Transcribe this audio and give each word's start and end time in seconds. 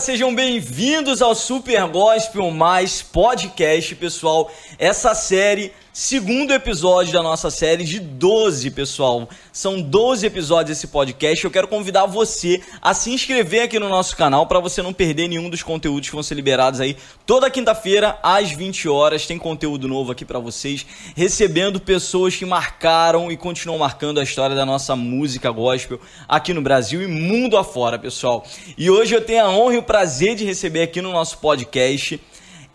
sejam 0.00 0.32
bem-vindos 0.32 1.20
ao 1.20 1.34
Super 1.34 1.88
Gospel 1.88 2.50
Mais 2.52 3.02
Podcast, 3.02 3.96
pessoal. 3.96 4.50
Essa 4.78 5.12
série 5.12 5.72
segundo 5.92 6.52
episódio 6.52 7.12
da 7.12 7.20
nossa 7.20 7.50
série 7.50 7.82
de 7.82 7.98
12, 7.98 8.70
pessoal. 8.70 9.28
São 9.52 9.82
12 9.82 10.24
episódios 10.24 10.78
esse 10.78 10.86
podcast. 10.86 11.44
Eu 11.44 11.50
quero 11.50 11.66
convidar 11.66 12.06
você 12.06 12.62
a 12.80 12.94
se 12.94 13.10
inscrever 13.10 13.64
aqui 13.64 13.80
no 13.80 13.88
nosso 13.88 14.16
canal 14.16 14.46
para 14.46 14.60
você 14.60 14.80
não 14.80 14.92
perder 14.92 15.26
nenhum 15.26 15.50
dos 15.50 15.64
conteúdos 15.64 16.08
que 16.08 16.14
vão 16.14 16.22
ser 16.22 16.36
liberados 16.36 16.80
aí 16.80 16.96
toda 17.26 17.50
quinta-feira 17.50 18.16
às 18.22 18.52
20 18.52 18.88
horas. 18.88 19.26
Tem 19.26 19.36
conteúdo 19.36 19.88
novo 19.88 20.12
aqui 20.12 20.24
para 20.24 20.38
vocês, 20.38 20.86
recebendo 21.16 21.80
pessoas 21.80 22.36
que 22.36 22.46
marcaram 22.46 23.32
e 23.32 23.36
continuam 23.36 23.80
marcando 23.80 24.20
a 24.20 24.22
história 24.22 24.54
da 24.54 24.64
nossa 24.64 24.94
música 24.94 25.50
gospel 25.50 25.98
aqui 26.28 26.54
no 26.54 26.62
Brasil 26.62 27.02
e 27.02 27.08
mundo 27.08 27.56
afora, 27.56 27.98
pessoal. 27.98 28.46
E 28.76 28.88
hoje 28.88 29.16
eu 29.16 29.24
tenho 29.24 29.44
a 29.44 29.50
honra 29.50 29.74
e 29.74 29.78
o 29.78 29.82
prazer 29.82 30.36
de 30.36 30.44
receber 30.44 30.82
aqui 30.82 31.02
no 31.02 31.10
nosso 31.10 31.38
podcast 31.38 32.20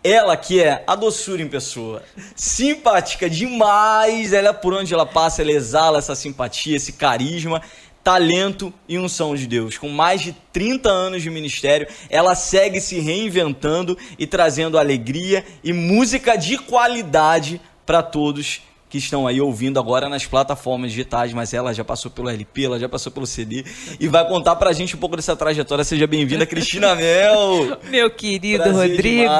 ela 0.04 0.36
que 0.36 0.62
é 0.62 0.84
a 0.86 0.94
doçura 0.94 1.40
em 1.40 1.48
pessoa, 1.48 2.02
simpática 2.36 3.28
demais, 3.28 4.34
ela 4.34 4.52
por 4.52 4.74
onde 4.74 4.92
ela 4.92 5.06
passa, 5.06 5.40
ela 5.40 5.50
exala 5.50 5.98
essa 5.98 6.14
simpatia, 6.14 6.76
esse 6.76 6.92
carisma, 6.92 7.62
talento 8.02 8.72
e 8.86 8.98
unção 8.98 9.34
de 9.34 9.46
Deus. 9.46 9.78
Com 9.78 9.88
mais 9.88 10.20
de 10.20 10.36
30 10.52 10.90
anos 10.90 11.22
de 11.22 11.30
ministério, 11.30 11.88
ela 12.10 12.34
segue 12.34 12.82
se 12.82 13.00
reinventando 13.00 13.96
e 14.18 14.26
trazendo 14.26 14.78
alegria 14.78 15.42
e 15.64 15.72
música 15.72 16.36
de 16.36 16.58
qualidade 16.58 17.58
para 17.86 18.02
todos 18.02 18.60
que 18.94 18.98
estão 18.98 19.26
aí 19.26 19.40
ouvindo 19.40 19.80
agora 19.80 20.08
nas 20.08 20.24
plataformas 20.24 20.92
digitais, 20.92 21.32
mas 21.32 21.52
ela 21.52 21.74
já 21.74 21.82
passou 21.82 22.12
pelo 22.12 22.28
LP, 22.28 22.66
ela 22.66 22.78
já 22.78 22.88
passou 22.88 23.10
pelo 23.10 23.26
CD 23.26 23.64
e 23.98 24.06
vai 24.06 24.24
contar 24.28 24.54
pra 24.54 24.72
gente 24.72 24.94
um 24.94 25.00
pouco 25.00 25.16
dessa 25.16 25.34
trajetória. 25.34 25.82
Seja 25.82 26.06
bem-vinda, 26.06 26.46
Cristina 26.46 26.94
Mel. 26.94 27.76
Meu 27.90 28.08
querido 28.08 28.62
Prazer 28.62 28.90
Rodrigo. 28.90 29.32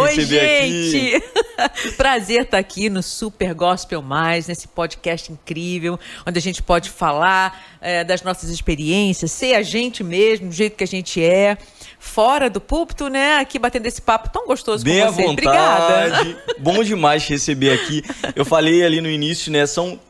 Oi, 0.00 0.20
gente. 0.20 1.22
Prazer 1.96 2.42
estar 2.42 2.58
aqui 2.58 2.90
no 2.90 3.02
Super 3.02 3.54
Gospel 3.54 4.02
Mais, 4.02 4.48
nesse 4.48 4.68
podcast 4.68 5.32
incrível, 5.32 5.98
onde 6.26 6.38
a 6.38 6.42
gente 6.42 6.62
pode 6.62 6.90
falar 6.90 7.78
é, 7.80 8.04
das 8.04 8.22
nossas 8.22 8.50
experiências, 8.50 9.32
ser 9.32 9.54
a 9.54 9.62
gente 9.62 10.04
mesmo, 10.04 10.48
do 10.48 10.54
jeito 10.54 10.76
que 10.76 10.84
a 10.84 10.86
gente 10.86 11.24
é 11.24 11.56
fora 12.00 12.50
do 12.50 12.60
púlpito, 12.60 13.08
né? 13.08 13.36
Aqui 13.36 13.58
batendo 13.58 13.86
esse 13.86 14.00
papo 14.00 14.30
tão 14.30 14.46
gostoso 14.46 14.82
Bem 14.82 15.06
com 15.06 15.12
você. 15.12 15.22
À 15.22 15.26
vontade. 15.26 16.18
Obrigada. 16.18 16.44
Bom 16.58 16.82
demais 16.82 17.22
te 17.22 17.34
receber 17.34 17.72
aqui. 17.72 18.02
Eu 18.34 18.42
falei 18.44 18.82
ali 18.82 19.02
no 19.02 19.08
início, 19.08 19.52
né? 19.52 19.66
São 19.66 20.00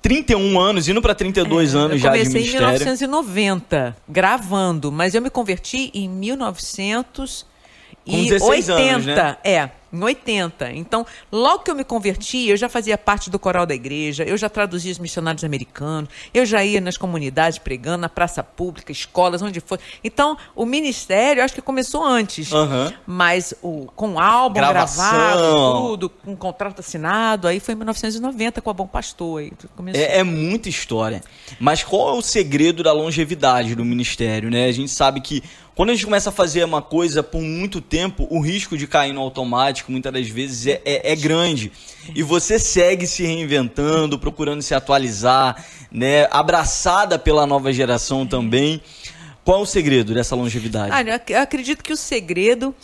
31 0.00 0.60
anos, 0.60 0.88
indo 0.88 1.02
para 1.02 1.14
32 1.14 1.74
é, 1.74 1.76
anos 1.76 2.00
já 2.00 2.12
de 2.12 2.18
ministério. 2.18 2.46
Eu 2.46 2.52
comecei 2.60 2.86
em 2.86 2.94
1990, 3.10 3.96
gravando, 4.08 4.92
mas 4.92 5.14
eu 5.14 5.20
me 5.20 5.28
converti 5.28 5.90
em 5.92 6.08
1980. 6.08 8.72
Anos, 8.72 9.06
né? 9.06 9.36
É 9.42 9.70
em 9.92 10.02
80. 10.02 10.72
Então, 10.72 11.06
logo 11.30 11.62
que 11.62 11.70
eu 11.70 11.74
me 11.74 11.84
converti, 11.84 12.48
eu 12.48 12.56
já 12.56 12.68
fazia 12.68 12.96
parte 12.98 13.30
do 13.30 13.38
coral 13.38 13.66
da 13.66 13.74
igreja, 13.74 14.24
eu 14.24 14.36
já 14.36 14.48
traduzia 14.48 14.92
os 14.92 14.98
missionários 14.98 15.44
americanos, 15.44 16.10
eu 16.32 16.44
já 16.44 16.64
ia 16.64 16.80
nas 16.80 16.96
comunidades 16.96 17.58
pregando, 17.58 17.98
na 17.98 18.08
praça 18.08 18.42
pública, 18.42 18.92
escolas, 18.92 19.42
onde 19.42 19.60
for. 19.60 19.78
Então, 20.02 20.36
o 20.54 20.64
ministério, 20.64 21.42
acho 21.42 21.54
que 21.54 21.62
começou 21.62 22.04
antes. 22.04 22.52
Uhum. 22.52 22.92
Mas 23.06 23.54
o, 23.62 23.86
com 23.96 24.18
álbum 24.18 24.54
Gravação. 24.54 25.10
gravado, 25.10 25.88
tudo, 25.88 26.08
com 26.08 26.36
contrato 26.36 26.80
assinado, 26.80 27.48
aí 27.48 27.60
foi 27.60 27.74
em 27.74 27.76
1990 27.78 28.60
com 28.60 28.70
a 28.70 28.74
Bom 28.74 28.86
Pastor. 28.86 29.40
Aí 29.40 29.52
é, 29.94 30.18
é 30.18 30.22
muita 30.24 30.68
história. 30.68 31.22
Mas 31.58 31.82
qual 31.82 32.14
é 32.14 32.18
o 32.18 32.22
segredo 32.22 32.82
da 32.82 32.92
longevidade 32.92 33.74
do 33.74 33.84
ministério, 33.84 34.50
né? 34.50 34.66
A 34.66 34.72
gente 34.72 34.90
sabe 34.90 35.20
que 35.20 35.42
quando 35.78 35.90
a 35.90 35.94
gente 35.94 36.06
começa 36.06 36.30
a 36.30 36.32
fazer 36.32 36.64
uma 36.64 36.82
coisa 36.82 37.22
por 37.22 37.40
muito 37.40 37.80
tempo, 37.80 38.26
o 38.30 38.40
risco 38.40 38.76
de 38.76 38.84
cair 38.84 39.12
no 39.12 39.20
automático 39.20 39.92
muitas 39.92 40.12
das 40.12 40.28
vezes 40.28 40.66
é, 40.66 40.82
é, 40.84 41.12
é 41.12 41.14
grande. 41.14 41.70
E 42.16 42.20
você 42.20 42.58
segue 42.58 43.06
se 43.06 43.22
reinventando, 43.22 44.18
procurando 44.18 44.60
se 44.60 44.74
atualizar, 44.74 45.64
né? 45.88 46.26
abraçada 46.32 47.16
pela 47.16 47.46
nova 47.46 47.72
geração 47.72 48.26
também. 48.26 48.82
Qual 49.44 49.60
é 49.60 49.62
o 49.62 49.66
segredo 49.66 50.12
dessa 50.12 50.34
longevidade? 50.34 50.90
Ah, 50.92 51.22
eu 51.28 51.40
acredito 51.40 51.84
que 51.84 51.92
o 51.92 51.96
segredo 51.96 52.74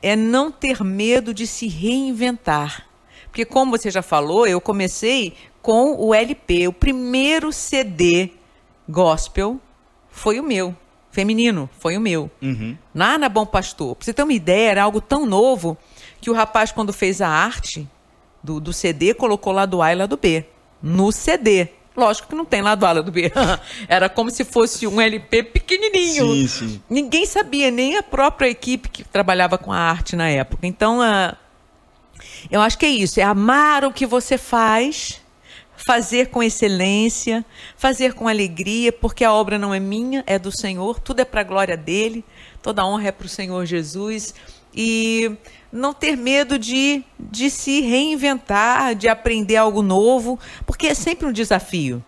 é 0.00 0.14
não 0.14 0.52
ter 0.52 0.84
medo 0.84 1.34
de 1.34 1.48
se 1.48 1.66
reinventar. 1.66 2.86
Porque, 3.24 3.44
como 3.44 3.72
você 3.72 3.90
já 3.90 4.02
falou, 4.02 4.46
eu 4.46 4.60
comecei 4.60 5.34
com 5.60 5.96
o 5.96 6.14
LP. 6.14 6.68
O 6.68 6.72
primeiro 6.72 7.52
CD 7.52 8.30
gospel 8.88 9.60
foi 10.08 10.38
o 10.38 10.44
meu 10.44 10.76
feminino, 11.16 11.70
foi 11.78 11.96
o 11.96 12.00
meu. 12.00 12.30
Uhum. 12.42 12.76
Lá 12.94 13.16
na 13.16 13.26
Bom 13.26 13.46
Pastor. 13.46 13.96
Pra 13.96 14.04
você 14.04 14.12
ter 14.12 14.22
uma 14.22 14.34
ideia, 14.34 14.72
era 14.72 14.82
algo 14.82 15.00
tão 15.00 15.24
novo 15.24 15.78
que 16.20 16.28
o 16.28 16.34
rapaz, 16.34 16.70
quando 16.70 16.92
fez 16.92 17.22
a 17.22 17.28
arte 17.28 17.88
do, 18.42 18.60
do 18.60 18.70
CD, 18.70 19.14
colocou 19.14 19.50
lá 19.50 19.64
do 19.64 19.80
A 19.80 19.92
e 19.92 19.96
lá 19.96 20.04
do 20.04 20.18
B. 20.18 20.44
No 20.82 21.10
CD. 21.10 21.68
Lógico 21.96 22.28
que 22.28 22.34
não 22.34 22.44
tem 22.44 22.60
lá 22.60 22.74
do 22.74 22.84
A 22.84 22.90
e 22.90 22.94
lá 22.96 23.00
do 23.00 23.10
B. 23.10 23.32
era 23.88 24.10
como 24.10 24.30
se 24.30 24.44
fosse 24.44 24.86
um 24.86 25.00
LP 25.00 25.42
pequenininho. 25.44 26.34
Sim, 26.34 26.48
sim. 26.48 26.82
Ninguém 26.90 27.24
sabia, 27.24 27.70
nem 27.70 27.96
a 27.96 28.02
própria 28.02 28.50
equipe 28.50 28.90
que 28.90 29.02
trabalhava 29.02 29.56
com 29.56 29.72
a 29.72 29.78
arte 29.78 30.14
na 30.16 30.28
época. 30.28 30.66
Então, 30.66 30.98
uh, 31.00 31.34
eu 32.50 32.60
acho 32.60 32.76
que 32.76 32.84
é 32.84 32.90
isso. 32.90 33.18
É 33.18 33.22
amar 33.22 33.86
o 33.86 33.92
que 33.92 34.04
você 34.04 34.36
faz 34.36 35.22
fazer 35.86 36.30
com 36.30 36.42
excelência, 36.42 37.44
fazer 37.76 38.12
com 38.12 38.26
alegria, 38.26 38.90
porque 38.90 39.22
a 39.22 39.32
obra 39.32 39.56
não 39.56 39.72
é 39.72 39.78
minha, 39.78 40.24
é 40.26 40.36
do 40.36 40.50
Senhor, 40.50 40.98
tudo 40.98 41.20
é 41.20 41.24
para 41.24 41.42
a 41.42 41.44
glória 41.44 41.76
dele, 41.76 42.24
toda 42.60 42.82
a 42.82 42.86
honra 42.86 43.06
é 43.06 43.12
para 43.12 43.26
o 43.26 43.28
Senhor 43.28 43.64
Jesus. 43.64 44.34
E 44.74 45.30
não 45.70 45.94
ter 45.94 46.16
medo 46.16 46.58
de, 46.58 47.04
de 47.20 47.48
se 47.48 47.82
reinventar, 47.82 48.96
de 48.96 49.06
aprender 49.06 49.54
algo 49.54 49.80
novo, 49.80 50.40
porque 50.66 50.88
é 50.88 50.94
sempre 50.94 51.24
um 51.24 51.32
desafio. 51.32 52.04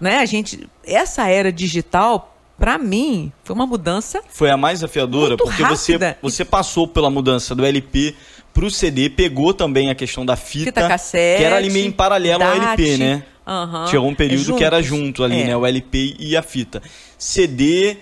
Né? 0.00 0.20
A 0.20 0.24
gente, 0.24 0.66
essa 0.82 1.28
era 1.28 1.52
digital, 1.52 2.34
para 2.56 2.78
mim, 2.78 3.30
foi 3.44 3.54
uma 3.54 3.66
mudança. 3.66 4.22
Foi 4.30 4.48
a 4.48 4.56
mais 4.56 4.78
desafiadora, 4.78 5.36
porque 5.36 5.62
você, 5.64 5.98
você 6.22 6.46
passou 6.46 6.88
pela 6.88 7.10
mudança 7.10 7.54
do 7.54 7.62
LP 7.62 8.16
pro 8.52 8.70
CD, 8.70 9.08
pegou 9.08 9.54
também 9.54 9.90
a 9.90 9.94
questão 9.94 10.24
da 10.24 10.36
fita, 10.36 10.66
fita 10.66 10.88
cassete, 10.88 11.38
que 11.38 11.44
era 11.44 11.56
ali 11.56 11.70
meio 11.70 11.86
em 11.86 11.92
paralelo 11.92 12.40
DAT, 12.40 12.58
ao 12.58 12.68
LP, 12.68 12.96
né? 12.96 13.22
Uhum, 13.46 13.86
Chegou 13.86 14.08
um 14.08 14.14
período 14.14 14.54
é 14.54 14.58
que 14.58 14.64
era 14.64 14.82
junto 14.82 15.24
ali, 15.24 15.40
é. 15.40 15.46
né? 15.46 15.56
O 15.56 15.64
LP 15.64 16.16
e 16.18 16.36
a 16.36 16.42
fita. 16.42 16.82
CD 17.16 17.96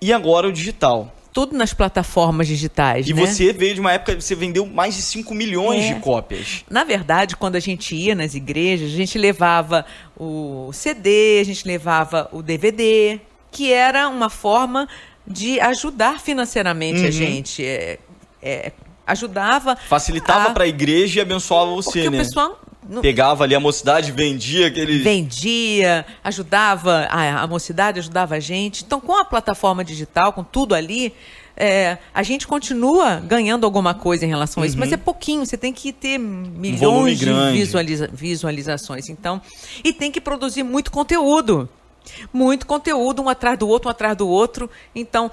e 0.00 0.12
agora 0.12 0.48
o 0.48 0.52
digital. 0.52 1.14
Tudo 1.32 1.56
nas 1.56 1.72
plataformas 1.72 2.48
digitais. 2.48 3.06
E 3.06 3.14
né? 3.14 3.24
você 3.24 3.52
veio 3.52 3.74
de 3.74 3.80
uma 3.80 3.92
época 3.92 4.16
que 4.16 4.22
você 4.22 4.34
vendeu 4.34 4.66
mais 4.66 4.96
de 4.96 5.02
5 5.02 5.32
milhões 5.34 5.84
é. 5.84 5.94
de 5.94 6.00
cópias. 6.00 6.64
Na 6.68 6.82
verdade, 6.82 7.36
quando 7.36 7.56
a 7.56 7.60
gente 7.60 7.94
ia 7.94 8.14
nas 8.14 8.34
igrejas, 8.34 8.90
a 8.92 8.96
gente 8.96 9.16
levava 9.16 9.84
o 10.16 10.70
CD, 10.72 11.38
a 11.40 11.44
gente 11.44 11.66
levava 11.66 12.28
o 12.32 12.42
DVD, 12.42 13.20
que 13.52 13.72
era 13.72 14.08
uma 14.08 14.30
forma 14.30 14.88
de 15.26 15.60
ajudar 15.60 16.20
financeiramente 16.20 17.00
uhum. 17.00 17.06
a 17.06 17.10
gente. 17.10 17.64
É, 17.64 17.98
é, 18.42 18.72
ajudava. 19.10 19.76
Facilitava 19.76 20.48
a... 20.48 20.50
para 20.50 20.64
a 20.64 20.68
igreja 20.68 21.20
e 21.20 21.22
abençoava 21.22 21.70
você, 21.72 22.02
Porque 22.02 22.10
né? 22.10 22.22
O 22.22 22.24
pessoal 22.24 22.60
Pegava 23.02 23.44
ali 23.44 23.54
a 23.54 23.60
mocidade, 23.60 24.10
vendia 24.10 24.66
aquele. 24.66 24.98
Vendia, 24.98 26.04
ajudava, 26.24 27.06
a, 27.10 27.42
a 27.42 27.46
mocidade 27.46 28.00
ajudava 28.00 28.34
a 28.34 28.40
gente. 28.40 28.82
Então, 28.82 29.00
com 29.00 29.16
a 29.16 29.24
plataforma 29.24 29.84
digital, 29.84 30.32
com 30.32 30.42
tudo 30.42 30.74
ali, 30.74 31.14
é, 31.56 31.98
a 32.12 32.22
gente 32.22 32.46
continua 32.48 33.16
ganhando 33.16 33.64
alguma 33.64 33.94
coisa 33.94 34.24
em 34.24 34.28
relação 34.28 34.62
a 34.62 34.66
isso, 34.66 34.76
uhum. 34.76 34.80
mas 34.80 34.92
é 34.92 34.96
pouquinho, 34.96 35.44
você 35.44 35.58
tem 35.58 35.72
que 35.72 35.92
ter 35.92 36.18
milhões 36.18 37.22
um 37.22 37.26
de 37.26 37.52
visualiza 37.52 38.10
visualizações. 38.12 39.08
Então, 39.08 39.40
e 39.84 39.92
tem 39.92 40.10
que 40.10 40.20
produzir 40.20 40.62
muito 40.62 40.90
conteúdo. 40.90 41.68
Muito 42.32 42.66
conteúdo, 42.66 43.22
um 43.22 43.28
atrás 43.28 43.58
do 43.58 43.68
outro, 43.68 43.88
um 43.88 43.90
atrás 43.90 44.16
do 44.16 44.26
outro. 44.26 44.70
Então, 44.94 45.30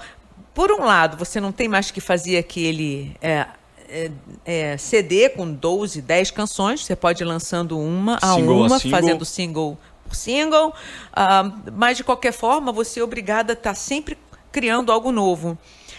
por 0.54 0.70
um 0.70 0.84
lado, 0.84 1.16
você 1.16 1.40
não 1.40 1.50
tem 1.50 1.66
mais 1.66 1.90
que 1.90 2.00
fazer 2.00 2.36
aquele. 2.36 3.16
É, 3.22 3.46
é, 3.88 4.10
é, 4.44 4.76
CD 4.76 5.28
com 5.28 5.50
12, 5.50 6.02
10 6.02 6.30
canções. 6.30 6.84
Você 6.84 6.94
pode 6.94 7.22
ir 7.22 7.26
lançando 7.26 7.78
uma 7.78 8.18
a 8.22 8.34
single 8.34 8.66
uma, 8.66 8.76
a 8.76 8.78
single. 8.78 9.00
fazendo 9.00 9.24
single 9.24 9.78
por 10.04 10.14
single. 10.14 10.68
Uh, 10.68 11.72
mas, 11.76 11.96
de 11.96 12.04
qualquer 12.04 12.32
forma, 12.32 12.72
você 12.72 13.00
é 13.00 13.04
obrigada 13.04 13.52
a 13.52 13.54
estar 13.54 13.70
tá 13.70 13.74
sempre 13.74 14.16
criando 14.50 14.90
algo 14.90 15.12
novo. 15.12 15.58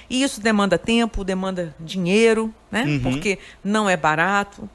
E 0.10 0.24
isso 0.24 0.42
demanda 0.42 0.78
tempo, 0.78 1.24
demanda 1.24 1.76
dinheiro, 1.80 2.54
né? 2.72 2.84
Uhum. 2.84 3.00
Porque 3.02 3.38
não 3.64 3.88
é 3.88 3.96
barato. 3.96 4.68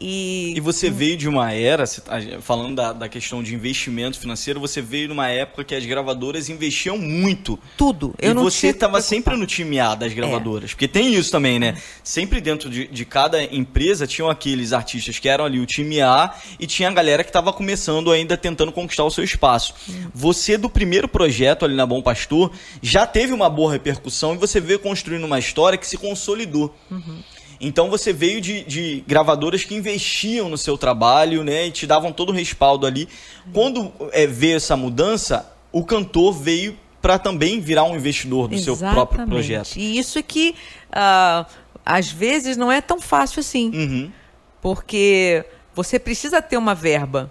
E, 0.00 0.54
E 0.56 0.60
você 0.60 0.90
veio 0.90 1.16
de 1.16 1.28
uma 1.28 1.52
era, 1.52 1.86
tá 1.86 2.18
falando 2.40 2.74
da, 2.74 2.92
da 2.92 3.08
questão 3.08 3.42
de 3.42 3.54
investimento 3.54 4.18
financeiro, 4.18 4.58
você 4.58 4.82
veio 4.82 5.06
de 5.06 5.12
uma 5.12 5.28
época 5.28 5.64
que 5.64 5.74
as 5.74 5.84
gravadoras 5.86 6.48
investiam 6.48 6.98
muito. 6.98 7.58
tudo. 7.76 8.14
Eu 8.20 8.32
e 8.32 8.34
não 8.34 8.42
você 8.42 8.68
estava 8.68 9.00
sempre 9.00 9.36
no 9.36 9.46
time 9.46 9.78
A 9.78 9.94
das 9.94 10.12
gravadoras. 10.12 10.72
Porque 10.72 10.88
tem 10.88 11.14
isso 11.14 11.30
também, 11.30 11.58
né? 11.58 11.76
Sempre 12.02 12.40
dentro 12.40 12.68
de, 12.68 12.86
de 12.86 13.04
cada 13.04 13.42
empresa 13.42 14.06
tinham 14.06 14.28
aqueles 14.28 14.72
artistas 14.72 15.18
que 15.18 15.28
eram 15.28 15.44
ali 15.44 15.60
o 15.60 15.66
time 15.66 16.00
A 16.00 16.34
e 16.58 16.66
tinha 16.66 16.88
a 16.88 16.92
galera 16.92 17.22
que 17.22 17.30
estava 17.30 17.52
começando 17.52 18.10
ainda 18.10 18.36
tentando 18.36 18.72
conquistar 18.72 19.04
o 19.04 19.10
seu 19.10 19.22
espaço. 19.24 19.74
Você, 20.12 20.58
do 20.58 20.68
primeiro 20.68 21.08
projeto 21.08 21.64
ali 21.64 21.74
na 21.74 21.86
Bom 21.86 22.02
Pastor, 22.02 22.50
já 22.82 23.06
teve 23.06 23.32
uma 23.32 23.48
boa 23.48 23.72
repercussão 23.72 24.34
e 24.34 24.38
você 24.38 24.60
veio 24.60 24.78
construindo 24.78 25.24
uma 25.24 25.38
história 25.38 25.78
que 25.78 25.86
se 25.86 25.96
consolidou. 25.96 26.74
Então 27.60 27.88
você 27.88 28.12
veio 28.12 28.40
de, 28.40 28.64
de 28.64 29.04
gravadoras 29.06 29.64
que 29.64 29.74
investiam 29.74 30.48
no 30.48 30.58
seu 30.58 30.76
trabalho, 30.76 31.42
né? 31.44 31.66
E 31.66 31.70
te 31.70 31.86
davam 31.86 32.12
todo 32.12 32.30
o 32.30 32.32
respaldo 32.32 32.86
ali. 32.86 33.08
Quando 33.52 33.92
é, 34.12 34.26
veio 34.26 34.56
essa 34.56 34.76
mudança, 34.76 35.50
o 35.72 35.84
cantor 35.84 36.32
veio 36.32 36.76
para 37.00 37.18
também 37.18 37.60
virar 37.60 37.84
um 37.84 37.94
investidor 37.94 38.48
do 38.48 38.58
seu 38.58 38.76
próprio 38.76 39.18
Exatamente. 39.18 39.28
projeto. 39.28 39.76
E 39.76 39.98
isso 39.98 40.18
é 40.18 40.22
que, 40.22 40.54
ah, 40.90 41.44
às 41.84 42.10
vezes, 42.10 42.56
não 42.56 42.72
é 42.72 42.80
tão 42.80 43.00
fácil 43.00 43.40
assim. 43.40 43.70
Uhum. 43.74 44.12
Porque 44.62 45.44
você 45.74 45.98
precisa 45.98 46.40
ter 46.40 46.56
uma 46.56 46.74
verba. 46.74 47.30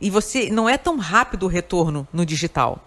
E 0.00 0.10
você 0.10 0.50
não 0.50 0.68
é 0.68 0.76
tão 0.76 0.98
rápido 0.98 1.44
o 1.44 1.48
retorno 1.48 2.06
no 2.12 2.26
digital. 2.26 2.84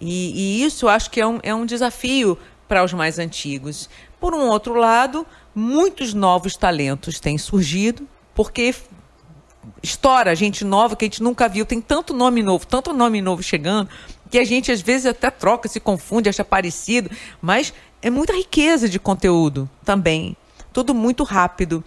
E, 0.00 0.60
e 0.60 0.64
isso 0.64 0.86
eu 0.86 0.88
acho 0.88 1.10
que 1.10 1.20
é 1.20 1.26
um, 1.26 1.38
é 1.42 1.54
um 1.54 1.66
desafio 1.66 2.38
para 2.66 2.84
os 2.84 2.92
mais 2.92 3.18
antigos. 3.18 3.88
Por 4.20 4.34
um 4.34 4.48
outro 4.48 4.74
lado, 4.74 5.26
muitos 5.58 6.14
novos 6.14 6.56
talentos 6.56 7.18
têm 7.18 7.36
surgido, 7.36 8.06
porque 8.34 8.74
estoura 9.82 10.34
gente 10.34 10.64
nova 10.64 10.94
que 10.94 11.04
a 11.04 11.08
gente 11.08 11.22
nunca 11.22 11.48
viu. 11.48 11.66
Tem 11.66 11.80
tanto 11.80 12.14
nome 12.14 12.42
novo, 12.42 12.64
tanto 12.66 12.92
nome 12.92 13.20
novo 13.20 13.42
chegando, 13.42 13.90
que 14.30 14.38
a 14.38 14.44
gente 14.44 14.70
às 14.70 14.80
vezes 14.80 15.06
até 15.06 15.30
troca, 15.30 15.68
se 15.68 15.80
confunde, 15.80 16.28
acha 16.28 16.44
parecido. 16.44 17.10
Mas 17.42 17.74
é 18.00 18.08
muita 18.08 18.32
riqueza 18.32 18.88
de 18.88 19.00
conteúdo 19.00 19.68
também. 19.84 20.36
Tudo 20.72 20.94
muito 20.94 21.24
rápido. 21.24 21.82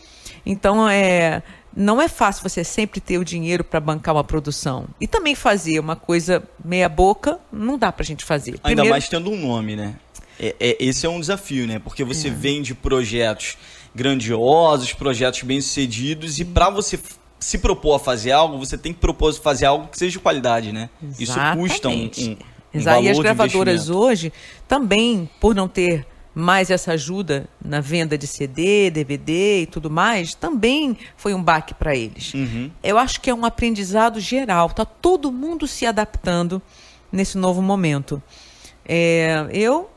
Então, 0.46 0.90
é, 0.90 1.42
não 1.74 2.02
é 2.02 2.10
fácil 2.10 2.44
você 2.48 2.64
sempre 2.64 3.00
ter 3.00 3.18
o 3.20 3.24
dinheiro 3.24 3.64
para 3.64 3.80
bancar 3.80 4.14
uma 4.16 4.24
produção. 4.24 4.86
E 5.00 5.08
também 5.08 5.34
fazer 5.36 5.80
uma 5.80 5.96
coisa 5.96 6.44
meia 6.64 6.90
boca, 6.90 7.40
não 7.52 7.78
dá 7.78 7.92
pra 7.92 8.04
gente 8.04 8.26
fazer. 8.26 8.52
Ainda 8.52 8.62
Primeiro- 8.64 8.90
mais 8.90 9.08
tendo 9.08 9.32
um 9.32 9.40
nome, 9.48 9.76
né? 9.78 9.96
É, 10.42 10.56
é- 10.60 10.78
esse 10.80 11.06
é 11.06 11.10
um 11.10 11.20
desafio, 11.20 11.68
né? 11.68 11.78
Porque 11.78 12.04
você 12.04 12.32
vem 12.32 12.64
de 12.64 12.74
projetos 12.74 13.58
grandiosos, 13.94 14.92
projetos 14.92 15.44
bem-sucedidos, 15.44 16.40
e 16.40 16.46
para 16.46 16.70
você 16.72 17.00
se 17.40 17.60
propor 17.60 17.96
a 17.96 18.00
fazer 18.00 18.32
algo, 18.32 18.58
você 18.58 18.78
tem 18.78 18.92
que 18.92 19.00
propor 19.00 19.32
fazer 19.34 19.66
algo 19.66 19.88
que 19.88 19.98
seja 19.98 20.14
de 20.14 20.20
qualidade, 20.20 20.72
né? 20.72 20.90
Isso 21.20 21.34
custa 21.56 21.90
um, 21.90 21.92
Exatamente. 21.92 22.30
um, 22.30 22.32
um 22.32 22.38
Exato. 22.74 23.04
E 23.04 23.10
as 23.10 23.20
gravadoras 23.20 23.90
hoje, 23.90 24.34
também, 24.68 25.30
por 25.40 25.54
não 25.54 25.68
ter 25.68 26.08
mais 26.34 26.70
essa 26.70 26.94
ajuda 26.94 27.48
na 27.64 27.82
venda 27.82 28.18
de 28.18 28.26
CD, 28.26 28.90
DVD 28.90 29.64
e 29.64 29.66
tudo 29.66 29.90
mais, 29.90 30.34
também 30.34 30.98
foi 31.18 31.34
um 31.34 31.44
baque 31.44 31.74
para 31.74 31.96
eles. 31.96 32.34
Uhum. 32.34 32.72
Eu 32.82 32.98
acho 32.98 33.20
que 33.20 33.30
é 33.30 33.34
um 33.34 33.46
aprendizado 33.46 34.20
geral. 34.20 34.70
Tá 34.70 34.86
todo 34.86 35.32
mundo 35.32 35.68
se 35.68 35.86
adaptando 35.86 36.62
nesse 37.12 37.38
novo 37.38 37.62
momento. 37.62 38.24
É, 38.86 39.46
eu 39.52 39.90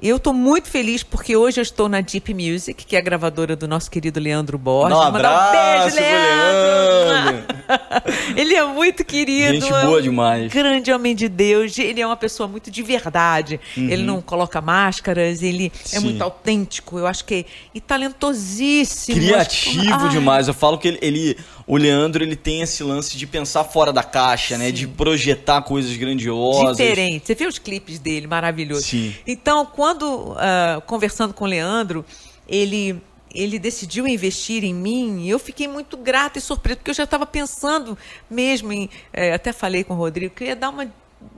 eu 0.00 0.16
estou 0.16 0.32
muito 0.32 0.68
feliz 0.68 1.02
porque 1.02 1.36
hoje 1.36 1.58
eu 1.60 1.62
estou 1.62 1.88
na 1.88 2.00
Deep 2.00 2.32
Music, 2.34 2.84
que 2.84 2.94
é 2.96 2.98
a 2.98 3.02
gravadora 3.02 3.56
do 3.56 3.66
nosso 3.66 3.90
querido 3.90 4.20
Leandro 4.20 4.56
Borges. 4.58 4.96
Um 4.96 5.00
Mandar 5.00 5.08
abraço, 5.18 5.96
pro 5.96 6.04
Leandro! 6.04 7.58
Ele 8.36 8.54
é 8.54 8.64
muito 8.64 9.04
querido. 9.04 9.54
Gente 9.60 9.66
é 9.72 9.84
boa 9.84 9.98
um 9.98 10.02
demais. 10.02 10.52
Grande 10.52 10.90
homem 10.92 11.14
de 11.14 11.28
Deus. 11.28 11.76
Ele 11.78 12.00
é 12.00 12.06
uma 12.06 12.16
pessoa 12.16 12.48
muito 12.48 12.70
de 12.70 12.82
verdade. 12.82 13.60
Ele 13.76 14.02
não 14.02 14.22
coloca 14.22 14.60
máscaras, 14.60 15.42
ele 15.42 15.66
é 15.92 15.96
Uhum. 15.96 16.00
Sim. 16.00 16.00
muito 16.00 16.22
autêntico. 16.22 16.98
Eu 16.98 17.06
acho 17.06 17.24
que. 17.24 17.44
E 17.74 17.80
talentosíssimo. 17.80 19.18
Criativo 19.18 20.04
Ai, 20.04 20.08
demais. 20.08 20.48
Eu 20.48 20.54
falo 20.54 20.78
que 20.78 20.88
ele, 20.88 20.98
ele- 21.02 21.36
o 21.68 21.76
Leandro, 21.76 22.24
ele 22.24 22.34
tem 22.34 22.62
esse 22.62 22.82
lance 22.82 23.14
de 23.16 23.26
pensar 23.26 23.62
fora 23.62 23.92
da 23.92 24.02
caixa, 24.02 24.56
né? 24.56 24.72
De 24.72 24.88
projetar 24.88 25.60
coisas 25.62 25.94
grandiosas. 25.96 26.78
Diferente. 26.78 27.26
Você 27.26 27.34
vê 27.34 27.46
os 27.46 27.58
clipes 27.58 27.98
dele, 27.98 28.26
maravilhoso. 28.26 28.82
Sim. 28.82 29.14
Então, 29.26 29.66
quando 29.66 30.34
ah, 30.38 30.82
conversando 30.86 31.34
com 31.34 31.44
o 31.44 31.46
Leandro, 31.46 32.04
ele 32.48 33.00
ele 33.34 33.58
decidiu 33.58 34.08
investir 34.08 34.64
em 34.64 34.72
mim, 34.74 35.24
e 35.24 35.28
eu 35.28 35.38
fiquei 35.38 35.68
muito 35.68 35.98
grata 35.98 36.38
e 36.38 36.40
surpresa, 36.40 36.78
porque 36.78 36.90
eu 36.90 36.94
já 36.94 37.04
estava 37.04 37.26
pensando 37.26 37.96
mesmo 38.30 38.72
em. 38.72 38.88
eh, 39.12 39.34
até 39.34 39.52
falei 39.52 39.84
com 39.84 39.92
o 39.92 39.96
Rodrigo 39.98 40.34
que 40.34 40.44
eu 40.44 40.48
ia 40.48 40.56
dar 40.56 40.70
uma 40.70 40.90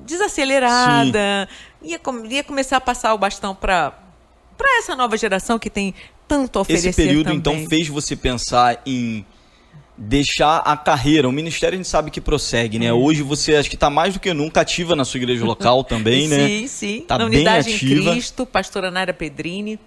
desacelerada, 0.06 1.48
ia, 1.82 1.98
com- 1.98 2.24
ia 2.26 2.44
começar 2.44 2.76
a 2.76 2.80
passar 2.80 3.12
o 3.14 3.18
bastão 3.18 3.54
para 3.54 3.98
para 4.56 4.78
essa 4.78 4.94
nova 4.94 5.16
geração 5.16 5.58
que 5.58 5.70
tem 5.70 5.94
tanto 6.28 6.58
a 6.58 6.62
oferecer. 6.62 6.90
Esse 6.90 7.02
período, 7.02 7.24
também. 7.24 7.38
então, 7.38 7.68
fez 7.68 7.88
você 7.88 8.14
pensar 8.14 8.80
em 8.84 9.24
deixar 10.00 10.58
a 10.58 10.76
carreira. 10.76 11.28
O 11.28 11.32
ministério 11.32 11.74
a 11.74 11.76
gente 11.76 11.88
sabe 11.88 12.10
que 12.10 12.20
prossegue, 12.20 12.78
né? 12.78 12.90
Hoje 12.90 13.22
você 13.22 13.54
acho 13.56 13.68
que 13.68 13.76
está 13.76 13.90
mais 13.90 14.14
do 14.14 14.20
que 14.20 14.32
nunca 14.32 14.62
ativa 14.62 14.96
na 14.96 15.04
sua 15.04 15.18
igreja 15.18 15.44
local 15.44 15.84
também, 15.84 16.26
né? 16.28 16.46
Sim, 16.48 16.66
sim. 16.66 17.04
Tá 17.06 17.18
Na 17.18 17.26
bem 17.26 17.36
Unidade 17.36 17.74
ativa. 17.74 18.00
em 18.00 18.12
Cristo, 18.12 18.46
pastora 18.46 18.90
Naira 18.90 19.12
Pedrini. 19.12 19.78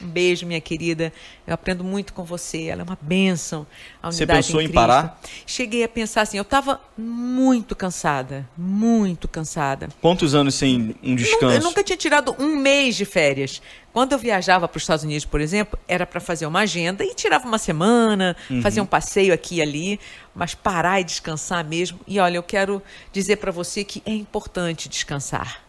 Um 0.00 0.06
beijo, 0.06 0.46
minha 0.46 0.60
querida. 0.60 1.12
Eu 1.46 1.54
aprendo 1.54 1.82
muito 1.84 2.12
com 2.12 2.24
você. 2.24 2.64
Ela 2.64 2.82
é 2.82 2.84
uma 2.84 2.98
bênção. 3.00 3.66
Você 4.02 4.26
pensou 4.26 4.60
em 4.60 4.64
Cristo. 4.64 4.74
parar? 4.74 5.20
Cheguei 5.46 5.82
a 5.84 5.88
pensar 5.88 6.22
assim, 6.22 6.36
eu 6.36 6.42
estava 6.42 6.80
muito 6.96 7.74
cansada. 7.76 8.48
Muito 8.56 9.26
cansada. 9.28 9.88
Quantos 10.00 10.34
anos 10.34 10.54
sem 10.54 10.94
um 11.02 11.14
descanso? 11.14 11.56
Eu 11.56 11.62
nunca 11.62 11.82
tinha 11.82 11.96
tirado 11.96 12.34
um 12.38 12.56
mês 12.56 12.96
de 12.96 13.04
férias. 13.04 13.60
Quando 13.92 14.12
eu 14.12 14.18
viajava 14.18 14.68
para 14.68 14.76
os 14.76 14.82
Estados 14.84 15.04
Unidos, 15.04 15.24
por 15.24 15.40
exemplo, 15.40 15.78
era 15.88 16.06
para 16.06 16.20
fazer 16.20 16.46
uma 16.46 16.60
agenda 16.60 17.04
e 17.04 17.14
tirava 17.14 17.46
uma 17.48 17.58
semana, 17.58 18.36
Uhum. 18.48 18.62
fazia 18.62 18.82
um 18.82 18.86
passeio 18.86 19.34
aqui 19.34 19.56
e 19.56 19.62
ali, 19.62 20.00
mas 20.34 20.54
parar 20.54 21.00
e 21.00 21.04
descansar 21.04 21.64
mesmo. 21.64 21.98
E 22.06 22.20
olha, 22.20 22.36
eu 22.36 22.42
quero 22.42 22.80
dizer 23.12 23.36
para 23.36 23.50
você 23.50 23.82
que 23.82 24.00
é 24.06 24.12
importante 24.12 24.88
descansar, 24.88 25.62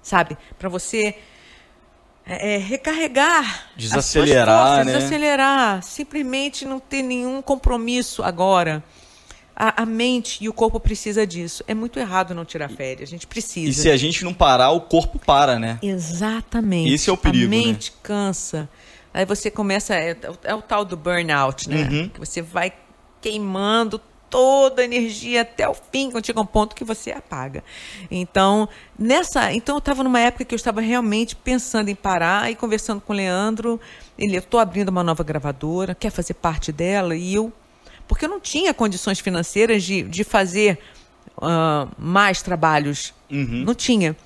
sabe? 0.00 0.36
Para 0.56 0.68
você 0.68 1.16
é, 2.26 2.54
é, 2.54 2.58
recarregar, 2.58 3.68
Desacelerar, 3.76 4.76
forças, 4.76 4.86
né? 4.86 4.92
desacelerar, 4.94 5.82
simplesmente 5.82 6.64
não 6.64 6.80
ter 6.80 7.02
nenhum 7.02 7.42
compromisso 7.42 8.22
agora. 8.22 8.82
A, 9.56 9.82
a 9.82 9.86
mente 9.86 10.42
e 10.42 10.48
o 10.48 10.52
corpo 10.52 10.80
precisa 10.80 11.24
disso. 11.26 11.62
É 11.68 11.74
muito 11.74 11.98
errado 11.98 12.34
não 12.34 12.44
tirar 12.44 12.68
férias. 12.68 13.08
A 13.08 13.10
gente 13.10 13.26
precisa. 13.26 13.70
E 13.70 13.72
se 13.72 13.88
a 13.88 13.96
gente 13.96 14.24
não 14.24 14.34
parar, 14.34 14.70
o 14.70 14.80
corpo 14.80 15.16
para, 15.16 15.60
né? 15.60 15.78
Exatamente. 15.80 16.92
Esse 16.92 17.08
é 17.08 17.12
o 17.12 17.16
perigo, 17.16 17.46
A 17.46 17.48
mente 17.48 17.92
cansa. 18.02 18.68
Aí 19.12 19.24
você 19.24 19.52
começa. 19.52 19.94
É, 19.94 20.16
é 20.42 20.54
o 20.56 20.60
tal 20.60 20.84
do 20.84 20.96
burnout, 20.96 21.70
né? 21.70 21.88
Uhum. 21.88 22.08
Que 22.08 22.18
você 22.18 22.42
vai 22.42 22.72
queimando 23.20 24.00
toda 24.34 24.82
a 24.82 24.84
energia 24.84 25.42
até 25.42 25.68
o 25.68 25.74
fim, 25.74 26.10
quando 26.10 26.26
chega 26.26 26.40
um 26.40 26.46
ponto 26.46 26.74
que 26.74 26.82
você 26.82 27.12
apaga. 27.12 27.62
Então, 28.10 28.68
nessa. 28.98 29.52
Então 29.52 29.76
eu 29.76 29.78
estava 29.78 30.02
numa 30.02 30.18
época 30.18 30.44
que 30.44 30.52
eu 30.52 30.56
estava 30.56 30.80
realmente 30.80 31.36
pensando 31.36 31.88
em 31.88 31.94
parar 31.94 32.50
e 32.50 32.56
conversando 32.56 33.00
com 33.00 33.12
o 33.12 33.16
Leandro. 33.16 33.80
Ele, 34.18 34.34
eu 34.34 34.40
estou 34.40 34.58
abrindo 34.58 34.88
uma 34.88 35.04
nova 35.04 35.22
gravadora, 35.22 35.94
quer 35.94 36.10
fazer 36.10 36.34
parte 36.34 36.72
dela, 36.72 37.14
e 37.14 37.32
eu. 37.32 37.52
Porque 38.08 38.24
eu 38.24 38.28
não 38.28 38.40
tinha 38.40 38.74
condições 38.74 39.20
financeiras 39.20 39.84
de, 39.84 40.02
de 40.02 40.24
fazer 40.24 40.80
ah, 41.40 41.86
mais 41.96 42.42
trabalhos. 42.42 43.14
Uhum. 43.30 43.62
Não 43.64 43.72
tinha. 43.72 44.16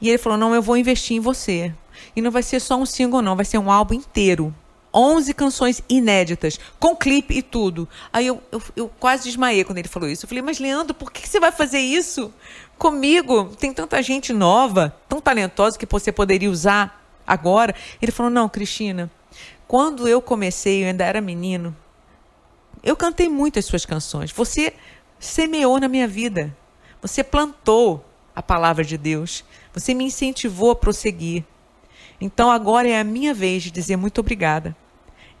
E 0.00 0.08
ele 0.08 0.18
falou: 0.18 0.38
não, 0.38 0.54
eu 0.54 0.62
vou 0.62 0.76
investir 0.76 1.16
em 1.16 1.20
você. 1.20 1.74
E 2.14 2.22
não 2.22 2.30
vai 2.30 2.44
ser 2.44 2.60
só 2.60 2.76
um 2.76 2.86
single, 2.86 3.20
não, 3.20 3.34
vai 3.34 3.44
ser 3.44 3.58
um 3.58 3.72
álbum 3.72 3.94
inteiro. 3.94 4.54
11 4.92 5.34
canções 5.34 5.82
inéditas, 5.88 6.58
com 6.78 6.96
clipe 6.96 7.34
e 7.36 7.42
tudo. 7.42 7.88
Aí 8.12 8.26
eu, 8.26 8.42
eu, 8.50 8.62
eu 8.74 8.88
quase 9.00 9.24
desmaiei 9.24 9.64
quando 9.64 9.78
ele 9.78 9.88
falou 9.88 10.08
isso. 10.08 10.24
Eu 10.24 10.28
falei, 10.28 10.42
mas 10.42 10.58
Leandro, 10.58 10.94
por 10.94 11.12
que 11.12 11.28
você 11.28 11.38
vai 11.38 11.52
fazer 11.52 11.78
isso 11.78 12.32
comigo? 12.78 13.54
Tem 13.58 13.72
tanta 13.72 14.02
gente 14.02 14.32
nova, 14.32 14.94
tão 15.08 15.20
talentosa 15.20 15.78
que 15.78 15.86
você 15.86 16.10
poderia 16.10 16.50
usar 16.50 17.04
agora. 17.26 17.74
Ele 18.00 18.12
falou, 18.12 18.30
não, 18.30 18.48
Cristina, 18.48 19.10
quando 19.66 20.08
eu 20.08 20.22
comecei, 20.22 20.82
eu 20.82 20.88
ainda 20.88 21.04
era 21.04 21.20
menino, 21.20 21.76
eu 22.82 22.96
cantei 22.96 23.28
muitas 23.28 23.66
suas 23.66 23.84
canções. 23.84 24.32
Você 24.32 24.72
semeou 25.18 25.78
na 25.78 25.88
minha 25.88 26.08
vida. 26.08 26.56
Você 27.02 27.22
plantou 27.22 28.04
a 28.34 28.42
palavra 28.42 28.84
de 28.84 28.96
Deus. 28.96 29.44
Você 29.72 29.92
me 29.94 30.04
incentivou 30.04 30.70
a 30.70 30.76
prosseguir. 30.76 31.44
Então 32.20 32.50
agora 32.50 32.88
é 32.88 32.98
a 32.98 33.04
minha 33.04 33.32
vez 33.32 33.62
de 33.62 33.70
dizer 33.70 33.96
muito 33.96 34.18
obrigada. 34.20 34.76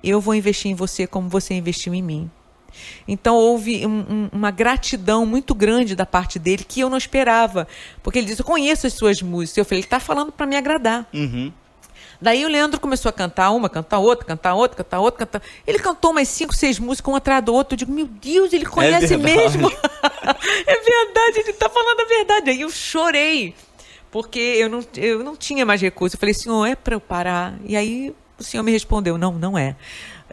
Eu 0.02 0.20
vou 0.20 0.34
investir 0.34 0.70
em 0.70 0.74
você 0.74 1.06
como 1.06 1.28
você 1.28 1.54
investiu 1.54 1.92
em 1.92 2.02
mim. 2.02 2.30
Então 3.08 3.34
houve 3.34 3.84
um- 3.86 3.90
um- 4.08 4.28
uma 4.32 4.50
gratidão 4.50 5.26
muito 5.26 5.54
grande 5.54 5.96
da 5.96 6.06
parte 6.06 6.38
dele 6.38 6.62
que 6.62 6.80
eu 6.80 6.88
não 6.90 6.98
esperava. 6.98 7.66
Porque 8.02 8.18
ele 8.18 8.26
disse: 8.26 8.40
Eu 8.42 8.46
conheço 8.46 8.86
as 8.86 8.92
suas 8.92 9.20
músicas. 9.22 9.58
Eu 9.58 9.64
falei: 9.64 9.80
Ele 9.80 9.86
está 9.86 9.98
falando 9.98 10.30
para 10.30 10.46
me 10.46 10.56
agradar. 10.56 11.08
Uhum. 11.12 11.52
Daí 12.20 12.44
o 12.44 12.48
Leandro 12.48 12.80
começou 12.80 13.08
a 13.08 13.12
cantar 13.12 13.50
uma, 13.52 13.68
cantar 13.68 13.98
outra, 14.00 14.24
cantar 14.26 14.54
outra, 14.54 14.76
cantar 14.76 15.00
outra, 15.00 15.24
cantar. 15.26 15.42
Ele 15.66 15.78
cantou 15.78 16.10
umas 16.10 16.26
cinco, 16.28 16.54
seis 16.54 16.78
músicas, 16.78 17.12
um 17.12 17.16
atrás 17.16 17.44
do 17.44 17.54
outro. 17.54 17.74
Eu 17.74 17.78
digo, 17.78 17.92
meu 17.92 18.06
Deus, 18.06 18.52
ele 18.52 18.66
conhece 18.66 19.16
mesmo. 19.16 19.68
é 20.66 20.74
verdade, 20.80 21.38
ele 21.40 21.50
está 21.50 21.68
falando 21.68 22.00
a 22.00 22.04
verdade. 22.04 22.50
Aí 22.50 22.60
eu 22.60 22.70
chorei, 22.70 23.54
porque 24.10 24.38
eu 24.38 24.68
não, 24.68 24.84
eu 24.96 25.22
não 25.22 25.36
tinha 25.36 25.64
mais 25.66 25.80
recurso. 25.80 26.16
Eu 26.16 26.20
falei, 26.20 26.34
senhor, 26.34 26.66
é 26.66 26.74
para 26.74 26.94
eu 26.94 27.00
parar? 27.00 27.58
E 27.64 27.76
aí 27.76 28.14
o 28.38 28.42
senhor 28.42 28.62
me 28.62 28.72
respondeu, 28.72 29.18
não, 29.18 29.32
não 29.32 29.58
é. 29.58 29.76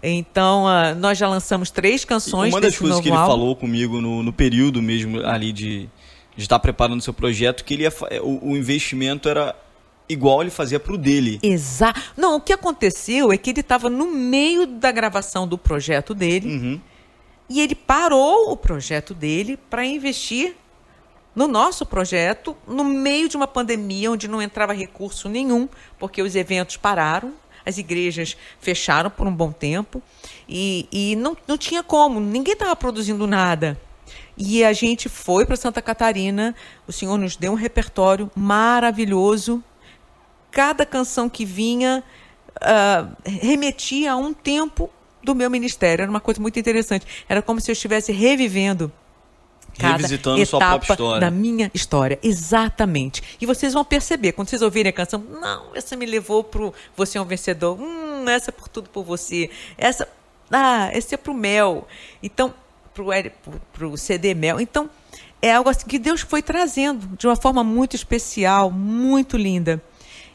Então, 0.04 0.66
uh, 0.66 0.96
nós 0.98 1.18
já 1.18 1.28
lançamos 1.28 1.72
três 1.72 2.06
canções. 2.06 2.54
Uma 2.54 2.62
das 2.62 2.78
coisas 2.78 3.00
que 3.00 3.10
ele 3.10 3.16
álbum. 3.16 3.32
falou 3.32 3.56
comigo 3.56 4.00
no, 4.02 4.22
no 4.22 4.32
período 4.32 4.82
mesmo 4.82 5.26
ali 5.26 5.52
de, 5.52 5.90
de 6.36 6.44
estar 6.44 6.60
preparando 6.60 7.00
o 7.00 7.04
seu 7.04 7.14
projeto, 7.14 7.64
que 7.64 7.74
ele 7.74 7.84
ia, 7.84 7.94
o, 8.22 8.52
o 8.52 8.58
investimento 8.58 9.28
era 9.28 9.56
igual 10.08 10.42
ele 10.42 10.52
fazia 10.52 10.80
para 10.80 10.94
o 10.94 10.98
dele. 10.98 11.40
Exato. 11.42 12.00
Não, 12.16 12.36
o 12.36 12.42
que 12.42 12.54
aconteceu 12.54 13.32
é 13.32 13.38
que 13.38 13.50
ele 13.50 13.62
estava 13.62 13.90
no 13.90 14.08
meio 14.08 14.68
da 14.68 14.92
gravação 14.92 15.48
do 15.48 15.58
projeto 15.58 16.14
dele 16.14 16.48
uhum. 16.48 16.82
e 17.50 17.60
ele 17.60 17.74
parou 17.74 18.52
o 18.52 18.58
projeto 18.58 19.14
dele 19.14 19.58
para 19.70 19.86
investir 19.86 20.56
no 21.36 21.48
nosso 21.48 21.86
projeto 21.86 22.56
no 22.68 22.84
meio 22.84 23.28
de 23.28 23.36
uma 23.36 23.48
pandemia 23.48 24.12
onde 24.12 24.28
não 24.28 24.42
entrava 24.42 24.74
recurso 24.74 25.28
nenhum, 25.28 25.68
porque 26.00 26.22
os 26.22 26.36
eventos 26.36 26.78
pararam, 26.78 27.34
as 27.66 27.78
igrejas 27.78 28.38
fecharam 28.60 29.10
por 29.10 29.28
um 29.28 29.36
bom 29.36 29.52
tempo 29.52 30.02
e, 30.48 30.88
e 30.92 31.16
não, 31.16 31.36
não 31.48 31.58
tinha 31.58 31.84
como, 31.84 32.20
ninguém 32.20 32.54
estava 32.54 32.76
produzindo 32.76 33.28
nada. 33.28 33.80
E 34.38 34.64
a 34.64 34.74
gente 34.74 35.10
foi 35.10 35.46
para 35.46 35.56
Santa 35.56 35.82
Catarina, 35.82 36.56
o 36.88 36.92
Senhor 36.92 37.18
nos 37.18 37.36
deu 37.36 37.52
um 37.52 37.56
repertório 37.56 38.30
maravilhoso 38.36 39.64
cada 40.52 40.86
canção 40.86 41.28
que 41.28 41.44
vinha 41.44 42.04
uh, 42.58 43.16
remetia 43.26 44.14
a 44.14 44.16
um 44.16 44.34
tempo 44.34 44.90
do 45.22 45.36
meu 45.36 45.50
ministério. 45.50 46.04
Era 46.04 46.10
uma 46.10 46.22
coisa 46.22 46.40
muito 46.42 46.58
interessante. 46.60 47.06
Era 47.28 47.42
como 47.42 47.60
se 47.60 47.72
eu 47.72 47.74
estivesse 47.74 48.12
revivendo 48.12 48.92
cada 49.78 49.98
Revisitando 49.98 50.42
etapa 50.42 51.20
da 51.20 51.30
minha 51.30 51.70
história. 51.74 52.18
Exatamente. 52.24 53.22
E 53.40 53.46
vocês 53.46 53.74
vão 53.74 53.84
perceber, 53.84 54.32
quando 54.32 54.50
vocês 54.50 54.62
ouvirem 54.62 54.90
a 54.90 54.94
canção, 54.94 55.20
não, 55.20 55.76
essa 55.76 55.96
me 55.96 56.06
levou 56.06 56.44
pro 56.44 56.74
Você 56.96 57.18
é 57.18 57.22
um 57.22 57.26
Vencedor. 57.26 57.80
Hum, 57.80 58.28
essa 58.30 58.52
é 58.52 58.54
por 58.54 58.68
tudo 58.68 58.90
por 58.90 59.04
você. 59.04 59.50
Essa, 59.78 60.08
ah, 60.52 60.90
esse 60.94 61.14
é 61.14 61.18
pro 61.18 61.34
Mel. 61.34 61.88
Então, 62.22 62.54
pro, 62.94 63.08
pro, 63.44 63.62
pro 63.74 63.98
CD 63.98 64.34
Mel. 64.34 64.60
Então, 64.60 64.90
é 65.42 65.54
algo 65.54 65.70
assim 65.70 65.86
que 65.86 66.00
Deus 66.00 66.22
foi 66.22 66.42
trazendo 66.42 67.16
de 67.18 67.28
uma 67.28 67.36
forma 67.36 67.64
muito 67.64 67.96
especial, 67.96 68.72
muito 68.72 69.38
linda. 69.38 69.82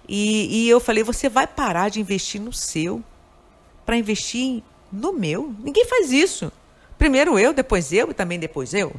E, 0.08 0.64
e 0.64 0.68
eu 0.68 0.80
falei: 0.80 1.02
você 1.02 1.28
vai 1.28 1.46
parar 1.46 1.88
de 1.88 2.00
investir 2.00 2.40
no 2.40 2.52
seu 2.52 3.02
para 3.84 3.96
investir 3.96 4.62
no 4.92 5.12
meu? 5.12 5.54
Ninguém 5.60 5.84
faz 5.86 6.12
isso. 6.12 6.52
Primeiro 6.98 7.38
eu, 7.38 7.52
depois 7.52 7.92
eu 7.92 8.10
e 8.10 8.14
também 8.14 8.38
depois 8.38 8.74
eu. 8.74 8.94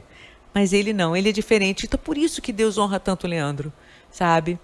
Mas 0.53 0.73
ele 0.73 0.93
não, 0.93 1.15
ele 1.15 1.29
é 1.29 1.31
diferente. 1.31 1.85
Então 1.85 1.99
por 2.01 2.17
isso 2.17 2.41
que 2.41 2.51
Deus 2.51 2.77
honra 2.77 2.99
tanto 2.99 3.25
o 3.25 3.29
Leandro, 3.29 3.71
sabe? 4.11 4.59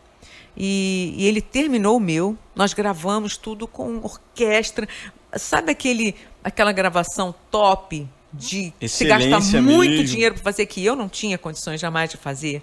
E, 0.55 1.13
e, 1.15 1.25
ele 1.27 1.39
terminou 1.41 1.97
o 1.97 1.99
meu. 1.99 2.35
Nós 2.55 2.73
gravamos 2.73 3.37
tudo 3.37 3.67
com 3.67 3.97
orquestra. 3.97 4.87
Sabe 5.35 5.71
aquele, 5.71 6.15
aquela 6.43 6.71
gravação 6.71 7.33
top 7.51 8.07
de 8.33 8.73
se 8.87 9.05
gastar 9.05 9.61
muito 9.61 9.91
mesmo. 9.91 10.05
dinheiro 10.05 10.35
para 10.35 10.43
fazer 10.43 10.65
que 10.65 10.83
eu 10.83 10.95
não 10.95 11.07
tinha 11.07 11.37
condições 11.37 11.79
jamais 11.79 12.09
de 12.09 12.17
fazer? 12.17 12.61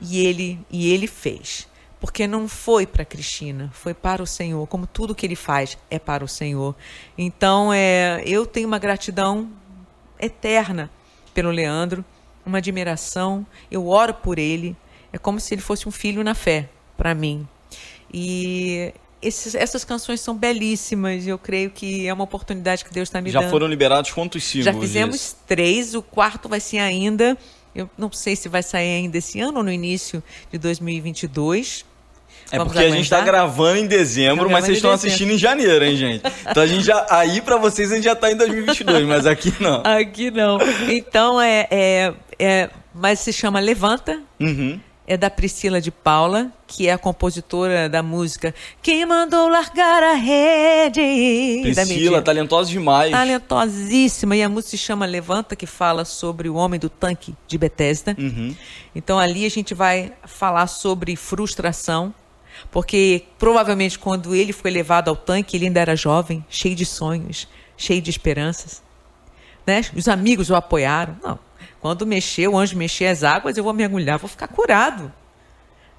E 0.00 0.24
ele 0.24 0.58
e 0.70 0.90
ele 0.90 1.06
fez 1.06 1.68
porque 2.00 2.26
não 2.26 2.46
foi 2.46 2.86
para 2.86 3.04
Cristina, 3.04 3.70
foi 3.72 3.92
para 3.92 4.22
o 4.22 4.26
Senhor, 4.26 4.66
como 4.68 4.86
tudo 4.86 5.14
que 5.14 5.26
ele 5.26 5.34
faz 5.34 5.76
é 5.90 5.98
para 5.98 6.24
o 6.24 6.28
Senhor. 6.28 6.74
Então, 7.16 7.72
é, 7.72 8.22
eu 8.24 8.46
tenho 8.46 8.68
uma 8.68 8.78
gratidão 8.78 9.50
eterna 10.18 10.90
pelo 11.34 11.50
Leandro, 11.50 12.04
uma 12.48 12.58
admiração, 12.58 13.46
eu 13.70 13.86
oro 13.86 14.14
por 14.14 14.38
ele, 14.38 14.76
é 15.12 15.18
como 15.18 15.38
se 15.38 15.54
ele 15.54 15.62
fosse 15.62 15.88
um 15.88 15.92
filho 15.92 16.24
na 16.24 16.34
fé 16.34 16.68
para 16.96 17.14
mim. 17.14 17.46
E 18.12 18.92
esses, 19.20 19.54
essas 19.54 19.84
canções 19.84 20.20
são 20.20 20.34
belíssimas 20.34 21.26
eu 21.26 21.38
creio 21.38 21.70
que 21.70 22.06
é 22.06 22.12
uma 22.12 22.24
oportunidade 22.24 22.84
que 22.84 22.92
Deus 22.92 23.08
está 23.08 23.20
me 23.20 23.30
Já 23.30 23.40
dando. 23.40 23.48
Já 23.48 23.50
foram 23.50 23.66
liberados 23.66 24.10
quantos 24.12 24.42
singles? 24.44 24.64
Já 24.64 24.74
fizemos 24.74 25.36
três, 25.46 25.94
o 25.94 26.02
quarto 26.02 26.48
vai 26.48 26.60
ser 26.60 26.78
ainda. 26.78 27.36
Eu 27.74 27.88
não 27.96 28.10
sei 28.10 28.34
se 28.34 28.48
vai 28.48 28.62
sair 28.62 28.96
ainda 28.96 29.18
esse 29.18 29.38
ano 29.40 29.58
ou 29.58 29.64
no 29.64 29.70
início 29.70 30.22
de 30.50 30.58
2022. 30.58 31.84
É 32.50 32.56
Vamos 32.56 32.72
porque 32.72 32.78
aguentar? 32.78 32.92
a 32.92 32.96
gente 32.96 33.04
está 33.04 33.20
gravando 33.20 33.78
em 33.78 33.86
dezembro, 33.86 34.48
mas 34.50 34.64
vocês 34.64 34.78
estão 34.78 34.90
assistindo 34.90 35.32
em 35.32 35.38
janeiro, 35.38 35.84
hein, 35.84 35.96
gente? 35.96 36.22
Então 36.48 36.62
a 36.62 36.66
gente 36.66 36.84
já. 36.84 37.06
Aí 37.10 37.40
para 37.40 37.56
vocês 37.56 37.92
a 37.92 37.96
gente 37.96 38.04
já 38.04 38.14
está 38.14 38.32
em 38.32 38.36
2022, 38.36 39.06
mas 39.06 39.26
aqui 39.26 39.52
não. 39.60 39.82
Aqui 39.98 40.30
não. 40.30 40.58
Então 40.88 41.40
é. 41.40 41.66
é, 41.70 42.14
é 42.38 42.70
mas 42.94 43.20
se 43.20 43.32
chama 43.32 43.60
Levanta. 43.60 44.20
Uhum. 44.40 44.80
É 45.10 45.16
da 45.16 45.30
Priscila 45.30 45.80
de 45.80 45.90
Paula, 45.90 46.52
que 46.66 46.86
é 46.86 46.92
a 46.92 46.98
compositora 46.98 47.88
da 47.88 48.02
música 48.02 48.54
Quem 48.82 49.06
Mandou 49.06 49.48
Largar 49.48 50.02
a 50.02 50.12
Rede. 50.12 51.62
Priscila, 51.62 52.20
talentosa 52.20 52.68
demais. 52.68 53.10
Talentosíssima. 53.10 54.36
E 54.36 54.42
a 54.42 54.50
música 54.50 54.72
se 54.72 54.76
chama 54.76 55.06
Levanta, 55.06 55.56
que 55.56 55.64
fala 55.64 56.04
sobre 56.04 56.50
o 56.50 56.56
homem 56.56 56.78
do 56.78 56.90
tanque 56.90 57.34
de 57.46 57.56
Bethesda. 57.56 58.14
Uhum. 58.18 58.54
Então 58.94 59.18
ali 59.18 59.46
a 59.46 59.48
gente 59.48 59.72
vai 59.72 60.12
falar 60.26 60.66
sobre 60.66 61.16
frustração 61.16 62.12
porque 62.70 63.24
provavelmente 63.38 63.98
quando 63.98 64.34
ele 64.34 64.52
foi 64.52 64.70
levado 64.70 65.08
ao 65.08 65.16
tanque, 65.16 65.56
ele 65.56 65.66
ainda 65.66 65.80
era 65.80 65.96
jovem, 65.96 66.44
cheio 66.48 66.74
de 66.74 66.84
sonhos, 66.84 67.48
cheio 67.76 68.02
de 68.02 68.10
esperanças. 68.10 68.82
Né? 69.66 69.82
Os 69.94 70.08
amigos 70.08 70.50
o 70.50 70.54
apoiaram. 70.54 71.16
Não, 71.22 71.38
quando 71.80 72.06
mexeu, 72.06 72.52
o 72.52 72.58
anjo 72.58 72.76
mexer 72.76 73.06
as 73.06 73.22
águas, 73.22 73.56
eu 73.56 73.64
vou 73.64 73.72
mergulhar, 73.72 74.18
vou 74.18 74.28
ficar 74.28 74.48
curado. 74.48 75.12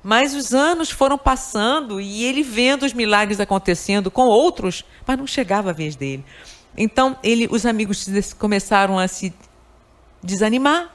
Mas 0.02 0.34
os 0.34 0.54
anos 0.54 0.90
foram 0.90 1.18
passando 1.18 2.00
e 2.00 2.24
ele 2.24 2.42
vendo 2.42 2.84
os 2.84 2.94
milagres 2.94 3.40
acontecendo 3.40 4.10
com 4.10 4.24
outros, 4.24 4.86
mas 5.06 5.18
não 5.18 5.28
chegava 5.28 5.72
a 5.72 5.74
vez 5.74 5.96
dele. 5.96 6.24
Então, 6.78 7.18
ele, 7.22 7.48
os 7.52 7.66
amigos 7.66 8.06
começaram 8.38 8.98
a 8.98 9.08
se 9.08 9.34
desanimar 10.24 10.94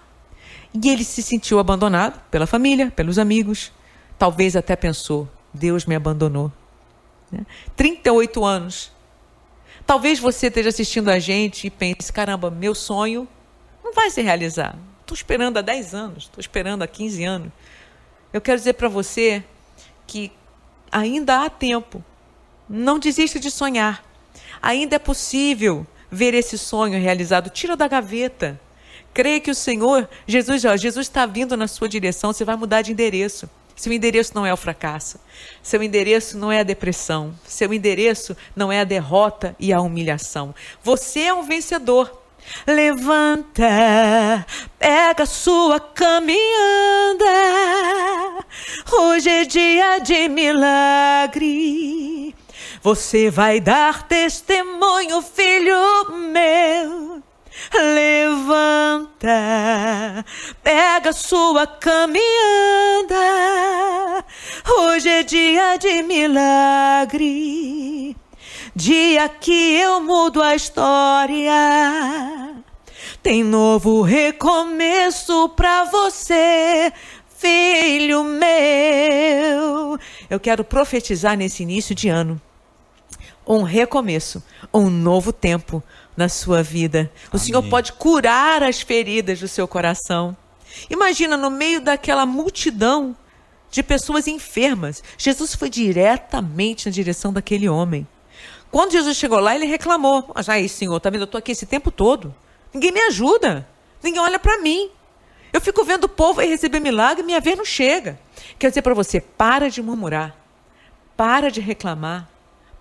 e 0.72 0.88
ele 0.88 1.04
se 1.04 1.22
sentiu 1.22 1.58
abandonado 1.58 2.20
pela 2.30 2.46
família, 2.46 2.90
pelos 2.90 3.18
amigos. 3.18 3.70
Talvez 4.18 4.56
até 4.56 4.74
pensou: 4.74 5.28
Deus 5.54 5.86
me 5.86 5.94
abandonou. 5.94 6.52
Né? 7.30 7.46
38 7.76 8.44
anos. 8.44 8.92
Talvez 9.86 10.18
você 10.18 10.48
esteja 10.48 10.68
assistindo 10.70 11.08
a 11.08 11.18
gente 11.18 11.68
e 11.68 11.70
pense: 11.70 12.12
caramba, 12.12 12.50
meu 12.50 12.74
sonho 12.74 13.28
não 13.82 13.92
vai 13.92 14.10
se 14.10 14.20
realizar. 14.20 14.76
Estou 15.00 15.14
esperando 15.14 15.58
há 15.58 15.62
10 15.62 15.94
anos, 15.94 16.24
estou 16.24 16.40
esperando 16.40 16.82
há 16.82 16.86
15 16.86 17.24
anos. 17.24 17.52
Eu 18.32 18.40
quero 18.40 18.58
dizer 18.58 18.72
para 18.72 18.88
você 18.88 19.44
que 20.06 20.32
ainda 20.90 21.44
há 21.44 21.50
tempo. 21.50 22.02
Não 22.68 22.98
desista 22.98 23.38
de 23.38 23.50
sonhar. 23.50 24.02
Ainda 24.60 24.96
é 24.96 24.98
possível 24.98 25.86
ver 26.10 26.32
esse 26.34 26.56
sonho 26.56 26.98
realizado. 26.98 27.50
Tira 27.50 27.76
da 27.76 27.86
gaveta. 27.86 28.58
Creia 29.12 29.38
que 29.38 29.50
o 29.50 29.54
Senhor, 29.54 30.08
Jesus, 30.26 30.64
ó, 30.64 30.76
Jesus 30.76 31.06
está 31.06 31.26
vindo 31.26 31.56
na 31.56 31.68
sua 31.68 31.88
direção. 31.88 32.32
Você 32.32 32.44
vai 32.44 32.56
mudar 32.56 32.82
de 32.82 32.92
endereço. 32.92 33.48
Seu 33.76 33.92
endereço 33.92 34.32
não 34.34 34.46
é 34.46 34.52
o 34.52 34.56
fracasso. 34.56 35.18
Seu 35.62 35.82
endereço 35.82 36.38
não 36.38 36.52
é 36.52 36.60
a 36.60 36.64
depressão. 36.64 37.34
Seu 37.44 37.74
endereço 37.74 38.36
não 38.54 38.70
é 38.70 38.80
a 38.80 38.84
derrota 38.84 39.56
e 39.58 39.72
a 39.72 39.80
humilhação. 39.80 40.54
Você 40.82 41.20
é 41.20 41.34
um 41.34 41.42
vencedor. 41.42 42.22
Levanta, 42.66 44.46
pega 44.78 45.26
sua 45.26 45.80
caminhada. 45.80 46.44
Hoje 48.92 49.30
é 49.30 49.44
dia 49.44 49.98
de 49.98 50.28
milagre. 50.28 52.34
Você 52.82 53.30
vai 53.30 53.60
dar 53.60 54.06
testemunho, 54.06 55.22
filho 55.22 56.10
meu 56.32 57.14
levanta, 57.72 59.28
pega 60.62 61.12
sua 61.12 61.66
caminhada. 61.66 62.24
Hoje 65.04 65.12
é 65.12 65.22
dia 65.22 65.76
de 65.76 66.02
milagre, 66.02 67.26
dia 68.74 69.28
que 69.28 69.74
eu 69.74 70.00
mudo 70.00 70.40
a 70.40 70.54
história. 70.54 71.52
Tem 73.22 73.44
novo 73.44 74.00
recomeço 74.00 75.50
pra 75.50 75.84
você, 75.84 76.90
filho 77.36 78.24
meu. 78.24 79.98
Eu 80.30 80.40
quero 80.40 80.64
profetizar 80.64 81.36
nesse 81.36 81.62
início 81.62 81.94
de 81.94 82.08
ano 82.08 82.40
um 83.46 83.60
recomeço, 83.60 84.42
um 84.72 84.88
novo 84.88 85.34
tempo 85.34 85.82
na 86.16 86.30
sua 86.30 86.62
vida. 86.62 87.12
O 87.26 87.36
Amém. 87.36 87.44
Senhor 87.46 87.62
pode 87.64 87.92
curar 87.92 88.62
as 88.62 88.80
feridas 88.80 89.38
do 89.38 89.48
seu 89.48 89.68
coração. 89.68 90.34
Imagina 90.88 91.36
no 91.36 91.50
meio 91.50 91.82
daquela 91.82 92.24
multidão 92.24 93.14
de 93.74 93.82
pessoas 93.82 94.28
enfermas. 94.28 95.02
Jesus 95.18 95.56
foi 95.56 95.68
diretamente 95.68 96.86
na 96.86 96.92
direção 96.92 97.32
daquele 97.32 97.68
homem. 97.68 98.06
Quando 98.70 98.92
Jesus 98.92 99.16
chegou 99.16 99.40
lá, 99.40 99.52
ele 99.52 99.66
reclamou: 99.66 100.30
Mas 100.32 100.48
aí, 100.48 100.68
senhor, 100.68 101.00
tá 101.00 101.10
vendo? 101.10 101.22
Eu 101.22 101.24
estou 101.24 101.40
aqui 101.40 101.50
esse 101.50 101.66
tempo 101.66 101.90
todo. 101.90 102.32
Ninguém 102.72 102.92
me 102.92 103.00
ajuda. 103.00 103.66
Ninguém 104.00 104.20
olha 104.20 104.38
para 104.38 104.58
mim. 104.58 104.90
Eu 105.52 105.60
fico 105.60 105.84
vendo 105.84 106.04
o 106.04 106.08
povo 106.08 106.40
aí 106.40 106.48
receber 106.48 106.78
milagre 106.78 107.24
e 107.24 107.26
minha 107.26 107.40
vez 107.40 107.58
não 107.58 107.64
chega. 107.64 108.16
Quer 108.60 108.68
dizer 108.68 108.82
para 108.82 108.94
você: 108.94 109.20
para 109.20 109.68
de 109.68 109.82
murmurar. 109.82 110.36
Para 111.16 111.50
de 111.50 111.60
reclamar. 111.60 112.28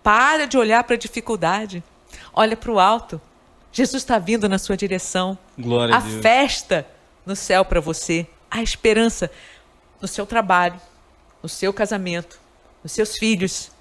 Para 0.04 0.46
de 0.46 0.60
olhar 0.60 0.84
para 0.84 0.96
a 0.96 1.00
dificuldade. 1.00 1.84
Olha 2.34 2.56
para 2.56 2.72
o 2.72 2.80
alto. 2.80 3.20
Jesus 3.72 4.04
está 4.04 4.20
vindo 4.20 4.48
na 4.48 4.60
sua 4.60 4.78
direção. 4.78 5.36
Glória 5.58 5.96
a 5.96 5.98
a 5.98 6.02
Deus. 6.02 6.22
festa 6.22 6.86
no 7.26 7.36
céu 7.36 7.66
para 7.66 7.80
você. 7.80 8.28
A 8.52 8.62
esperança 8.62 9.32
no 10.04 10.08
seu 10.10 10.26
trabalho, 10.26 10.76
no 11.42 11.48
seu 11.48 11.72
casamento, 11.72 12.38
nos 12.84 12.92
seus 12.92 13.18
filhos. 13.18 13.72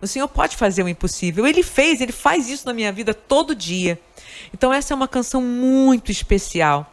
O 0.00 0.06
Senhor 0.06 0.28
pode 0.28 0.56
fazer 0.56 0.84
o 0.84 0.88
impossível. 0.88 1.44
Ele 1.44 1.64
fez, 1.64 2.00
ele 2.00 2.12
faz 2.12 2.48
isso 2.48 2.64
na 2.66 2.72
minha 2.72 2.92
vida 2.92 3.12
todo 3.12 3.52
dia. 3.52 3.98
Então, 4.54 4.72
essa 4.72 4.94
é 4.94 4.96
uma 4.96 5.08
canção 5.08 5.42
muito 5.42 6.12
especial. 6.12 6.92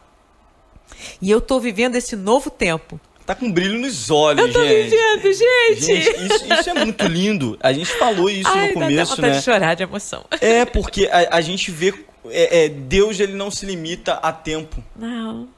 E 1.22 1.30
eu 1.30 1.38
estou 1.38 1.60
vivendo 1.60 1.94
esse 1.94 2.16
novo 2.16 2.50
tempo. 2.50 2.98
Tá 3.24 3.34
com 3.34 3.50
brilho 3.50 3.78
nos 3.78 4.10
olhos, 4.10 4.44
Eu 4.44 4.52
tô 4.52 4.64
gente. 4.64 4.90
vivendo, 4.90 5.32
gente! 5.32 5.80
Gente, 5.80 6.34
isso, 6.34 6.52
isso 6.52 6.70
é 6.70 6.74
muito 6.74 7.06
lindo. 7.06 7.56
A 7.60 7.72
gente 7.72 7.92
falou 7.96 8.28
isso 8.28 8.50
Ai, 8.50 8.72
no 8.72 8.80
dá 8.80 8.86
começo, 8.86 9.10
vontade 9.16 9.32
né? 9.34 9.38
de 9.38 9.44
chorar 9.44 9.74
de 9.74 9.82
emoção. 9.84 10.24
É, 10.40 10.64
porque 10.64 11.06
a, 11.06 11.36
a 11.36 11.40
gente 11.40 11.70
vê. 11.70 11.94
é, 12.28 12.64
é, 12.64 12.68
Deus 12.68 13.20
ele 13.20 13.34
não 13.34 13.52
se 13.52 13.64
limita 13.64 14.14
a 14.14 14.32
tempo. 14.32 14.82
Não. 14.96 15.48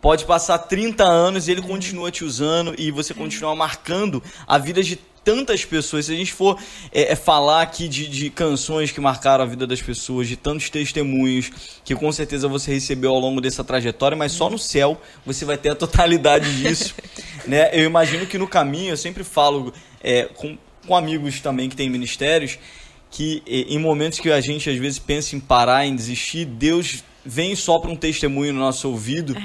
Pode 0.00 0.24
passar 0.24 0.58
30 0.58 1.04
anos 1.04 1.48
e 1.48 1.50
ele 1.50 1.62
continua 1.62 2.10
te 2.10 2.24
usando 2.24 2.74
e 2.78 2.90
você 2.90 3.12
continua 3.12 3.54
marcando 3.56 4.22
a 4.46 4.56
vida 4.56 4.82
de 4.82 4.96
tantas 5.24 5.64
pessoas. 5.64 6.06
Se 6.06 6.12
a 6.12 6.16
gente 6.16 6.32
for 6.32 6.58
é, 6.92 7.12
é, 7.12 7.16
falar 7.16 7.60
aqui 7.60 7.86
de, 7.86 8.06
de 8.06 8.30
canções 8.30 8.90
que 8.90 9.00
marcaram 9.00 9.44
a 9.44 9.46
vida 9.46 9.66
das 9.66 9.82
pessoas, 9.82 10.26
de 10.26 10.36
tantos 10.36 10.70
testemunhos 10.70 11.50
que 11.84 11.94
com 11.94 12.10
certeza 12.10 12.48
você 12.48 12.72
recebeu 12.72 13.10
ao 13.10 13.18
longo 13.18 13.40
dessa 13.40 13.62
trajetória, 13.62 14.16
mas 14.16 14.32
só 14.32 14.48
no 14.48 14.58
céu 14.58 14.98
você 15.26 15.44
vai 15.44 15.58
ter 15.58 15.70
a 15.70 15.74
totalidade 15.74 16.56
disso. 16.56 16.94
né? 17.46 17.68
Eu 17.72 17.84
imagino 17.84 18.24
que 18.26 18.38
no 18.38 18.48
caminho, 18.48 18.90
eu 18.90 18.96
sempre 18.96 19.22
falo 19.24 19.72
é, 20.00 20.24
com, 20.34 20.56
com 20.86 20.96
amigos 20.96 21.40
também 21.40 21.68
que 21.68 21.76
têm 21.76 21.90
ministérios, 21.90 22.58
que 23.10 23.42
é, 23.46 23.62
em 23.68 23.78
momentos 23.78 24.20
que 24.20 24.30
a 24.30 24.40
gente 24.40 24.70
às 24.70 24.78
vezes 24.78 24.98
pensa 24.98 25.36
em 25.36 25.40
parar, 25.40 25.84
em 25.84 25.94
desistir, 25.94 26.46
Deus 26.46 27.04
vem 27.22 27.54
só 27.54 27.78
para 27.78 27.90
um 27.90 27.96
testemunho 27.96 28.54
no 28.54 28.60
nosso 28.60 28.88
ouvido. 28.88 29.36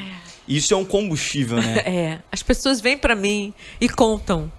Isso 0.47 0.73
é 0.73 0.77
um 0.77 0.85
combustível, 0.85 1.57
né? 1.57 1.83
É, 1.85 2.19
as 2.31 2.43
pessoas 2.43 2.81
vêm 2.81 2.97
para 2.97 3.15
mim 3.15 3.53
e 3.79 3.87
contam. 3.87 4.51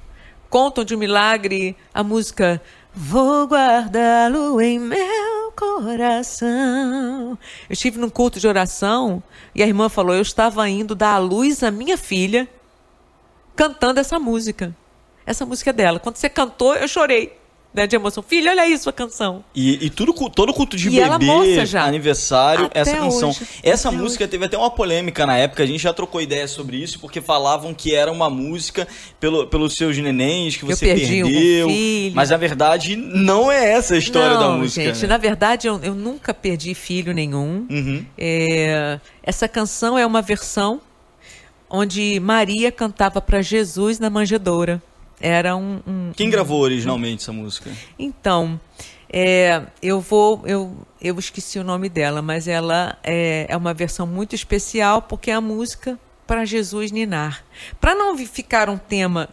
Contam 0.48 0.84
de 0.84 0.94
um 0.94 0.98
milagre, 0.98 1.76
a 1.92 2.02
música 2.02 2.62
Vou 2.96 3.48
guardá-lo 3.48 4.60
em 4.60 4.78
meu 4.78 5.52
coração. 5.56 7.36
Eu 7.68 7.72
estive 7.72 7.98
num 7.98 8.08
culto 8.08 8.38
de 8.38 8.46
oração 8.46 9.20
e 9.52 9.64
a 9.64 9.66
irmã 9.66 9.88
falou: 9.88 10.14
Eu 10.14 10.22
estava 10.22 10.68
indo 10.68 10.94
dar 10.94 11.14
à 11.14 11.18
luz 11.18 11.64
à 11.64 11.72
minha 11.72 11.98
filha 11.98 12.48
cantando 13.56 13.98
essa 13.98 14.20
música. 14.20 14.72
Essa 15.26 15.44
música 15.44 15.70
é 15.70 15.72
dela. 15.72 15.98
Quando 15.98 16.16
você 16.16 16.28
cantou, 16.28 16.76
eu 16.76 16.86
chorei 16.86 17.36
né, 17.74 17.86
de 17.88 17.96
emoção. 17.96 18.22
Filha, 18.22 18.52
olha 18.52 18.62
aí 18.62 18.78
sua 18.78 18.92
canção. 18.92 19.44
E, 19.54 19.84
e 19.86 19.90
tudo, 19.90 20.12
todo 20.30 20.54
culto 20.54 20.76
de 20.76 20.88
E 20.88 20.90
bebê, 20.92 21.58
aniversário, 21.76 22.66
Até 22.66 22.80
essa 22.80 22.96
canção. 22.96 23.30
hoje, 23.30 23.40
Essa 23.62 23.90
música 23.90 24.28
teve 24.28 24.44
até 24.44 24.56
uma 24.56 24.70
polêmica 24.70 25.26
na 25.26 25.36
época, 25.36 25.64
a 25.64 25.66
gente 25.66 25.82
já 25.82 25.92
trocou 25.92 26.22
ideia 26.22 26.46
sobre 26.46 26.76
isso, 26.76 27.00
porque 27.00 27.20
falavam 27.20 27.74
que 27.74 27.92
era 27.92 28.12
uma 28.12 28.30
música 28.30 28.86
pelo, 29.18 29.48
pelos 29.48 29.74
seus 29.74 29.98
nenéns, 29.98 30.56
que 30.56 30.64
você 30.64 30.86
perdeu. 30.86 31.26
filho. 31.26 32.14
Mas 32.14 32.30
a 32.30 32.36
verdade 32.36 32.94
não 32.94 33.50
é 33.50 33.72
essa 33.72 33.94
a 33.94 33.98
história 33.98 34.34
Não, 34.34 34.40
da 34.40 34.48
música. 34.56 34.84
gente, 34.86 35.02
né? 35.02 35.08
na 35.08 35.18
verdade 35.18 35.66
eu, 35.66 35.80
eu 35.82 35.94
nunca 35.94 36.32
perdi 36.32 36.74
filho 36.74 37.12
nenhum. 37.12 37.66
Uhum. 37.68 38.04
É, 38.16 39.00
essa 39.22 39.48
canção 39.48 39.98
é 39.98 40.06
uma 40.06 40.22
versão 40.22 40.80
onde 41.68 42.20
Maria 42.20 42.70
cantava 42.70 43.20
para 43.20 43.42
Jesus 43.42 43.98
na 43.98 44.08
manjedoura. 44.08 44.80
Era 45.26 45.56
um. 45.56 45.80
um- 45.86 46.12
Quem 46.14 46.28
gravou 46.28 46.60
originalmente 46.60 47.22
essa 47.22 47.32
música? 47.32 47.70
Então, 47.98 48.60
é, 49.10 49.62
eu 49.80 49.98
vou. 49.98 50.42
Eu, 50.44 50.76
eu 51.00 51.18
esqueci 51.18 51.58
o 51.58 51.64
nome 51.64 51.88
dela, 51.88 52.20
mas 52.20 52.46
ela 52.46 52.98
é, 53.02 53.46
é 53.48 53.56
uma 53.56 53.72
versão 53.72 54.06
muito 54.06 54.34
especial 54.34 55.00
porque 55.00 55.30
é 55.30 55.34
a 55.34 55.40
música 55.40 55.98
para 56.26 56.44
Jesus 56.44 56.92
ninar. 56.92 57.42
Para 57.80 57.94
não 57.94 58.18
ficar 58.18 58.68
um 58.68 58.76
tema 58.76 59.30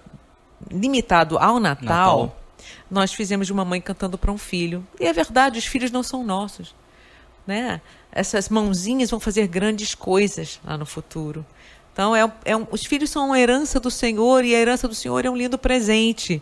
limitado 0.71 1.37
ao 1.37 1.59
Natal, 1.59 1.85
Natal. 1.87 2.37
nós 2.89 3.11
fizemos 3.13 3.47
de 3.47 3.51
uma 3.53 3.65
mãe 3.65 3.81
cantando 3.81 4.17
para 4.17 4.31
um 4.31 4.37
filho. 4.37 4.87
E 4.97 5.05
é 5.05 5.11
verdade, 5.11 5.59
os 5.59 5.65
filhos 5.65 5.91
não 5.91 6.03
são 6.03 6.23
nossos. 6.23 6.73
Né? 7.45 7.81
Essas 8.13 8.47
mãozinhas 8.47 9.09
vão 9.09 9.19
fazer 9.19 9.47
grandes 9.47 9.93
coisas 9.95 10.57
lá 10.63 10.77
no 10.77 10.85
futuro. 10.85 11.45
Então, 11.93 12.15
é, 12.15 12.31
é 12.45 12.55
um- 12.55 12.67
os 12.71 12.85
filhos 12.85 13.09
são 13.09 13.25
uma 13.27 13.39
herança 13.39 13.79
do 13.79 13.91
Senhor 13.91 14.43
e 14.45 14.55
a 14.55 14.59
herança 14.59 14.87
do 14.87 14.95
Senhor 14.95 15.25
é 15.25 15.29
um 15.29 15.35
lindo 15.35 15.57
presente 15.57 16.41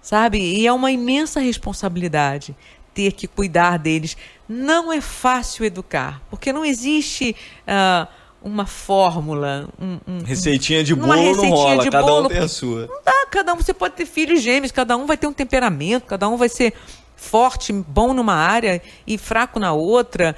sabe? 0.00 0.38
E 0.38 0.66
é 0.66 0.72
uma 0.72 0.90
imensa 0.90 1.38
responsabilidade 1.40 2.56
ter 2.94 3.12
que 3.12 3.26
cuidar 3.26 3.78
deles. 3.78 4.16
Não 4.48 4.90
é 4.92 5.00
fácil 5.00 5.64
educar, 5.64 6.22
porque 6.30 6.52
não 6.52 6.64
existe 6.64 7.36
ah, 7.66 8.08
uma 8.40 8.64
fórmula, 8.64 9.68
um, 9.78 9.98
um- 10.06 10.22
Receitinha 10.24 10.82
de 10.82 10.94
bolo 10.94 11.08
não 11.08 11.16
receitinha 11.16 11.50
rola, 11.54 11.82
de 11.82 11.90
cada 11.90 12.06
bolo. 12.06 12.26
um 12.26 12.28
tem 12.28 12.38
a 12.38 12.48
sua. 12.48 12.86
não 12.86 13.02
dá. 13.04 13.26
Cada 13.30 13.52
um 13.52 13.56
você 13.56 13.74
pode 13.74 13.94
ter 13.96 14.06
filhos 14.06 14.40
gêmeos, 14.40 14.72
cada 14.72 14.96
um 14.96 15.04
vai 15.04 15.16
ter 15.18 15.26
um 15.26 15.32
temperamento, 15.32 16.06
cada 16.06 16.26
um 16.28 16.36
vai 16.38 16.48
ser 16.48 16.72
forte, 17.14 17.72
bom 17.72 18.14
numa 18.14 18.34
área 18.34 18.80
e 19.06 19.18
fraco 19.18 19.58
na 19.60 19.72
outra. 19.72 20.34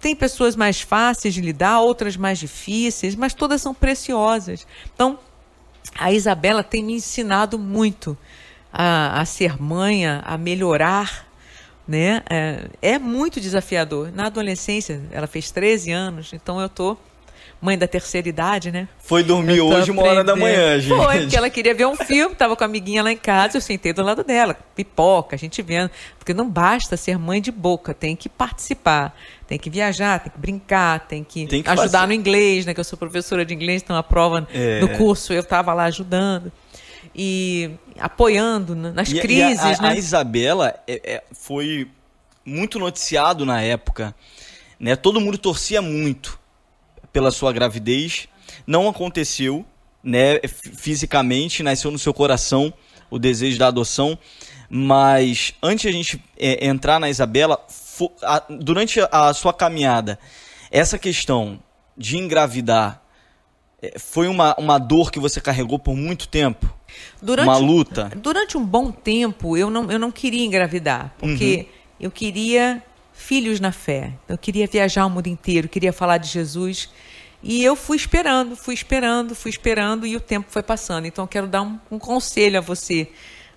Tem 0.00 0.16
pessoas 0.16 0.56
mais 0.56 0.80
fáceis 0.80 1.34
de 1.34 1.40
lidar, 1.40 1.80
outras 1.80 2.16
mais 2.16 2.38
difíceis, 2.38 3.14
mas 3.14 3.34
todas 3.34 3.60
são 3.60 3.74
preciosas. 3.74 4.66
Então, 4.94 5.18
a 5.98 6.12
Isabela 6.12 6.62
tem 6.62 6.82
me 6.82 6.94
ensinado 6.94 7.58
muito 7.58 8.16
a, 8.72 9.20
a 9.20 9.24
ser 9.24 9.60
mãe, 9.60 10.06
a, 10.06 10.38
melhorar. 10.38 11.28
Né? 11.86 12.22
É, 12.30 12.68
é 12.80 12.98
muito 12.98 13.40
desafiador. 13.40 14.12
Na 14.12 14.26
adolescência, 14.26 15.02
ela 15.10 15.26
fez 15.26 15.50
13 15.50 15.90
anos, 15.90 16.32
então 16.32 16.60
eu 16.60 16.68
tô 16.68 16.96
mãe 17.60 17.76
da 17.76 17.86
terceira 17.86 18.28
idade, 18.28 18.70
né? 18.70 18.88
Foi 18.98 19.22
dormir 19.22 19.58
Eu 19.58 19.66
hoje 19.68 19.90
uma 19.90 20.02
hora 20.02 20.24
da 20.24 20.34
manhã, 20.34 20.78
gente. 20.80 20.96
Foi, 20.96 21.20
porque 21.20 21.36
ela 21.36 21.50
queria 21.50 21.74
ver 21.74 21.86
um 21.86 21.96
filme, 21.96 22.34
tava 22.34 22.56
com 22.56 22.64
a 22.64 22.66
amiguinha 22.66 23.02
lá 23.02 23.12
em 23.12 23.16
casa, 23.16 23.56
eu 23.56 23.60
sentei 23.60 23.92
do 23.92 24.02
lado 24.02 24.24
dela, 24.24 24.56
pipoca, 24.74 25.36
a 25.36 25.38
gente 25.38 25.60
vendo. 25.62 25.90
Porque 26.18 26.32
não 26.34 26.48
basta 26.48 26.96
ser 26.96 27.18
mãe 27.18 27.40
de 27.40 27.50
boca, 27.52 27.92
tem 27.94 28.16
que 28.16 28.28
participar, 28.28 29.14
tem 29.46 29.58
que 29.58 29.68
viajar, 29.68 30.20
tem 30.20 30.32
que 30.32 30.38
brincar, 30.38 31.00
tem 31.06 31.22
que, 31.22 31.46
Tem 31.46 31.62
que 31.62 31.68
ajudar 31.70 31.90
fazer. 32.00 32.06
no 32.06 32.12
inglês, 32.14 32.64
né? 32.66 32.72
Que 32.74 32.80
eu 32.80 32.84
sou 32.84 32.98
professora 32.98 33.44
de 33.44 33.52
inglês, 33.54 33.82
então 33.82 33.96
a 33.96 34.02
prova 34.02 34.48
É. 34.52 34.80
do 34.80 34.88
curso 34.90 35.32
eu 35.32 35.40
estava 35.40 35.72
lá 35.74 35.84
ajudando. 35.84 36.50
E 37.14 37.70
apoiando 37.98 38.74
na- 38.74 38.92
nas 38.92 39.10
E- 39.10 39.16
e 39.16 39.20
crises, 39.20 39.60
a, 39.60 39.68
a, 39.78 39.82
né? 39.82 39.88
a 39.90 39.96
Isabela 39.96 40.74
é- 40.86 41.00
é- 41.16 41.22
foi 41.32 41.88
muito 42.44 42.78
noticiado 42.78 43.44
na 43.44 43.60
época. 43.60 44.14
Né? 44.78 44.96
Todo 44.96 45.20
mundo 45.20 45.36
torcia 45.36 45.82
muito 45.82 46.39
pela 47.12 47.30
sua 47.30 47.52
gravidez. 47.52 48.28
Não 48.66 48.88
aconteceu 48.88 49.64
né? 50.02 50.40
fisicamente, 50.44 51.62
nasceu 51.62 51.90
no 51.90 51.98
seu 51.98 52.14
coração 52.14 52.72
o 53.10 53.18
desejo 53.18 53.58
da 53.58 53.68
adoção. 53.68 54.18
Mas 54.68 55.52
antes 55.62 55.82
de 55.82 55.88
a 55.88 55.92
gente 55.92 56.22
é, 56.38 56.66
entrar 56.66 57.00
na 57.00 57.10
Isabela, 57.10 57.58
a- 58.22 58.44
durante 58.48 59.00
a 59.10 59.34
sua 59.34 59.52
caminhada, 59.52 60.18
essa 60.70 60.98
questão 60.98 61.58
de 61.96 62.16
engravidar 62.16 63.02
é, 63.82 63.98
foi 63.98 64.28
uma, 64.28 64.54
uma 64.58 64.78
dor 64.78 65.10
que 65.10 65.18
você 65.18 65.40
carregou 65.40 65.78
por 65.78 65.96
muito 65.96 66.28
tempo? 66.28 66.72
Durante, 67.20 67.48
uma 67.48 67.56
luta? 67.58 68.10
Durante 68.16 68.56
um 68.56 68.64
bom 68.64 68.92
tempo, 68.92 69.56
eu 69.56 69.70
não, 69.70 69.90
eu 69.90 69.98
não 69.98 70.10
queria 70.10 70.44
engravidar, 70.44 71.14
porque 71.18 71.66
eu 71.98 72.10
queria 72.10 72.82
filhos 73.20 73.60
na 73.60 73.70
fé. 73.70 74.14
Eu 74.28 74.38
queria 74.38 74.66
viajar 74.66 75.06
o 75.06 75.10
mundo 75.10 75.26
inteiro, 75.26 75.68
queria 75.68 75.92
falar 75.92 76.16
de 76.16 76.28
Jesus. 76.28 76.88
E 77.42 77.62
eu 77.62 77.76
fui 77.76 77.96
esperando, 77.96 78.56
fui 78.56 78.74
esperando, 78.74 79.34
fui 79.34 79.50
esperando, 79.50 80.06
e 80.06 80.16
o 80.16 80.20
tempo 80.20 80.50
foi 80.50 80.62
passando. 80.62 81.06
Então, 81.06 81.24
eu 81.24 81.28
quero 81.28 81.46
dar 81.46 81.62
um, 81.62 81.78
um 81.90 81.98
conselho 81.98 82.58
a 82.58 82.60
você. 82.60 83.08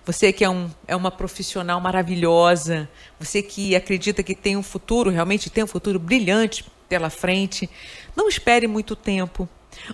Você 0.06 0.32
que 0.32 0.44
é, 0.44 0.50
um, 0.50 0.70
é 0.86 0.94
uma 0.94 1.10
profissional 1.10 1.80
maravilhosa, 1.80 2.88
você 3.18 3.42
que 3.42 3.74
acredita 3.74 4.22
que 4.22 4.34
tem 4.34 4.56
um 4.56 4.62
futuro, 4.62 5.10
realmente 5.10 5.48
tem 5.48 5.64
um 5.64 5.66
futuro 5.66 5.98
brilhante 5.98 6.64
pela 6.88 7.08
frente, 7.08 7.68
não 8.14 8.28
espere 8.28 8.66
muito 8.66 8.94
tempo. 8.94 9.48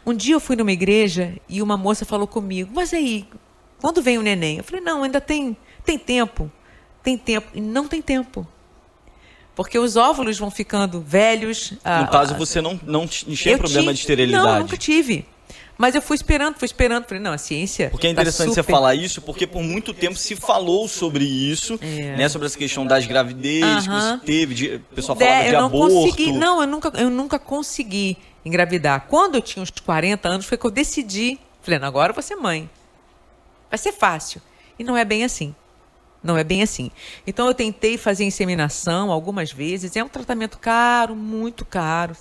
Um 0.04 0.12
dia 0.12 0.34
eu 0.34 0.40
fui 0.40 0.56
numa 0.56 0.72
igreja 0.72 1.36
e 1.48 1.62
uma 1.62 1.76
moça 1.76 2.04
falou 2.04 2.26
comigo, 2.26 2.72
mas 2.74 2.92
aí, 2.92 3.26
quando 3.80 4.02
vem 4.02 4.18
o 4.18 4.22
neném? 4.22 4.58
Eu 4.58 4.64
falei, 4.64 4.80
não, 4.80 5.04
ainda 5.04 5.20
tem, 5.20 5.56
tem 5.84 5.96
tempo, 5.96 6.50
tem 7.04 7.16
tempo. 7.16 7.48
E 7.54 7.60
não 7.60 7.86
tem 7.86 8.02
tempo. 8.02 8.46
Porque 9.62 9.78
os 9.78 9.94
óvulos 9.96 10.38
vão 10.38 10.50
ficando 10.50 11.00
velhos. 11.00 11.72
No 11.84 12.08
caso, 12.08 12.34
você 12.34 12.60
não, 12.62 12.80
não 12.82 13.06
tinha 13.06 13.58
problema 13.58 13.84
tive- 13.86 13.94
de 13.94 14.00
esterilidade. 14.00 14.44
Não, 14.46 14.58
nunca 14.60 14.76
tive. 14.76 15.26
Mas 15.76 15.94
eu 15.94 16.00
fui 16.02 16.14
esperando, 16.14 16.56
fui 16.56 16.66
esperando. 16.66 17.04
Falei, 17.04 17.22
não, 17.22 17.32
a 17.32 17.38
ciência. 17.38 17.90
Porque 17.90 18.06
é 18.06 18.10
tá 18.10 18.12
interessante 18.12 18.48
super... 18.50 18.62
você 18.64 18.70
falar 18.70 18.94
isso, 18.94 19.20
porque 19.22 19.46
por 19.46 19.62
muito 19.62 19.92
tempo 19.92 20.16
se 20.16 20.34
falou 20.36 20.88
sobre 20.88 21.24
isso, 21.24 21.78
É. 21.82 22.16
né? 22.16 22.28
Sobre 22.28 22.46
essa 22.46 22.56
questão 22.56 22.86
das 22.86 23.06
gravidez, 23.06 23.84
que 23.84 23.90
Aham. 23.90 24.18
você 24.18 24.24
teve, 24.24 24.54
de, 24.54 24.74
o 24.76 24.80
pessoal 24.94 25.16
falava 25.18 25.36
É, 25.36 25.48
de 25.48 25.54
eu 25.54 25.60
não 25.60 25.66
aborto. 25.68 25.94
consegui. 25.94 26.32
Não, 26.32 26.60
eu 26.62 26.66
nunca, 26.66 26.92
eu 26.98 27.10
nunca 27.10 27.38
consegui 27.38 28.16
engravidar. 28.44 29.06
Quando 29.08 29.34
eu 29.36 29.42
tinha 29.42 29.62
uns 29.62 29.70
40 29.70 30.26
anos, 30.28 30.46
foi 30.46 30.56
que 30.58 30.64
eu 30.66 30.70
decidi. 30.70 31.38
Falei, 31.62 31.78
agora 31.82 32.10
eu 32.10 32.14
vou 32.14 32.22
ser 32.22 32.36
mãe. 32.36 32.68
Vai 33.70 33.78
ser 33.78 33.92
fácil. 33.92 34.40
E 34.78 34.84
não 34.84 34.96
é 34.96 35.04
bem 35.04 35.22
assim. 35.24 35.54
Não 36.22 36.36
é 36.36 36.44
bem 36.44 36.62
assim. 36.62 36.90
Então 37.26 37.46
eu 37.46 37.54
tentei 37.54 37.96
fazer 37.96 38.24
inseminação 38.24 39.10
algumas 39.10 39.50
vezes. 39.52 39.96
É 39.96 40.04
um 40.04 40.08
tratamento 40.08 40.58
caro, 40.58 41.16
muito 41.16 41.64
caro. 41.64 42.14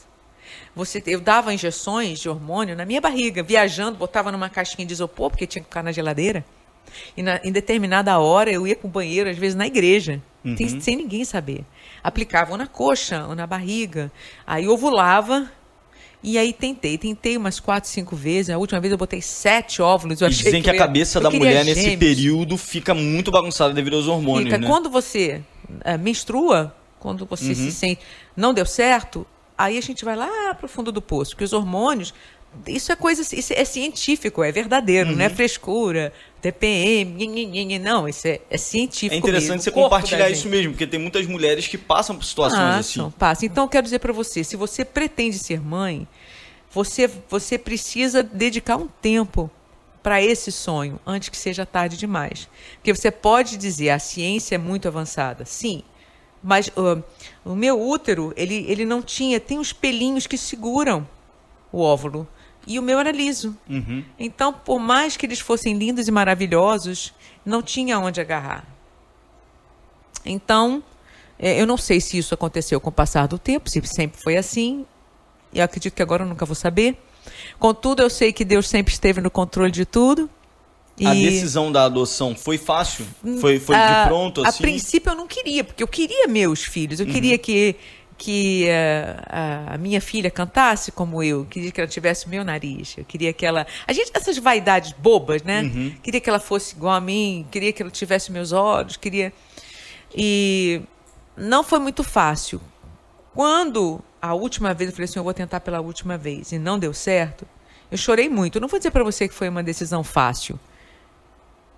Você, 0.75 1.03
eu 1.05 1.19
dava 1.19 1.53
injeções 1.53 2.19
de 2.19 2.29
hormônio 2.29 2.75
na 2.75 2.85
minha 2.85 3.01
barriga, 3.01 3.43
viajando, 3.43 3.97
botava 3.97 4.31
numa 4.31 4.49
caixinha 4.49 4.85
de 4.85 4.93
isopor, 4.93 5.29
porque 5.29 5.45
tinha 5.45 5.61
que 5.61 5.67
ficar 5.69 5.83
na 5.83 5.91
geladeira. 5.91 6.45
E 7.15 7.21
na- 7.21 7.39
em 7.43 7.51
determinada 7.51 8.17
hora 8.17 8.49
eu 8.51 8.65
ia 8.65 8.75
para 8.75 8.87
o 8.87 8.89
banheiro, 8.89 9.29
às 9.29 9.37
vezes 9.37 9.55
na 9.55 9.67
igreja, 9.67 10.21
sem, 10.57 10.79
sem 10.81 10.95
ninguém 10.95 11.23
saber. 11.25 11.65
Aplicava 12.01 12.51
ou 12.51 12.57
na 12.57 12.65
coxa 12.65 13.25
ou 13.27 13.35
na 13.35 13.45
barriga. 13.45 14.11
Aí 14.47 14.67
ovulava. 14.67 15.51
E 16.21 16.37
aí 16.37 16.51
tentei, 16.51 16.97
tentei 16.97 17.37
umas 17.37 17.59
quatro, 17.61 17.89
cinco 17.89 18.13
vezes. 18.15 18.49
A 18.49 18.57
última 18.57 18.79
vez 18.81 18.91
eu 18.91 18.97
botei 18.97 19.21
sete 19.21 19.81
óvulos. 19.81 20.19
Eu 20.19 20.27
E 20.27 20.29
achei 20.31 20.43
dizem 20.45 20.61
que 20.61 20.69
a 20.69 20.73
eu 20.73 20.75
ia- 20.75 20.85
cabeça 20.85 21.17
eu 21.19 21.23
da 21.23 21.29
queria 21.31 21.45
mulher 21.47 21.63
nesse 21.65 21.81
gêmeos. 21.81 21.99
período 21.99 22.57
fica 22.57 22.93
muito 22.93 23.31
bagunçada 23.31 23.73
devido 23.73 23.95
aos 23.95 24.07
hormônios, 24.07 24.45
Fica. 24.53 24.57
né? 24.57 24.67
Quando 24.67 24.89
você 24.89 25.41
eh, 25.85 25.97
menstrua, 25.97 26.75
quando 26.99 27.25
você 27.25 27.49
Uhum. 27.49 27.55
se 27.55 27.71
sente 27.71 28.01
não 28.35 28.53
deu 28.53 28.65
certo, 28.65 29.25
aí 29.57 29.77
a 29.77 29.81
gente 29.81 30.03
vai 30.03 30.15
lá 30.17 30.53
pro 30.55 30.67
fundo 30.67 30.91
do 30.91 31.01
poço, 31.01 31.31
porque 31.31 31.43
os 31.45 31.53
hormônios, 31.53 32.13
isso 32.67 32.91
é 32.91 32.95
coisa, 32.97 33.21
isso 33.21 33.53
é 33.53 33.63
científico, 33.63 34.43
é 34.43 34.51
verdadeiro, 34.51 35.11
Uhum. 35.11 35.15
não 35.15 35.23
é 35.23 35.29
frescura, 35.29 36.11
TPM, 36.41 37.79
não, 37.79 38.07
isso 38.07 38.27
é, 38.27 38.39
é 38.49 38.57
científico. 38.57 39.13
É 39.13 39.17
interessante 39.17 39.51
mesmo, 39.51 39.63
você 39.63 39.71
compartilhar 39.71 40.29
isso 40.29 40.47
mesmo, 40.47 40.71
porque 40.71 40.87
tem 40.87 40.99
muitas 40.99 41.25
mulheres 41.27 41.67
que 41.67 41.77
passam 41.77 42.15
por 42.15 42.23
situações 42.23 42.59
Passam, 42.59 43.07
assim. 43.07 43.15
passam. 43.17 43.45
Então 43.45 43.65
eu 43.65 43.69
quero 43.69 43.83
dizer 43.83 43.99
para 43.99 44.13
você, 44.13 44.43
se 44.43 44.55
você 44.55 44.85
pretende 44.85 45.37
ser 45.37 45.59
mãe, 45.59 46.07
você 46.71 47.09
você 47.29 47.57
precisa 47.57 48.23
dedicar 48.23 48.77
um 48.77 48.87
tempo 48.87 49.49
para 50.01 50.21
esse 50.21 50.51
sonho 50.51 50.99
antes 51.05 51.29
que 51.29 51.37
seja 51.37 51.65
tarde 51.65 51.97
demais. 51.97 52.47
Porque 52.75 52.93
você 52.93 53.11
pode 53.11 53.57
dizer 53.57 53.89
a 53.89 53.99
ciência 53.99 54.55
é 54.55 54.57
muito 54.57 54.87
avançada, 54.87 55.45
sim, 55.45 55.83
mas 56.41 56.71
ah, 56.77 57.01
o 57.43 57.55
meu 57.55 57.79
útero 57.81 58.33
ele 58.35 58.65
ele 58.67 58.85
não 58.85 59.01
tinha 59.01 59.39
tem 59.39 59.59
uns 59.59 59.73
pelinhos 59.73 60.25
que 60.25 60.37
seguram 60.37 61.07
o 61.71 61.81
óvulo 61.81 62.27
e 62.69 62.79
o 62.79 62.81
meu 62.81 62.99
era 62.99 63.11
liso. 63.11 63.57
Uhum. 63.69 64.03
Então, 64.17 64.53
por 64.53 64.79
mais 64.79 65.17
que 65.17 65.25
eles 65.25 65.39
fossem 65.39 65.73
lindos 65.77 66.07
e 66.07 66.11
maravilhosos, 66.11 67.13
não 67.45 67.61
tinha 67.61 67.99
onde 67.99 68.21
agarrar. 68.21 68.65
Então, 70.25 70.83
eh, 71.37 71.59
eu 71.59 71.65
não 71.65 71.77
sei 71.77 71.99
se 71.99 72.17
isso 72.17 72.33
aconteceu 72.33 72.79
com 72.79 72.89
o 72.89 72.93
passar 72.93 73.27
do 73.27 73.37
tempo, 73.39 73.69
se 73.69 73.81
sempre 73.85 74.21
foi 74.21 74.37
assim. 74.37 74.85
E 75.51 75.59
acredito 75.59 75.93
que 75.93 76.01
agora 76.03 76.23
eu 76.23 76.27
nunca 76.27 76.45
vou 76.45 76.55
saber. 76.55 76.97
Contudo, 77.57 78.01
eu 78.01 78.09
sei 78.09 78.31
que 78.31 78.45
Deus 78.45 78.67
sempre 78.69 78.93
esteve 78.93 79.21
no 79.21 79.31
controle 79.31 79.71
de 79.71 79.85
tudo. 79.85 80.29
A 81.03 81.15
E- 81.15 81.23
decisão 81.23 81.71
da 81.71 81.85
adoção 81.85 82.35
foi 82.35 82.57
fácil? 82.57 83.05
Foi, 83.39 83.57
foi 83.59 83.75
a- 83.75 84.03
de 84.03 84.07
pronto, 84.09 84.43
A 84.43 84.49
assim? 84.49 84.61
princípio 84.61 85.11
eu 85.11 85.15
não 85.15 85.27
queria, 85.27 85.63
porque 85.63 85.81
eu 85.81 85.87
queria 85.87 86.27
meus 86.27 86.61
filhos. 86.63 86.99
Eu 86.99 87.05
queria 87.07 87.37
que, 87.37 87.75
que 88.19 88.65
eh, 88.67 89.15
a, 89.27 89.77
minha 89.77 90.01
filha 90.01 90.29
cantasse 90.29 90.91
como 90.91 91.23
eu. 91.23 91.45
Queria 91.45 91.71
que 91.71 91.79
ela 91.79 91.87
tivesse 91.87 92.27
o 92.27 92.29
meu 92.29 92.43
nariz. 92.43 92.95
Eu 92.97 93.05
queria 93.05 93.31
que 93.31 93.45
ela. 93.45 93.65
A 93.87 93.93
gente, 93.93 94.11
essas 94.13 94.37
vaidades 94.37 94.91
bobas, 94.91 95.41
né? 95.41 95.63
Queria 96.03 96.19
que 96.19 96.29
ela 96.29 96.39
fosse 96.39 96.75
igual 96.75 96.93
a 96.93 96.99
mim. 96.99 97.47
Queria 97.49 97.71
que 97.71 97.81
ela 97.81 97.89
tivesse 97.89 98.29
meus 98.29 98.51
olhos. 98.51 98.97
Queria. 98.97 99.31
E 100.13 100.81
não 101.35 101.63
foi 101.63 101.79
muito 101.79 102.03
fácil. 102.03 102.61
Quando 103.33 104.01
a 104.21 104.33
última 104.33 104.73
vez 104.73 104.89
eu 104.89 104.95
falei 104.95 105.05
assim, 105.05 105.19
eu 105.19 105.23
vou 105.23 105.33
tentar 105.33 105.61
pela 105.61 105.79
última 105.79 106.17
vez, 106.17 106.51
e 106.51 106.59
não 106.59 106.77
deu 106.77 106.93
certo, 106.93 107.47
eu 107.89 107.97
chorei 107.97 108.27
muito. 108.27 108.57
Eu 108.57 108.61
não 108.61 108.67
vou 108.67 108.79
dizer 108.79 108.91
para 108.91 109.03
você 109.03 109.29
que 109.29 109.33
foi 109.33 109.47
uma 109.47 109.63
decisão 109.63 110.03
fácil. 110.03 110.59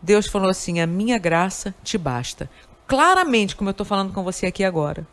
Deus 0.02 0.26
falou 0.26 0.50
assim: 0.50 0.80
a 0.80 0.88
minha 0.88 1.20
graça 1.20 1.76
te 1.84 2.00
basta. 2.00 2.50
Claramente, 2.88 3.56
como 3.56 3.70
eu 3.70 3.72
estou 3.72 3.86
falando 3.86 4.12
com 4.12 4.24
você 4.24 4.48
aqui 4.48 4.64
agora. 4.64 5.06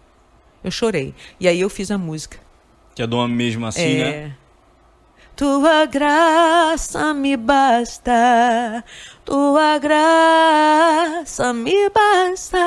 Eu 0.62 0.70
chorei. 0.70 1.14
E 1.38 1.46
aí 1.46 1.60
eu 1.60 1.70
fiz 1.70 1.90
a 1.90 1.98
música. 1.98 2.38
Que 2.94 3.02
é 3.02 3.06
do 3.06 3.16
homem 3.16 3.36
mesmo 3.36 3.64
assim, 3.66 3.98
né? 3.98 4.10
É. 4.10 4.32
Tua 5.38 5.86
graça 5.86 7.14
me 7.14 7.36
basta, 7.36 8.84
tua 9.24 9.78
graça 9.78 11.52
me 11.52 11.88
basta. 11.90 12.58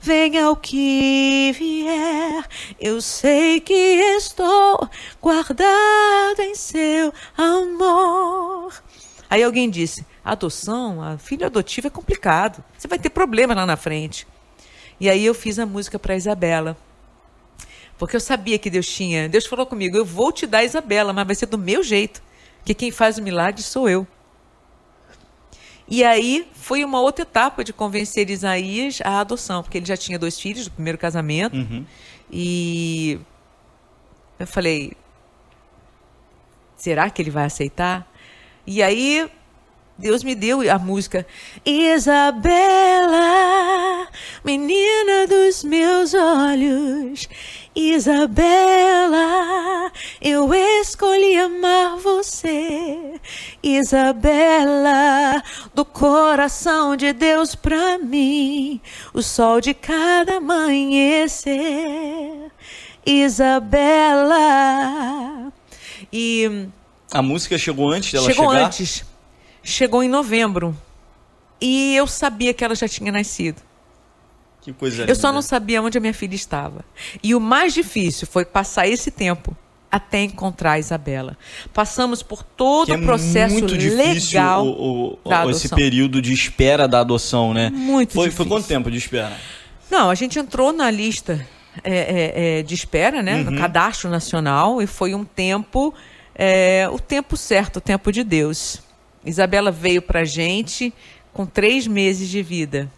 Venha 0.00 0.48
o 0.48 0.56
que 0.56 1.52
vier, 1.52 2.48
eu 2.80 3.02
sei 3.02 3.60
que 3.60 3.74
estou 3.74 4.88
guardado 5.20 6.40
em 6.40 6.54
seu 6.54 7.12
amor. 7.36 8.72
Aí 9.28 9.42
alguém 9.42 9.68
disse: 9.68 10.06
adoção, 10.24 11.02
a 11.02 11.18
filha 11.18 11.48
adotiva 11.48 11.88
é 11.88 11.90
complicado, 11.90 12.64
você 12.78 12.88
vai 12.88 12.98
ter 12.98 13.10
problemas 13.10 13.54
lá 13.54 13.66
na 13.66 13.76
frente. 13.76 14.26
E 15.00 15.08
aí 15.08 15.24
eu 15.24 15.34
fiz 15.34 15.58
a 15.58 15.66
música 15.66 15.98
para 15.98 16.16
Isabela. 16.16 16.76
Porque 17.96 18.16
eu 18.16 18.20
sabia 18.20 18.58
que 18.58 18.70
Deus 18.70 18.86
tinha. 18.86 19.28
Deus 19.28 19.46
falou 19.46 19.66
comigo: 19.66 19.96
eu 19.96 20.04
vou 20.04 20.32
te 20.32 20.46
dar 20.46 20.64
Isabela, 20.64 21.12
mas 21.12 21.26
vai 21.26 21.34
ser 21.34 21.46
do 21.46 21.58
meu 21.58 21.82
jeito. 21.82 22.22
Que 22.64 22.74
quem 22.74 22.90
faz 22.90 23.18
o 23.18 23.22
milagre 23.22 23.62
sou 23.62 23.88
eu. 23.88 24.06
E 25.90 26.04
aí 26.04 26.46
foi 26.52 26.84
uma 26.84 27.00
outra 27.00 27.22
etapa 27.22 27.64
de 27.64 27.72
convencer 27.72 28.28
Isaías 28.28 29.00
à 29.02 29.20
adoção, 29.20 29.62
porque 29.62 29.78
ele 29.78 29.86
já 29.86 29.96
tinha 29.96 30.18
dois 30.18 30.38
filhos 30.38 30.66
do 30.66 30.70
primeiro 30.70 30.98
casamento. 30.98 31.56
Uhum. 31.56 31.84
E 32.30 33.18
eu 34.38 34.46
falei: 34.46 34.92
será 36.76 37.08
que 37.10 37.20
ele 37.20 37.30
vai 37.30 37.46
aceitar? 37.46 38.06
E 38.66 38.82
aí 38.82 39.30
Deus 39.98 40.22
me 40.22 40.34
deu 40.36 40.60
a 40.70 40.78
música 40.78 41.26
Isabela, 41.66 43.18
menina 44.44 45.26
dos 45.26 45.64
meus 45.64 46.14
olhos. 46.14 47.28
Isabela, 47.74 49.20
eu 50.20 50.52
escolhi 50.54 51.36
amar 51.36 51.96
você. 51.96 53.20
Isabela, 53.62 55.42
do 55.74 55.84
coração 55.84 56.96
de 56.96 57.12
Deus 57.12 57.54
pra 57.56 57.98
mim, 57.98 58.80
o 59.12 59.20
sol 59.22 59.60
de 59.60 59.74
cada 59.74 60.36
amanhecer. 60.36 61.58
Isabela. 64.08 65.52
E 66.12 66.68
A 67.12 67.20
música 67.22 67.56
chegou 67.58 67.90
antes 67.90 68.12
dela 68.12 68.26
chegou 68.26 68.50
chegar? 68.50 68.66
antes. 68.66 69.07
Chegou 69.68 70.02
em 70.02 70.08
novembro. 70.08 70.76
E 71.60 71.94
eu 71.96 72.06
sabia 72.06 72.54
que 72.54 72.64
ela 72.64 72.74
já 72.74 72.88
tinha 72.88 73.10
nascido. 73.12 73.60
Que 74.60 74.72
coisa 74.72 75.04
Eu 75.04 75.14
só 75.14 75.28
linda. 75.28 75.32
não 75.34 75.42
sabia 75.42 75.82
onde 75.82 75.98
a 75.98 76.00
minha 76.00 76.14
filha 76.14 76.34
estava. 76.34 76.84
E 77.22 77.34
o 77.34 77.40
mais 77.40 77.74
difícil 77.74 78.26
foi 78.26 78.44
passar 78.44 78.86
esse 78.88 79.10
tempo 79.10 79.56
até 79.90 80.22
encontrar 80.22 80.72
a 80.72 80.78
Isabela. 80.78 81.36
Passamos 81.72 82.22
por 82.22 82.42
todo 82.42 82.92
é 82.92 82.96
o 82.96 83.02
processo 83.02 83.54
muito 83.54 83.76
difícil 83.78 83.96
legal 84.38 84.66
o, 84.66 85.12
o- 85.14 85.18
o- 85.24 85.50
esse 85.50 85.68
período 85.70 86.20
de 86.20 86.32
espera 86.32 86.86
da 86.86 87.00
adoção, 87.00 87.54
né? 87.54 87.70
Muito 87.70 88.12
foi, 88.12 88.24
difícil. 88.28 88.44
Foi 88.44 88.56
quanto 88.58 88.66
tempo 88.68 88.90
de 88.90 88.98
espera? 88.98 89.36
Não, 89.90 90.10
a 90.10 90.14
gente 90.14 90.38
entrou 90.38 90.72
na 90.72 90.90
lista 90.90 91.46
é, 91.82 91.92
é, 91.98 92.58
é, 92.58 92.62
de 92.62 92.74
espera, 92.74 93.22
né? 93.22 93.36
Uhum. 93.36 93.50
No 93.52 93.58
cadastro 93.58 94.10
nacional, 94.10 94.82
e 94.82 94.86
foi 94.86 95.14
um 95.14 95.24
tempo, 95.24 95.94
é, 96.34 96.86
o 96.92 96.98
tempo 96.98 97.36
certo, 97.36 97.76
o 97.76 97.80
tempo 97.80 98.12
de 98.12 98.22
Deus. 98.22 98.82
Isabela 99.28 99.70
veio 99.70 100.02
pra 100.02 100.24
gente 100.24 100.92
com 101.32 101.46
três 101.46 101.86
meses 101.86 102.28
de 102.28 102.42
vida. 102.42 102.90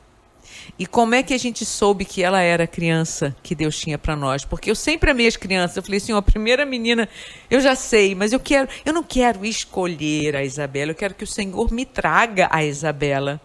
E 0.79 0.87
como 0.87 1.15
é 1.15 1.23
que 1.23 1.35
a 1.35 1.39
gente 1.39 1.65
soube 1.65 2.05
que 2.05 2.23
ela 2.23 2.41
era 2.41 2.65
a 2.65 2.67
criança 2.67 3.37
que 3.43 3.55
Deus 3.55 3.79
tinha 3.79 3.99
para 3.99 4.17
nós? 4.17 4.45
Porque 4.45 4.71
eu 4.71 4.75
sempre 4.75 5.11
amei 5.11 5.27
as 5.27 5.37
crianças. 5.37 5.77
Eu 5.77 5.83
falei 5.83 5.99
assim, 5.99 6.13
a 6.13 6.23
primeira 6.23 6.65
menina, 6.65 7.09
eu 7.51 7.61
já 7.61 7.75
sei, 7.75 8.15
mas 8.15 8.33
eu 8.33 8.41
quero, 8.41 8.69
eu 8.85 8.93
não 8.93 9.03
quero 9.03 9.45
escolher 9.45 10.37
a 10.37 10.45
Isabela, 10.45 10.93
eu 10.93 10.95
quero 10.95 11.15
que 11.15 11.25
o 11.25 11.27
Senhor 11.27 11.73
me 11.73 11.85
traga 11.85 12.49
a 12.51 12.65
Isabela. 12.65 13.41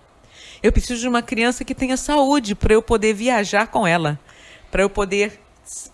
Eu 0.63 0.71
preciso 0.71 1.01
de 1.01 1.07
uma 1.07 1.21
criança 1.21 1.63
que 1.63 1.75
tenha 1.75 1.97
saúde 1.97 2.55
para 2.55 2.73
eu 2.73 2.81
poder 2.81 3.13
viajar 3.13 3.67
com 3.67 3.85
ela, 3.85 4.19
para 4.71 4.81
eu 4.81 4.89
poder, 4.89 5.39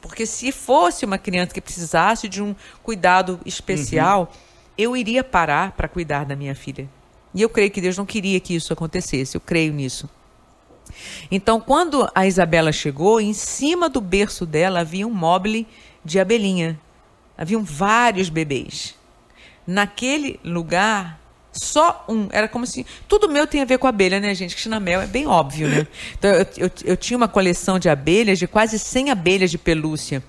porque 0.01 0.25
se 0.25 0.51
fosse 0.51 1.05
uma 1.05 1.17
criança 1.17 1.53
que 1.53 1.61
precisasse 1.61 2.27
de 2.29 2.41
um 2.41 2.55
cuidado 2.83 3.39
especial, 3.45 4.31
eu 4.77 4.95
iria 4.95 5.23
parar 5.23 5.71
para 5.71 5.87
cuidar 5.87 6.25
da 6.25 6.35
minha 6.35 6.55
filha. 6.55 6.89
E 7.33 7.41
eu 7.41 7.49
creio 7.49 7.71
que 7.71 7.81
Deus 7.81 7.97
não 7.97 8.05
queria 8.05 8.39
que 8.39 8.55
isso 8.55 8.73
acontecesse. 8.73 9.35
Eu 9.35 9.41
creio 9.41 9.73
nisso. 9.73 10.09
Então, 11.29 11.59
quando 11.59 12.09
a 12.13 12.27
Isabela 12.27 12.71
chegou, 12.71 13.21
em 13.21 13.33
cima 13.33 13.89
do 13.89 14.01
berço 14.01 14.45
dela 14.45 14.81
havia 14.81 15.07
um 15.07 15.13
mobile 15.13 15.67
de 16.03 16.19
abelhinha. 16.19 16.79
Haviam 17.37 17.63
vários 17.63 18.29
bebês. 18.29 18.95
naquele 19.65 20.39
lugar, 20.43 21.21
só 21.51 22.05
um. 22.07 22.27
Era 22.31 22.47
como 22.47 22.65
se. 22.65 22.85
Tudo 23.07 23.29
meu 23.29 23.45
tem 23.45 23.61
a 23.61 23.65
ver 23.65 23.77
com 23.77 23.87
abelha, 23.87 24.19
né, 24.19 24.33
gente? 24.33 24.53
Cristina 24.53 24.79
Mel 24.79 25.01
é 25.01 25.07
bem 25.07 25.27
óbvio, 25.27 25.67
né? 25.67 25.87
Então, 26.17 26.31
eu, 26.31 26.45
eu, 26.57 26.71
eu 26.83 26.97
tinha 26.97 27.17
uma 27.17 27.27
coleção 27.27 27.77
de 27.77 27.89
abelhas, 27.89 28.39
de 28.39 28.47
quase 28.47 28.79
100 28.79 29.11
abelhas 29.11 29.51
de 29.51 29.57
pelúcia. 29.57 30.23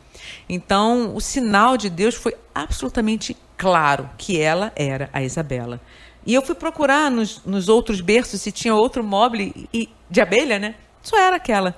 Então, 0.49 1.14
o 1.14 1.21
sinal 1.21 1.77
de 1.77 1.88
Deus 1.88 2.14
foi 2.14 2.35
absolutamente 2.55 3.37
claro 3.57 4.11
que 4.18 4.40
ela 4.40 4.73
era 4.75 5.09
a 5.12 5.23
Isabela. 5.23 5.81
E 6.25 6.35
eu 6.35 6.42
fui 6.42 6.55
procurar 6.55 7.11
nos, 7.11 7.42
nos 7.45 7.68
outros 7.68 8.01
berços 8.01 8.40
se 8.40 8.53
tinha 8.53 8.75
outro 8.75 9.03
móvel 9.03 9.53
e, 9.73 9.88
de 10.09 10.21
abelha, 10.21 10.59
né? 10.59 10.75
Só 11.03 11.18
era 11.18 11.37
aquela. 11.37 11.77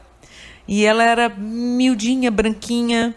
E 0.68 0.84
ela 0.84 1.02
era 1.04 1.28
miudinha, 1.28 2.30
branquinha. 2.30 3.14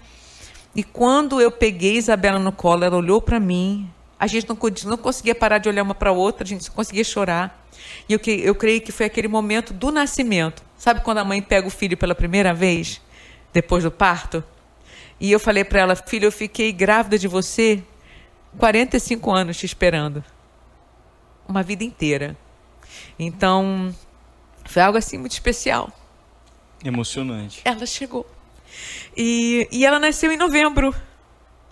E 0.75 0.83
quando 0.83 1.41
eu 1.41 1.51
peguei 1.51 1.97
Isabela 1.97 2.39
no 2.39 2.51
colo, 2.51 2.83
ela 2.83 2.97
olhou 2.97 3.21
para 3.21 3.39
mim. 3.39 3.89
A 4.19 4.27
gente 4.27 4.47
não, 4.47 4.57
não 4.85 4.97
conseguia 4.97 5.35
parar 5.35 5.57
de 5.57 5.69
olhar 5.69 5.83
uma 5.83 5.95
para 5.95 6.11
outra, 6.11 6.43
a 6.43 6.47
gente 6.47 6.63
só 6.63 6.71
conseguia 6.71 7.03
chorar. 7.03 7.65
E 8.07 8.13
eu, 8.13 8.19
eu 8.25 8.55
creio 8.55 8.81
que 8.81 8.91
foi 8.91 9.05
aquele 9.05 9.27
momento 9.27 9.73
do 9.73 9.91
nascimento. 9.91 10.63
Sabe 10.77 11.01
quando 11.01 11.19
a 11.19 11.25
mãe 11.25 11.41
pega 11.41 11.67
o 11.67 11.71
filho 11.71 11.97
pela 11.97 12.15
primeira 12.15 12.53
vez, 12.53 13.01
depois 13.51 13.83
do 13.83 13.91
parto? 13.91 14.43
E 15.19 15.31
eu 15.31 15.39
falei 15.39 15.63
para 15.63 15.79
ela, 15.79 15.95
filha, 15.95 16.25
eu 16.25 16.31
fiquei 16.31 16.71
grávida 16.71 17.17
de 17.17 17.27
você 17.27 17.83
45 18.57 19.31
anos 19.31 19.57
te 19.57 19.65
esperando. 19.65 20.23
Uma 21.47 21.63
vida 21.63 21.83
inteira. 21.83 22.37
Então, 23.17 23.93
foi 24.65 24.81
algo 24.81 24.97
assim 24.97 25.17
muito 25.17 25.31
especial. 25.31 25.91
Emocionante. 26.83 27.61
Ela 27.65 27.85
chegou. 27.85 28.25
E, 29.15 29.67
e 29.71 29.85
ela 29.85 29.97
nasceu 29.97 30.31
em 30.31 30.37
novembro, 30.37 30.93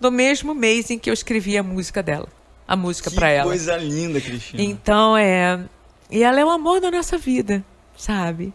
do 0.00 0.10
mesmo 0.10 0.54
mês 0.54 0.90
em 0.90 0.98
que 0.98 1.08
eu 1.08 1.14
escrevi 1.14 1.56
a 1.56 1.62
música 1.62 2.02
dela. 2.02 2.28
A 2.66 2.74
música 2.74 3.10
para 3.10 3.28
ela. 3.28 3.44
coisa 3.44 3.76
linda, 3.76 4.20
Cristina. 4.20 4.62
Então, 4.62 5.16
é. 5.16 5.64
E 6.10 6.22
ela 6.22 6.40
é 6.40 6.44
o 6.44 6.50
amor 6.50 6.80
da 6.80 6.90
nossa 6.90 7.16
vida, 7.16 7.64
sabe? 7.96 8.52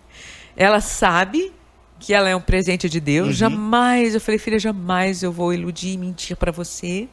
Ela 0.55 0.81
sabe 0.81 1.53
que 2.01 2.13
ela 2.13 2.27
é 2.27 2.35
um 2.35 2.41
presente 2.41 2.89
de 2.89 2.99
Deus. 2.99 3.27
Uhum. 3.27 3.33
Jamais, 3.33 4.15
eu 4.15 4.19
falei, 4.19 4.39
filha, 4.39 4.57
jamais 4.57 5.21
eu 5.21 5.31
vou 5.31 5.53
iludir 5.53 5.93
e 5.93 5.97
mentir 5.97 6.35
para 6.35 6.51
você. 6.51 7.07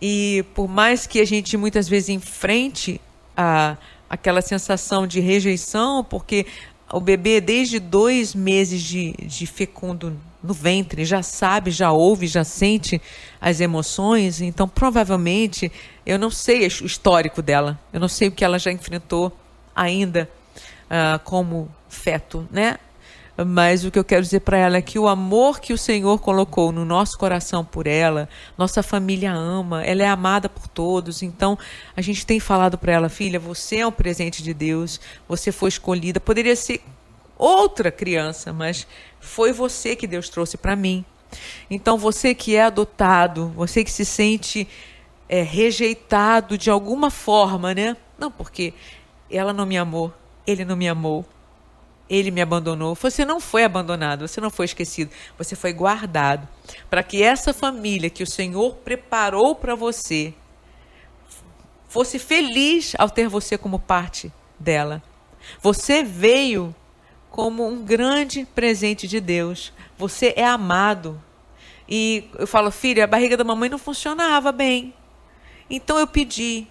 E 0.00 0.44
por 0.54 0.68
mais 0.68 1.06
que 1.06 1.20
a 1.20 1.24
gente 1.24 1.56
muitas 1.56 1.88
vezes 1.88 2.08
enfrente 2.08 3.00
a, 3.36 3.76
aquela 4.08 4.40
sensação 4.40 5.06
de 5.06 5.18
rejeição, 5.18 6.04
porque 6.04 6.46
o 6.92 7.00
bebê, 7.00 7.40
desde 7.40 7.80
dois 7.80 8.32
meses 8.32 8.80
de, 8.80 9.12
de 9.12 9.44
fecundo 9.44 10.16
no 10.40 10.54
ventre, 10.54 11.04
já 11.04 11.20
sabe, 11.20 11.72
já 11.72 11.90
ouve, 11.90 12.28
já 12.28 12.44
sente 12.44 13.02
as 13.40 13.60
emoções. 13.60 14.40
Então, 14.40 14.68
provavelmente, 14.68 15.70
eu 16.06 16.16
não 16.16 16.30
sei 16.30 16.64
o 16.64 16.86
histórico 16.86 17.42
dela, 17.42 17.78
eu 17.92 17.98
não 17.98 18.08
sei 18.08 18.28
o 18.28 18.32
que 18.32 18.44
ela 18.44 18.58
já 18.58 18.70
enfrentou 18.70 19.36
ainda 19.74 20.30
uh, 20.84 21.18
como 21.24 21.68
feto, 21.88 22.46
né? 22.52 22.78
Mas 23.44 23.84
o 23.84 23.90
que 23.90 23.98
eu 23.98 24.04
quero 24.04 24.22
dizer 24.22 24.40
para 24.40 24.56
ela 24.56 24.78
é 24.78 24.82
que 24.82 24.98
o 24.98 25.06
amor 25.06 25.60
que 25.60 25.74
o 25.74 25.78
Senhor 25.78 26.18
colocou 26.18 26.72
no 26.72 26.86
nosso 26.86 27.18
coração 27.18 27.62
por 27.62 27.86
ela, 27.86 28.28
nossa 28.56 28.82
família 28.82 29.32
ama, 29.32 29.84
ela 29.84 30.02
é 30.02 30.08
amada 30.08 30.48
por 30.48 30.66
todos. 30.66 31.22
Então, 31.22 31.58
a 31.94 32.00
gente 32.00 32.24
tem 32.24 32.40
falado 32.40 32.78
para 32.78 32.92
ela, 32.92 33.08
filha, 33.10 33.38
você 33.38 33.78
é 33.78 33.86
um 33.86 33.92
presente 33.92 34.42
de 34.42 34.54
Deus, 34.54 34.98
você 35.28 35.52
foi 35.52 35.68
escolhida. 35.68 36.18
Poderia 36.18 36.56
ser 36.56 36.82
outra 37.36 37.92
criança, 37.92 38.54
mas 38.54 38.86
foi 39.20 39.52
você 39.52 39.94
que 39.94 40.06
Deus 40.06 40.30
trouxe 40.30 40.56
para 40.56 40.74
mim. 40.74 41.04
Então, 41.68 41.98
você 41.98 42.34
que 42.34 42.56
é 42.56 42.62
adotado, 42.62 43.52
você 43.54 43.84
que 43.84 43.92
se 43.92 44.06
sente 44.06 44.66
é, 45.28 45.42
rejeitado 45.42 46.56
de 46.56 46.70
alguma 46.70 47.10
forma, 47.10 47.74
né? 47.74 47.98
Não, 48.18 48.30
porque 48.30 48.72
ela 49.30 49.52
não 49.52 49.66
me 49.66 49.76
amou, 49.76 50.10
ele 50.46 50.64
não 50.64 50.76
me 50.76 50.88
amou 50.88 51.26
ele 52.08 52.30
me 52.30 52.40
abandonou. 52.40 52.94
Você 52.94 53.24
não 53.24 53.40
foi 53.40 53.64
abandonado, 53.64 54.26
você 54.26 54.40
não 54.40 54.50
foi 54.50 54.66
esquecido, 54.66 55.10
você 55.36 55.56
foi 55.56 55.72
guardado 55.72 56.48
para 56.88 57.02
que 57.02 57.22
essa 57.22 57.52
família 57.52 58.10
que 58.10 58.22
o 58.22 58.26
Senhor 58.26 58.76
preparou 58.76 59.54
para 59.54 59.74
você 59.74 60.34
fosse 61.88 62.18
feliz 62.18 62.94
ao 62.98 63.08
ter 63.08 63.28
você 63.28 63.56
como 63.56 63.78
parte 63.78 64.32
dela. 64.58 65.02
Você 65.62 66.02
veio 66.02 66.74
como 67.30 67.66
um 67.66 67.84
grande 67.84 68.46
presente 68.54 69.06
de 69.06 69.20
Deus. 69.20 69.72
Você 69.96 70.32
é 70.36 70.44
amado. 70.44 71.22
E 71.88 72.28
eu 72.38 72.46
falo, 72.46 72.70
filha, 72.70 73.04
a 73.04 73.06
barriga 73.06 73.36
da 73.36 73.44
mamãe 73.44 73.68
não 73.68 73.78
funcionava 73.78 74.50
bem. 74.52 74.94
Então 75.70 75.98
eu 75.98 76.06
pedi 76.06 76.66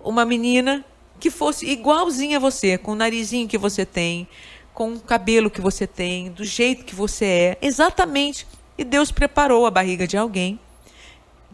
uma 0.00 0.24
menina 0.24 0.84
que 1.24 1.30
fosse 1.30 1.64
igualzinha 1.64 2.36
a 2.36 2.38
você, 2.38 2.76
com 2.76 2.92
o 2.92 2.94
narizinho 2.94 3.48
que 3.48 3.56
você 3.56 3.86
tem, 3.86 4.28
com 4.74 4.92
o 4.92 5.00
cabelo 5.00 5.48
que 5.48 5.58
você 5.58 5.86
tem, 5.86 6.30
do 6.30 6.44
jeito 6.44 6.84
que 6.84 6.94
você 6.94 7.24
é, 7.24 7.58
exatamente. 7.62 8.46
E 8.76 8.84
Deus 8.84 9.10
preparou 9.10 9.64
a 9.64 9.70
barriga 9.70 10.06
de 10.06 10.18
alguém 10.18 10.60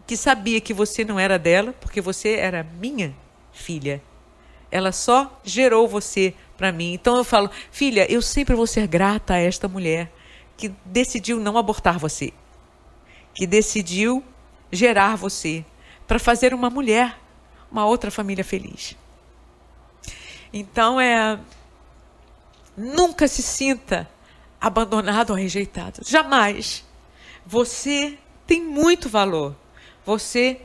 que 0.05 0.17
sabia 0.17 0.59
que 0.59 0.73
você 0.73 1.05
não 1.05 1.17
era 1.17 1.39
dela, 1.39 1.73
porque 1.79 2.01
você 2.01 2.33
era 2.33 2.67
minha 2.81 3.15
filha. 3.53 4.03
Ela 4.69 4.91
só 4.91 5.39
gerou 5.41 5.87
você 5.87 6.33
para 6.57 6.73
mim. 6.73 6.91
Então 6.91 7.15
eu 7.15 7.23
falo, 7.23 7.49
filha, 7.71 8.05
eu 8.11 8.21
sempre 8.21 8.53
vou 8.57 8.67
ser 8.67 8.87
grata 8.87 9.35
a 9.35 9.39
esta 9.39 9.69
mulher 9.69 10.11
que 10.57 10.67
decidiu 10.83 11.39
não 11.39 11.57
abortar 11.57 11.97
você, 11.97 12.33
que 13.33 13.47
decidiu 13.47 14.21
gerar 14.69 15.15
você 15.15 15.63
para 16.05 16.19
fazer 16.19 16.53
uma 16.53 16.69
mulher, 16.69 17.17
uma 17.71 17.85
outra 17.85 18.11
família 18.11 18.43
feliz. 18.43 18.99
Então 20.53 20.99
é 20.99 21.39
nunca 22.75 23.27
se 23.27 23.41
sinta 23.41 24.09
abandonado 24.59 25.31
ou 25.31 25.35
rejeitado. 25.35 26.01
Jamais. 26.05 26.85
Você 27.45 28.17
tem 28.45 28.61
muito 28.61 29.09
valor. 29.09 29.55
Você 30.05 30.61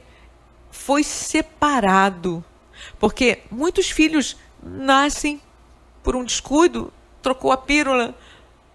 foi 0.71 1.03
separado. 1.03 2.45
Porque 2.99 3.43
muitos 3.51 3.91
filhos 3.91 4.37
nascem 4.63 5.41
por 6.03 6.15
um 6.15 6.25
descuido, 6.25 6.93
trocou 7.23 7.51
a 7.51 7.57
pílula, 7.57 8.15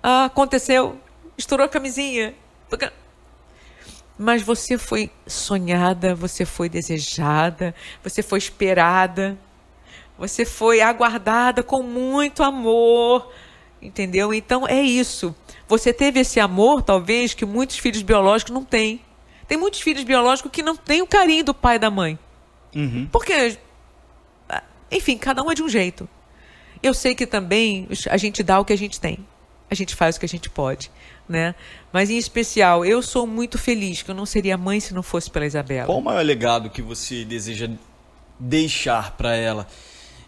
ah, 0.02 0.26
aconteceu, 0.26 1.00
estourou 1.38 1.65
a 1.65 1.69
camisinha. 1.69 2.34
Mas 4.17 4.41
você 4.41 4.78
foi 4.78 5.10
sonhada, 5.26 6.13
você 6.13 6.45
foi 6.45 6.69
desejada, 6.69 7.74
você 8.04 8.21
foi 8.21 8.39
esperada. 8.39 9.38
Você 10.22 10.46
foi 10.46 10.82
aguardada 10.82 11.64
com 11.64 11.82
muito 11.82 12.44
amor, 12.44 13.34
entendeu? 13.82 14.32
Então 14.32 14.68
é 14.68 14.80
isso. 14.80 15.36
Você 15.68 15.92
teve 15.92 16.20
esse 16.20 16.40
amor, 16.40 16.84
talvez, 16.84 17.34
que 17.34 17.44
muitos 17.44 17.80
filhos 17.80 18.04
biológicos 18.04 18.54
não 18.54 18.64
têm. 18.64 19.02
Tem 19.48 19.58
muitos 19.58 19.82
filhos 19.82 20.04
biológicos 20.04 20.52
que 20.52 20.62
não 20.62 20.76
têm 20.76 21.02
o 21.02 21.08
carinho 21.08 21.44
do 21.44 21.56
pai 21.56 21.78
e 21.78 21.80
da 21.80 21.90
mãe. 21.90 22.20
Uhum. 22.76 23.10
Porque, 23.12 23.58
enfim, 24.92 25.18
cada 25.18 25.42
um 25.42 25.50
é 25.52 25.56
de 25.56 25.64
um 25.64 25.68
jeito. 25.68 26.08
Eu 26.84 26.94
sei 26.94 27.16
que 27.16 27.26
também 27.26 27.88
a 28.08 28.18
gente 28.18 28.44
dá 28.44 28.60
o 28.60 28.66
que 28.66 28.74
a 28.74 28.78
gente 28.78 29.02
tem. 29.02 29.26
A 29.72 29.74
gente 29.74 29.96
faz 29.96 30.18
o 30.18 30.20
que 30.20 30.26
a 30.28 30.30
gente 30.30 30.52
pode, 30.52 30.92
né? 31.28 31.56
Mas 31.92 32.12
em 32.12 32.18
especial, 32.18 32.86
eu 32.86 33.02
sou 33.02 33.26
muito 33.26 33.58
feliz 33.58 34.04
que 34.04 34.12
eu 34.12 34.16
não 34.16 34.28
seria 34.28 34.56
mãe 34.56 34.80
se 34.80 34.94
não 34.94 35.02
fosse 35.02 35.32
pela 35.32 35.48
Isabela. 35.48 35.88
Qual 35.88 35.98
o 35.98 36.04
maior 36.04 36.24
legado 36.24 36.70
que 36.70 36.84
você 36.84 37.26
deseja 37.26 37.68
deixar 38.40 39.18
para 39.18 39.36
ela? 39.36 39.66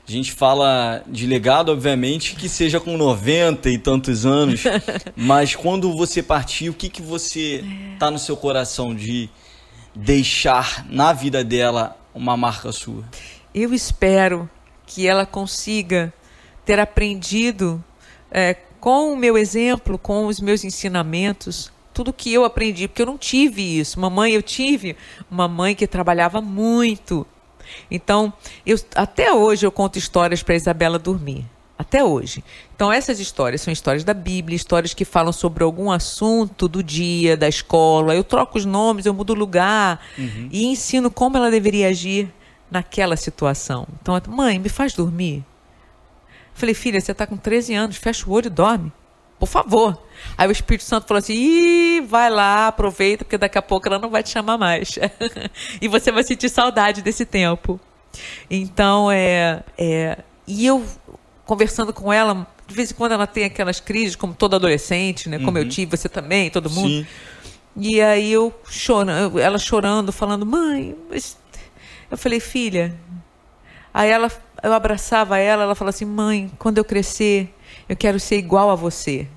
A 0.05 0.11
gente 0.11 0.33
fala 0.33 1.01
de 1.07 1.25
legado, 1.25 1.71
obviamente, 1.71 2.35
que 2.35 2.49
seja 2.49 2.79
com 2.79 2.97
90 2.97 3.69
e 3.69 3.77
tantos 3.77 4.25
anos, 4.25 4.63
mas 5.15 5.55
quando 5.55 5.95
você 5.95 6.21
partir, 6.21 6.69
o 6.69 6.73
que, 6.73 6.89
que 6.89 7.01
você 7.01 7.63
tá 7.97 8.11
no 8.11 8.19
seu 8.19 8.35
coração 8.35 8.93
de 8.93 9.29
deixar 9.95 10.85
na 10.89 11.13
vida 11.13 11.41
dela 11.41 11.97
uma 12.13 12.35
marca 12.35 12.71
sua? 12.73 13.05
Eu 13.55 13.73
espero 13.73 14.49
que 14.85 15.07
ela 15.07 15.25
consiga 15.25 16.13
ter 16.65 16.79
aprendido 16.79 17.81
é, 18.29 18.55
com 18.79 19.13
o 19.13 19.15
meu 19.15 19.37
exemplo, 19.37 19.97
com 19.97 20.25
os 20.25 20.41
meus 20.41 20.65
ensinamentos, 20.65 21.71
tudo 21.93 22.11
que 22.11 22.33
eu 22.33 22.43
aprendi, 22.43 22.87
porque 22.89 23.03
eu 23.03 23.05
não 23.05 23.17
tive 23.17 23.79
isso. 23.79 23.99
Mamãe, 23.99 24.33
eu 24.33 24.41
tive 24.41 24.97
uma 25.31 25.47
mãe 25.47 25.75
que 25.75 25.87
trabalhava 25.87 26.41
muito 26.41 27.25
então, 27.89 28.33
eu, 28.65 28.77
até 28.95 29.33
hoje 29.33 29.65
eu 29.65 29.71
conto 29.71 29.97
histórias 29.97 30.43
para 30.43 30.55
Isabela 30.55 30.99
dormir. 30.99 31.45
Até 31.77 32.03
hoje. 32.03 32.43
Então, 32.75 32.93
essas 32.93 33.19
histórias 33.19 33.61
são 33.61 33.73
histórias 33.73 34.03
da 34.03 34.13
Bíblia, 34.13 34.55
histórias 34.55 34.93
que 34.93 35.03
falam 35.03 35.33
sobre 35.33 35.63
algum 35.63 35.91
assunto 35.91 36.67
do 36.67 36.83
dia, 36.83 37.35
da 37.35 37.47
escola. 37.47 38.15
Eu 38.15 38.23
troco 38.23 38.57
os 38.57 38.65
nomes, 38.65 39.05
eu 39.05 39.13
mudo 39.13 39.31
o 39.31 39.35
lugar 39.35 39.99
uhum. 40.17 40.49
e 40.51 40.65
ensino 40.65 41.09
como 41.09 41.35
ela 41.35 41.49
deveria 41.49 41.87
agir 41.89 42.31
naquela 42.69 43.15
situação. 43.15 43.87
Então, 44.01 44.19
mãe, 44.27 44.59
me 44.59 44.69
faz 44.69 44.93
dormir. 44.93 45.43
Falei, 46.53 46.75
filha, 46.75 47.01
você 47.01 47.11
está 47.11 47.25
com 47.25 47.35
13 47.35 47.73
anos, 47.73 47.97
fecha 47.97 48.29
o 48.29 48.31
olho 48.31 48.47
e 48.47 48.49
dorme. 48.49 48.91
Por 49.43 49.47
favor. 49.47 50.01
Aí 50.37 50.47
o 50.47 50.51
Espírito 50.53 50.85
Santo 50.85 51.05
falou 51.05 51.19
assim: 51.19 51.33
Ih, 51.33 52.01
vai 52.01 52.29
lá, 52.29 52.67
aproveita, 52.67 53.25
porque 53.25 53.37
daqui 53.37 53.57
a 53.57 53.61
pouco 53.61 53.85
ela 53.89 53.99
não 53.99 54.09
vai 54.09 54.23
te 54.23 54.29
chamar 54.29 54.57
mais. 54.57 54.97
e 55.81 55.87
você 55.89 56.13
vai 56.13 56.23
sentir 56.23 56.47
saudade 56.47 57.01
desse 57.01 57.25
tempo. 57.25 57.77
Então, 58.49 59.11
é, 59.11 59.61
é. 59.77 60.19
E 60.47 60.65
eu, 60.65 60.85
conversando 61.45 61.91
com 61.91 62.11
ela, 62.13 62.47
de 62.65 62.73
vez 62.73 62.91
em 62.91 62.93
quando 62.93 63.11
ela 63.11 63.27
tem 63.27 63.43
aquelas 63.43 63.81
crises, 63.81 64.15
como 64.15 64.33
todo 64.33 64.55
adolescente, 64.55 65.27
né? 65.27 65.37
Como 65.39 65.57
uhum. 65.57 65.65
eu 65.65 65.67
tive, 65.67 65.97
você 65.97 66.07
também, 66.07 66.49
todo 66.49 66.69
mundo. 66.69 66.87
Sim. 66.87 67.07
E 67.75 67.99
aí 67.99 68.31
eu 68.31 68.53
chorando, 68.69 69.39
ela 69.39 69.57
chorando, 69.57 70.13
falando, 70.13 70.45
mãe, 70.45 70.95
mas... 71.09 71.37
eu 72.09 72.17
falei, 72.17 72.39
filha. 72.39 72.95
Aí 73.93 74.09
ela, 74.09 74.31
eu 74.63 74.71
abraçava 74.71 75.37
ela, 75.37 75.63
ela 75.63 75.75
falou 75.75 75.89
assim, 75.89 76.05
mãe, 76.05 76.49
quando 76.57 76.77
eu 76.77 76.85
crescer, 76.85 77.53
eu 77.93 77.97
quero 77.97 78.19
ser 78.19 78.37
igual 78.37 78.71
a 78.71 78.75
você. 78.75 79.27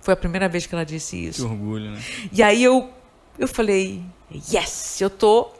Foi 0.00 0.14
a 0.14 0.16
primeira 0.16 0.48
vez 0.48 0.66
que 0.66 0.74
ela 0.74 0.84
disse 0.84 1.26
isso. 1.26 1.46
Que 1.46 1.52
orgulho, 1.52 1.90
né? 1.90 2.02
E 2.32 2.42
aí 2.42 2.64
eu, 2.64 2.90
eu 3.38 3.46
falei, 3.46 4.02
yes, 4.32 4.98
eu 4.98 5.10
tô 5.10 5.50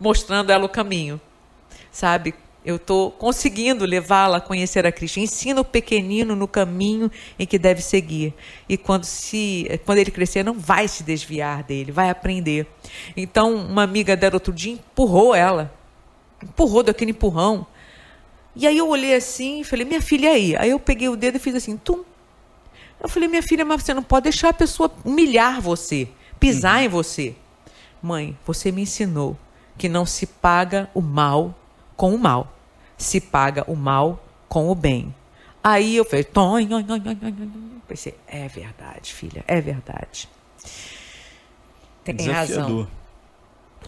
mostrando 0.00 0.50
ela 0.50 0.64
o 0.64 0.68
caminho, 0.68 1.20
sabe? 1.92 2.34
Eu 2.64 2.74
estou 2.74 3.12
conseguindo 3.12 3.86
levá-la 3.86 4.38
a 4.38 4.40
conhecer 4.40 4.84
a 4.84 4.90
Cristo. 4.90 5.20
Ensina 5.20 5.60
o 5.60 5.64
pequenino 5.64 6.34
no 6.34 6.48
caminho 6.48 7.08
em 7.38 7.46
que 7.46 7.56
deve 7.56 7.82
seguir. 7.82 8.34
E 8.68 8.76
quando, 8.76 9.04
se, 9.04 9.80
quando 9.86 9.98
ele 9.98 10.10
crescer, 10.10 10.44
não 10.44 10.58
vai 10.58 10.88
se 10.88 11.04
desviar 11.04 11.62
dele, 11.62 11.92
vai 11.92 12.10
aprender. 12.10 12.66
Então, 13.16 13.54
uma 13.54 13.84
amiga 13.84 14.16
dela 14.16 14.34
outro 14.34 14.52
dia 14.52 14.72
empurrou 14.72 15.36
ela. 15.36 15.72
Empurrou 16.42 16.82
daquele 16.82 17.12
empurrão. 17.12 17.64
E 18.58 18.66
aí 18.66 18.76
eu 18.76 18.88
olhei 18.88 19.14
assim 19.14 19.60
e 19.60 19.64
falei, 19.64 19.86
minha 19.86 20.02
filha 20.02 20.30
aí. 20.30 20.54
Aí 20.56 20.68
eu 20.68 20.78
peguei 20.78 21.08
o 21.08 21.16
dedo 21.16 21.36
e 21.36 21.38
fiz 21.38 21.54
assim, 21.54 21.78
tum. 21.78 22.04
Eu 23.00 23.08
falei, 23.08 23.28
minha 23.28 23.42
filha, 23.42 23.64
mas 23.64 23.82
você 23.82 23.94
não 23.94 24.02
pode 24.02 24.24
deixar 24.24 24.50
a 24.50 24.52
pessoa 24.52 24.92
humilhar 25.04 25.60
você, 25.60 26.08
pisar 26.38 26.78
uhum. 26.78 26.84
em 26.84 26.88
você. 26.88 27.36
Mãe, 28.02 28.36
você 28.44 28.70
me 28.70 28.82
ensinou 28.82 29.38
que 29.78 29.88
não 29.88 30.04
se 30.04 30.26
paga 30.26 30.90
o 30.92 31.00
mal 31.00 31.56
com 31.96 32.14
o 32.14 32.18
mal 32.18 32.52
se 32.98 33.20
paga 33.20 33.64
o 33.70 33.76
mal 33.76 34.22
com 34.48 34.68
o 34.68 34.74
bem. 34.74 35.14
Aí 35.62 35.96
eu 35.96 36.04
falei, 36.04 36.24
pensei, 37.86 38.14
é 38.26 38.48
verdade, 38.48 39.14
filha, 39.14 39.44
é 39.46 39.60
verdade. 39.60 40.28
Tem 42.04 42.16
Desafiador. 42.16 42.62
razão. 42.62 42.88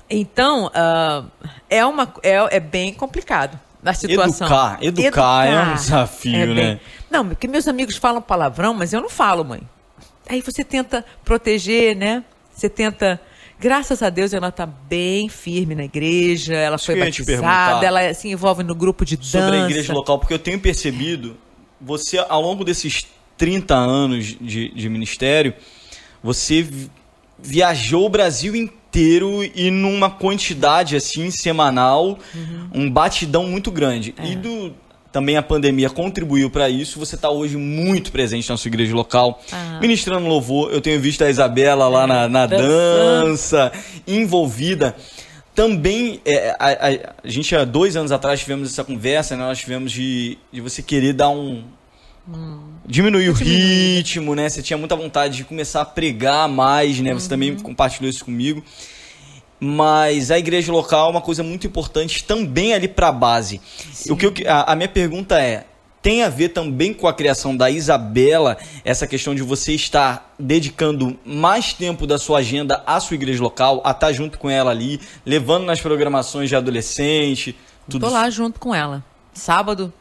Então, 0.09 0.67
uh, 0.67 1.31
é, 1.69 1.85
uma, 1.85 2.13
é, 2.23 2.57
é 2.57 2.61
bem 2.61 2.95
complicado 2.95 3.59
na 3.83 3.93
situação. 3.95 4.47
Educar, 4.47 4.79
educar, 4.81 5.07
educar 5.07 5.47
é 5.47 5.63
um 5.63 5.75
desafio, 5.75 6.35
é 6.35 6.47
né? 6.47 6.81
Não, 7.11 7.29
porque 7.29 7.49
meus 7.49 7.67
amigos 7.67 7.97
falam 7.97 8.21
palavrão, 8.21 8.75
mas 8.75 8.93
eu 8.93 9.01
não 9.01 9.11
falo, 9.11 9.45
mãe. 9.45 9.63
Aí 10.29 10.41
você 10.41 10.63
tenta 10.63 11.05
proteger, 11.25 11.97
né? 11.97 12.25
Você 12.55 12.69
tenta 12.69 13.21
Graças 13.61 14.03
a 14.03 14.09
Deus 14.09 14.33
ela 14.33 14.49
está 14.49 14.65
bem 14.65 15.29
firme 15.29 15.75
na 15.75 15.85
igreja, 15.85 16.55
ela 16.55 16.77
Isso 16.77 16.87
foi 16.87 16.99
batizada, 16.99 17.85
ela 17.85 18.15
se 18.15 18.29
envolve 18.29 18.63
no 18.63 18.75
grupo 18.75 19.05
de 19.05 19.19
dança. 19.19 19.39
Sobre 19.39 19.57
a 19.59 19.65
igreja 19.67 19.93
local, 19.93 20.19
porque 20.19 20.33
eu 20.33 20.39
tenho 20.39 20.59
percebido, 20.59 21.37
você 21.79 22.17
ao 22.17 22.41
longo 22.41 22.65
desses 22.65 23.07
30 23.37 23.75
anos 23.75 24.35
de, 24.41 24.71
de 24.71 24.89
ministério, 24.89 25.53
você 26.23 26.67
viajou 27.39 28.07
o 28.07 28.09
Brasil 28.09 28.57
inteiro 28.57 28.80
e 29.55 29.71
numa 29.71 30.11
quantidade 30.11 30.97
assim 30.97 31.31
semanal, 31.31 32.19
uhum. 32.35 32.69
um 32.75 32.91
batidão 32.91 33.47
muito 33.47 33.71
grande. 33.71 34.15
É. 34.19 34.27
E 34.27 34.37
do 34.37 34.75
também 35.13 35.37
a 35.37 35.43
pandemia 35.43 35.91
contribuiu 35.91 36.49
para 36.51 36.69
isso. 36.69 36.99
Você 36.99 37.17
está 37.17 37.29
hoje 37.31 37.57
muito 37.57 38.13
presente 38.13 38.49
na 38.49 38.57
sua 38.57 38.69
igreja 38.69 38.95
local, 38.95 39.43
ah. 39.51 39.79
ministrando 39.81 40.27
louvor. 40.27 40.73
Eu 40.73 40.81
tenho 40.81 41.01
visto 41.01 41.25
a 41.25 41.31
Isabela 41.31 41.89
lá 41.89 42.07
na, 42.07 42.29
na 42.29 42.47
dança, 42.47 43.73
envolvida. 44.07 44.95
Também, 45.53 46.21
é, 46.25 46.51
a, 46.59 46.69
a, 46.69 46.89
a, 47.25 47.29
gente 47.29 47.55
há 47.57 47.65
dois 47.65 47.97
anos 47.97 48.13
atrás 48.13 48.39
tivemos 48.41 48.71
essa 48.71 48.85
conversa, 48.85 49.37
né? 49.37 49.43
nós 49.43 49.59
tivemos 49.59 49.91
de, 49.91 50.39
de 50.53 50.61
você 50.61 50.81
querer 50.81 51.13
dar 51.13 51.29
um. 51.31 51.65
Hum. 52.29 52.70
Diminuir 52.91 53.31
o 53.31 53.33
ritmo, 53.33 54.35
né? 54.35 54.49
Você 54.49 54.63
tinha 54.63 54.77
muita 54.77 54.97
vontade 54.97 55.37
de 55.37 55.45
começar 55.45 55.83
a 55.83 55.85
pregar 55.85 56.49
mais, 56.49 56.99
né? 57.01 57.15
Você 57.15 57.25
uhum. 57.25 57.29
também 57.31 57.57
compartilhou 57.57 58.11
isso 58.11 58.25
comigo 58.25 58.63
mas 59.63 60.31
a 60.31 60.39
igreja 60.39 60.73
local 60.73 61.09
é 61.09 61.11
uma 61.11 61.21
coisa 61.21 61.43
muito 61.43 61.67
importante 61.67 62.25
também 62.25 62.73
ali 62.73 62.89
para 62.89 63.09
a 63.09 63.13
base. 63.13 63.61
O 64.09 64.17
que 64.17 64.25
eu, 64.25 64.33
a, 64.49 64.73
a 64.73 64.75
minha 64.75 64.89
pergunta 64.89 65.39
é: 65.39 65.67
tem 66.03 66.23
a 66.23 66.31
ver 66.31 66.49
também 66.51 66.95
com 66.95 67.07
a 67.07 67.13
criação 67.13 67.55
da 67.55 67.71
Isabela, 67.71 68.57
essa 68.85 69.07
questão 69.07 69.35
de 69.35 69.43
você 69.43 69.75
estar 69.75 70.35
dedicando 70.39 71.19
mais 71.25 71.75
tempo 71.75 72.07
da 72.07 72.17
sua 72.17 72.39
agenda 72.39 72.83
à 72.87 72.99
sua 73.01 73.17
igreja 73.17 73.43
local, 73.43 73.83
a 73.85 73.91
estar 73.91 74.13
junto 74.13 74.39
com 74.39 74.49
ela 74.49 74.71
ali, 74.71 74.99
levando 75.27 75.67
nas 75.67 75.81
programações 75.81 76.49
de 76.49 76.57
adolescente, 76.57 77.55
tudo 77.89 78.07
Tô 78.07 78.13
lá 78.13 78.31
junto 78.31 78.59
com 78.59 78.75
ela. 78.75 79.05
Sábado 79.35 79.93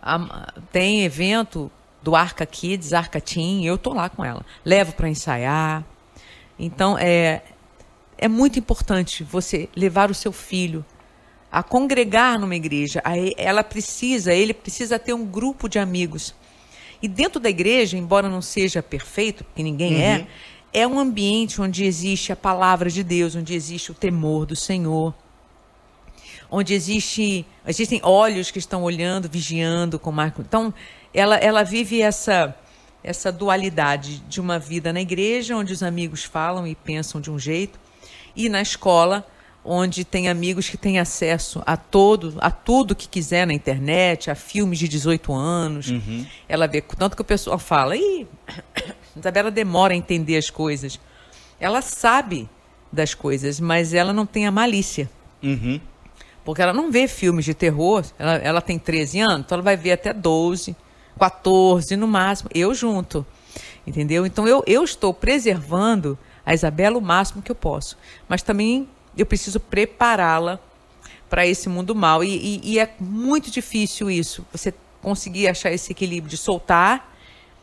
a, 0.00 0.52
tem 0.70 1.02
evento 1.02 1.70
do 2.02 2.14
Arca 2.14 2.46
Kids, 2.46 2.92
Arca 2.92 3.20
Team, 3.20 3.62
eu 3.62 3.76
tô 3.76 3.92
lá 3.92 4.08
com 4.08 4.24
ela. 4.24 4.44
Levo 4.64 4.92
para 4.92 5.08
ensaiar. 5.08 5.84
Então, 6.58 6.96
é, 6.98 7.42
é 8.16 8.28
muito 8.28 8.58
importante 8.58 9.22
você 9.22 9.68
levar 9.74 10.10
o 10.10 10.14
seu 10.14 10.32
filho 10.32 10.84
a 11.50 11.62
congregar 11.62 12.38
numa 12.38 12.54
igreja. 12.54 13.02
Ela 13.36 13.64
precisa, 13.64 14.32
ele 14.34 14.52
precisa 14.54 14.98
ter 14.98 15.12
um 15.12 15.24
grupo 15.24 15.68
de 15.68 15.78
amigos. 15.78 16.34
E 17.00 17.08
dentro 17.08 17.40
da 17.40 17.48
igreja, 17.48 17.96
embora 17.96 18.28
não 18.28 18.42
seja 18.42 18.82
perfeito, 18.82 19.44
porque 19.44 19.62
ninguém 19.62 19.94
uhum. 19.94 20.00
é, 20.00 20.26
é 20.72 20.86
um 20.86 20.98
ambiente 20.98 21.60
onde 21.60 21.84
existe 21.84 22.32
a 22.32 22.36
palavra 22.36 22.90
de 22.90 23.04
Deus, 23.04 23.34
onde 23.34 23.54
existe 23.54 23.90
o 23.92 23.94
temor 23.94 24.44
do 24.44 24.56
Senhor, 24.56 25.14
onde 26.50 26.74
existe, 26.74 27.46
existem 27.66 28.00
olhos 28.02 28.50
que 28.50 28.58
estão 28.58 28.82
olhando, 28.82 29.28
vigiando 29.28 29.98
com 29.98 30.10
Marco. 30.10 30.40
Então, 30.40 30.74
ela, 31.18 31.36
ela 31.36 31.62
vive 31.62 32.00
essa 32.00 32.54
essa 33.02 33.30
dualidade 33.30 34.18
de 34.28 34.40
uma 34.40 34.58
vida 34.58 34.92
na 34.92 35.00
igreja, 35.00 35.56
onde 35.56 35.72
os 35.72 35.82
amigos 35.82 36.24
falam 36.24 36.66
e 36.66 36.74
pensam 36.74 37.20
de 37.20 37.30
um 37.30 37.38
jeito, 37.38 37.78
e 38.34 38.48
na 38.48 38.60
escola, 38.60 39.26
onde 39.64 40.04
tem 40.04 40.28
amigos 40.28 40.68
que 40.68 40.76
têm 40.76 40.98
acesso 40.98 41.62
a 41.64 41.76
todo, 41.76 42.34
a 42.38 42.50
tudo 42.50 42.94
que 42.94 43.08
quiser 43.08 43.46
na 43.46 43.52
internet, 43.52 44.30
a 44.30 44.34
filmes 44.34 44.78
de 44.78 44.88
18 44.88 45.32
anos. 45.32 45.88
Uhum. 45.88 46.26
Ela 46.48 46.66
vê 46.66 46.80
tanto 46.80 47.16
que 47.16 47.22
o 47.22 47.24
pessoal 47.24 47.58
fala, 47.58 47.96
e 47.96 48.26
Isabela 49.16 49.50
demora 49.50 49.94
a 49.94 49.96
entender 49.96 50.36
as 50.36 50.50
coisas. 50.50 50.98
Ela 51.60 51.82
sabe 51.82 52.48
das 52.92 53.14
coisas, 53.14 53.60
mas 53.60 53.92
ela 53.92 54.12
não 54.12 54.26
tem 54.26 54.46
a 54.46 54.50
malícia. 54.50 55.10
Uhum. 55.42 55.80
Porque 56.44 56.62
ela 56.62 56.72
não 56.72 56.90
vê 56.90 57.06
filmes 57.06 57.44
de 57.44 57.52
terror, 57.52 58.04
ela, 58.18 58.34
ela 58.36 58.60
tem 58.60 58.78
13 58.78 59.20
anos, 59.20 59.40
então 59.40 59.56
ela 59.56 59.62
vai 59.62 59.76
ver 59.76 59.92
até 59.92 60.12
12, 60.12 60.74
14 61.18 61.96
no 61.96 62.06
máximo, 62.06 62.50
eu 62.54 62.74
junto. 62.74 63.26
Entendeu? 63.86 64.26
Então 64.26 64.46
eu, 64.46 64.62
eu 64.66 64.84
estou 64.84 65.12
preservando 65.12 66.18
a 66.44 66.54
Isabela 66.54 66.98
o 66.98 67.00
máximo 67.00 67.42
que 67.42 67.50
eu 67.50 67.56
posso. 67.56 67.96
Mas 68.28 68.42
também 68.42 68.88
eu 69.16 69.26
preciso 69.26 69.58
prepará-la 69.58 70.58
para 71.28 71.46
esse 71.46 71.68
mundo 71.68 71.94
mal. 71.94 72.24
E, 72.24 72.28
e, 72.28 72.72
e, 72.72 72.78
é 72.78 72.94
muito 72.98 73.50
difícil 73.50 74.10
isso, 74.10 74.46
você 74.52 74.72
conseguir 75.02 75.48
achar 75.48 75.70
esse 75.70 75.92
equilíbrio 75.92 76.30
de 76.30 76.36
soltar. 76.36 77.14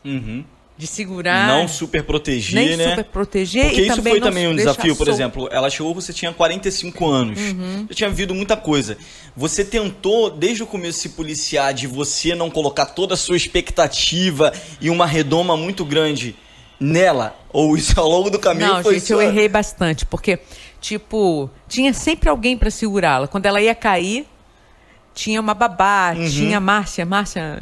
Uhum. 0.04 0.44
De 0.78 0.86
segurar. 0.86 1.48
Não 1.48 1.66
super 1.66 2.02
proteger, 2.02 2.54
nem 2.54 2.76
né? 2.76 2.90
super 2.90 3.04
proteger. 3.04 3.64
Porque 3.66 3.82
isso 3.82 4.02
foi 4.02 4.20
também 4.20 4.46
um 4.46 4.54
desafio, 4.54 4.94
por 4.94 5.08
exemplo. 5.08 5.48
Ela 5.50 5.70
chegou, 5.70 5.94
você 5.94 6.12
tinha 6.12 6.32
45 6.32 7.06
anos. 7.08 7.38
Uhum. 7.40 7.86
Já 7.88 7.94
tinha 7.94 8.10
vivido 8.10 8.34
muita 8.34 8.58
coisa. 8.58 8.98
Você 9.34 9.64
tentou, 9.64 10.28
desde 10.28 10.62
o 10.62 10.66
começo, 10.66 10.98
se 10.98 11.10
policiar 11.10 11.72
de 11.72 11.86
você 11.86 12.34
não 12.34 12.50
colocar 12.50 12.86
toda 12.86 13.14
a 13.14 13.16
sua 13.16 13.36
expectativa 13.36 14.52
e 14.78 14.90
uma 14.90 15.06
redoma 15.06 15.56
muito 15.56 15.82
grande 15.82 16.36
nela? 16.78 17.34
Ou 17.52 17.74
isso 17.74 17.98
ao 17.98 18.08
longo 18.08 18.28
do 18.28 18.38
caminho 18.38 18.74
Não, 18.74 18.82
foi 18.82 18.94
gente, 18.94 19.06
só... 19.06 19.14
eu 19.14 19.22
errei 19.22 19.48
bastante, 19.48 20.04
porque, 20.04 20.38
tipo, 20.78 21.50
tinha 21.66 21.94
sempre 21.94 22.28
alguém 22.28 22.56
para 22.56 22.70
segurá-la. 22.70 23.26
Quando 23.26 23.46
ela 23.46 23.62
ia 23.62 23.74
cair, 23.74 24.26
tinha 25.16 25.40
uma 25.40 25.54
babá, 25.54 26.12
uhum. 26.14 26.28
tinha 26.28 26.60
Márcia, 26.60 27.06
Márcia, 27.06 27.58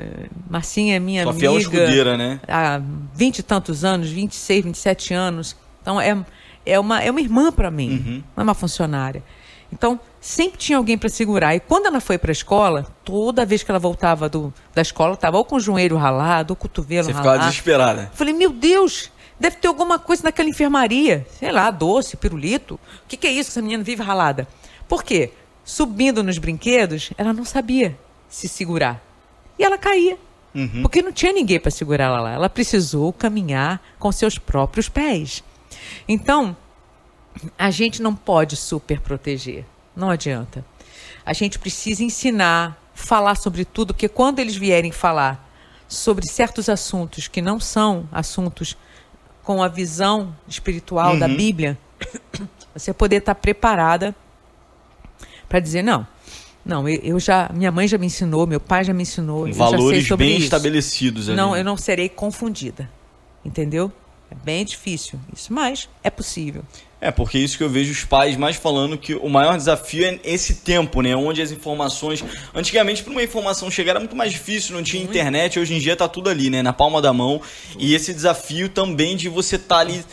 Marcinha 0.50 0.96
é 0.96 0.98
minha 0.98 1.22
Sua 1.22 1.30
amiga. 1.30 1.56
escudeira, 1.56 2.16
né? 2.16 2.40
Há 2.48 2.80
vinte 3.14 3.38
e 3.38 3.42
tantos 3.44 3.84
anos, 3.84 4.10
26, 4.10 4.64
27 4.64 5.14
anos. 5.14 5.56
Então, 5.80 6.00
é, 6.00 6.18
é, 6.66 6.80
uma, 6.80 7.00
é 7.00 7.08
uma 7.12 7.20
irmã 7.20 7.52
para 7.52 7.70
mim, 7.70 7.90
uhum. 7.90 8.22
não 8.36 8.40
é 8.40 8.42
uma 8.42 8.54
funcionária. 8.54 9.22
Então, 9.72 10.00
sempre 10.20 10.58
tinha 10.58 10.76
alguém 10.76 10.98
para 10.98 11.08
segurar. 11.08 11.54
E 11.54 11.60
quando 11.60 11.86
ela 11.86 12.00
foi 12.00 12.18
para 12.18 12.32
a 12.32 12.32
escola, 12.32 12.86
toda 13.04 13.46
vez 13.46 13.62
que 13.62 13.70
ela 13.70 13.78
voltava 13.78 14.28
do, 14.28 14.52
da 14.74 14.82
escola, 14.82 15.14
estava 15.14 15.36
ou 15.36 15.44
com 15.44 15.54
o 15.54 15.60
joelho 15.60 15.96
ralado, 15.96 16.52
ou 16.52 16.54
o 16.54 16.56
cotovelo 16.56 17.04
Você 17.04 17.12
ralado. 17.12 17.28
Você 17.28 17.34
ficava 17.34 17.50
desesperada. 17.50 18.10
Falei, 18.14 18.34
meu 18.34 18.50
Deus, 18.50 19.12
deve 19.38 19.56
ter 19.56 19.68
alguma 19.68 19.96
coisa 19.96 20.24
naquela 20.24 20.48
enfermaria. 20.48 21.24
Sei 21.38 21.52
lá, 21.52 21.70
doce, 21.70 22.16
pirulito. 22.16 22.74
O 22.74 23.08
que, 23.08 23.16
que 23.16 23.28
é 23.28 23.30
isso 23.30 23.50
que 23.50 23.52
essa 23.52 23.62
menina 23.62 23.84
vive 23.84 24.02
ralada? 24.02 24.48
Por 24.88 25.04
quê? 25.04 25.32
Subindo 25.64 26.22
nos 26.22 26.38
brinquedos, 26.38 27.10
ela 27.16 27.32
não 27.32 27.44
sabia 27.44 27.98
se 28.28 28.48
segurar. 28.48 29.02
E 29.58 29.64
ela 29.64 29.78
caía. 29.78 30.18
Uhum. 30.54 30.82
Porque 30.82 31.02
não 31.02 31.12
tinha 31.12 31.32
ninguém 31.32 31.58
para 31.58 31.70
segurar 31.70 32.04
ela 32.04 32.20
lá. 32.20 32.32
Ela 32.32 32.48
precisou 32.50 33.12
caminhar 33.12 33.82
com 33.98 34.12
seus 34.12 34.38
próprios 34.38 34.88
pés. 34.88 35.42
Então, 36.06 36.56
a 37.58 37.70
gente 37.70 38.02
não 38.02 38.14
pode 38.14 38.56
super 38.56 39.00
proteger. 39.00 39.64
Não 39.96 40.10
adianta. 40.10 40.64
A 41.24 41.32
gente 41.32 41.58
precisa 41.58 42.04
ensinar, 42.04 42.80
falar 42.94 43.34
sobre 43.36 43.64
tudo, 43.64 43.94
porque 43.94 44.08
quando 44.08 44.38
eles 44.38 44.56
vierem 44.56 44.92
falar 44.92 45.50
sobre 45.88 46.28
certos 46.28 46.68
assuntos 46.68 47.28
que 47.28 47.40
não 47.40 47.58
são 47.58 48.08
assuntos 48.12 48.76
com 49.42 49.62
a 49.62 49.68
visão 49.68 50.34
espiritual 50.48 51.18
da 51.18 51.26
Uhum. 51.26 51.36
Bíblia, 51.36 51.78
você 52.74 52.92
poder 52.92 53.16
estar 53.16 53.34
preparada 53.34 54.14
para 55.54 55.60
dizer 55.60 55.84
não. 55.84 56.04
Não, 56.66 56.88
eu, 56.88 57.20
já, 57.20 57.48
minha 57.54 57.70
mãe 57.70 57.86
já 57.86 57.96
me 57.96 58.06
ensinou, 58.06 58.44
meu 58.44 58.58
pai 58.58 58.82
já 58.82 58.92
me 58.92 59.02
ensinou, 59.02 59.46
Valores 59.52 60.08
sobre 60.08 60.26
bem 60.26 60.34
isso. 60.34 60.46
estabelecidos 60.46 61.28
ali. 61.28 61.36
Não, 61.36 61.56
eu 61.56 61.62
não 61.62 61.76
serei 61.76 62.08
confundida. 62.08 62.90
Entendeu? 63.44 63.92
É 64.28 64.34
bem 64.34 64.64
difícil 64.64 65.20
isso, 65.32 65.52
mas 65.52 65.88
é 66.02 66.10
possível. 66.10 66.64
É, 67.00 67.12
porque 67.12 67.38
isso 67.38 67.56
que 67.56 67.62
eu 67.62 67.70
vejo 67.70 67.92
os 67.92 68.04
pais 68.04 68.36
mais 68.36 68.56
falando 68.56 68.98
que 68.98 69.14
o 69.14 69.28
maior 69.28 69.56
desafio 69.56 70.04
é 70.04 70.18
esse 70.24 70.56
tempo, 70.56 71.02
né? 71.02 71.14
Onde 71.14 71.40
as 71.40 71.52
informações. 71.52 72.24
Antigamente, 72.52 73.04
para 73.04 73.12
uma 73.12 73.22
informação 73.22 73.70
chegar 73.70 73.92
era 73.92 74.00
muito 74.00 74.16
mais 74.16 74.32
difícil, 74.32 74.74
não 74.74 74.82
tinha 74.82 75.04
internet, 75.04 75.60
hoje 75.60 75.74
em 75.74 75.78
dia 75.78 75.94
tá 75.94 76.08
tudo 76.08 76.30
ali, 76.30 76.50
né? 76.50 76.62
Na 76.62 76.72
palma 76.72 77.00
da 77.00 77.12
mão. 77.12 77.40
E 77.78 77.94
esse 77.94 78.12
desafio 78.12 78.68
também 78.68 79.16
de 79.16 79.28
você 79.28 79.54
estar 79.54 79.78
ali 79.78 80.04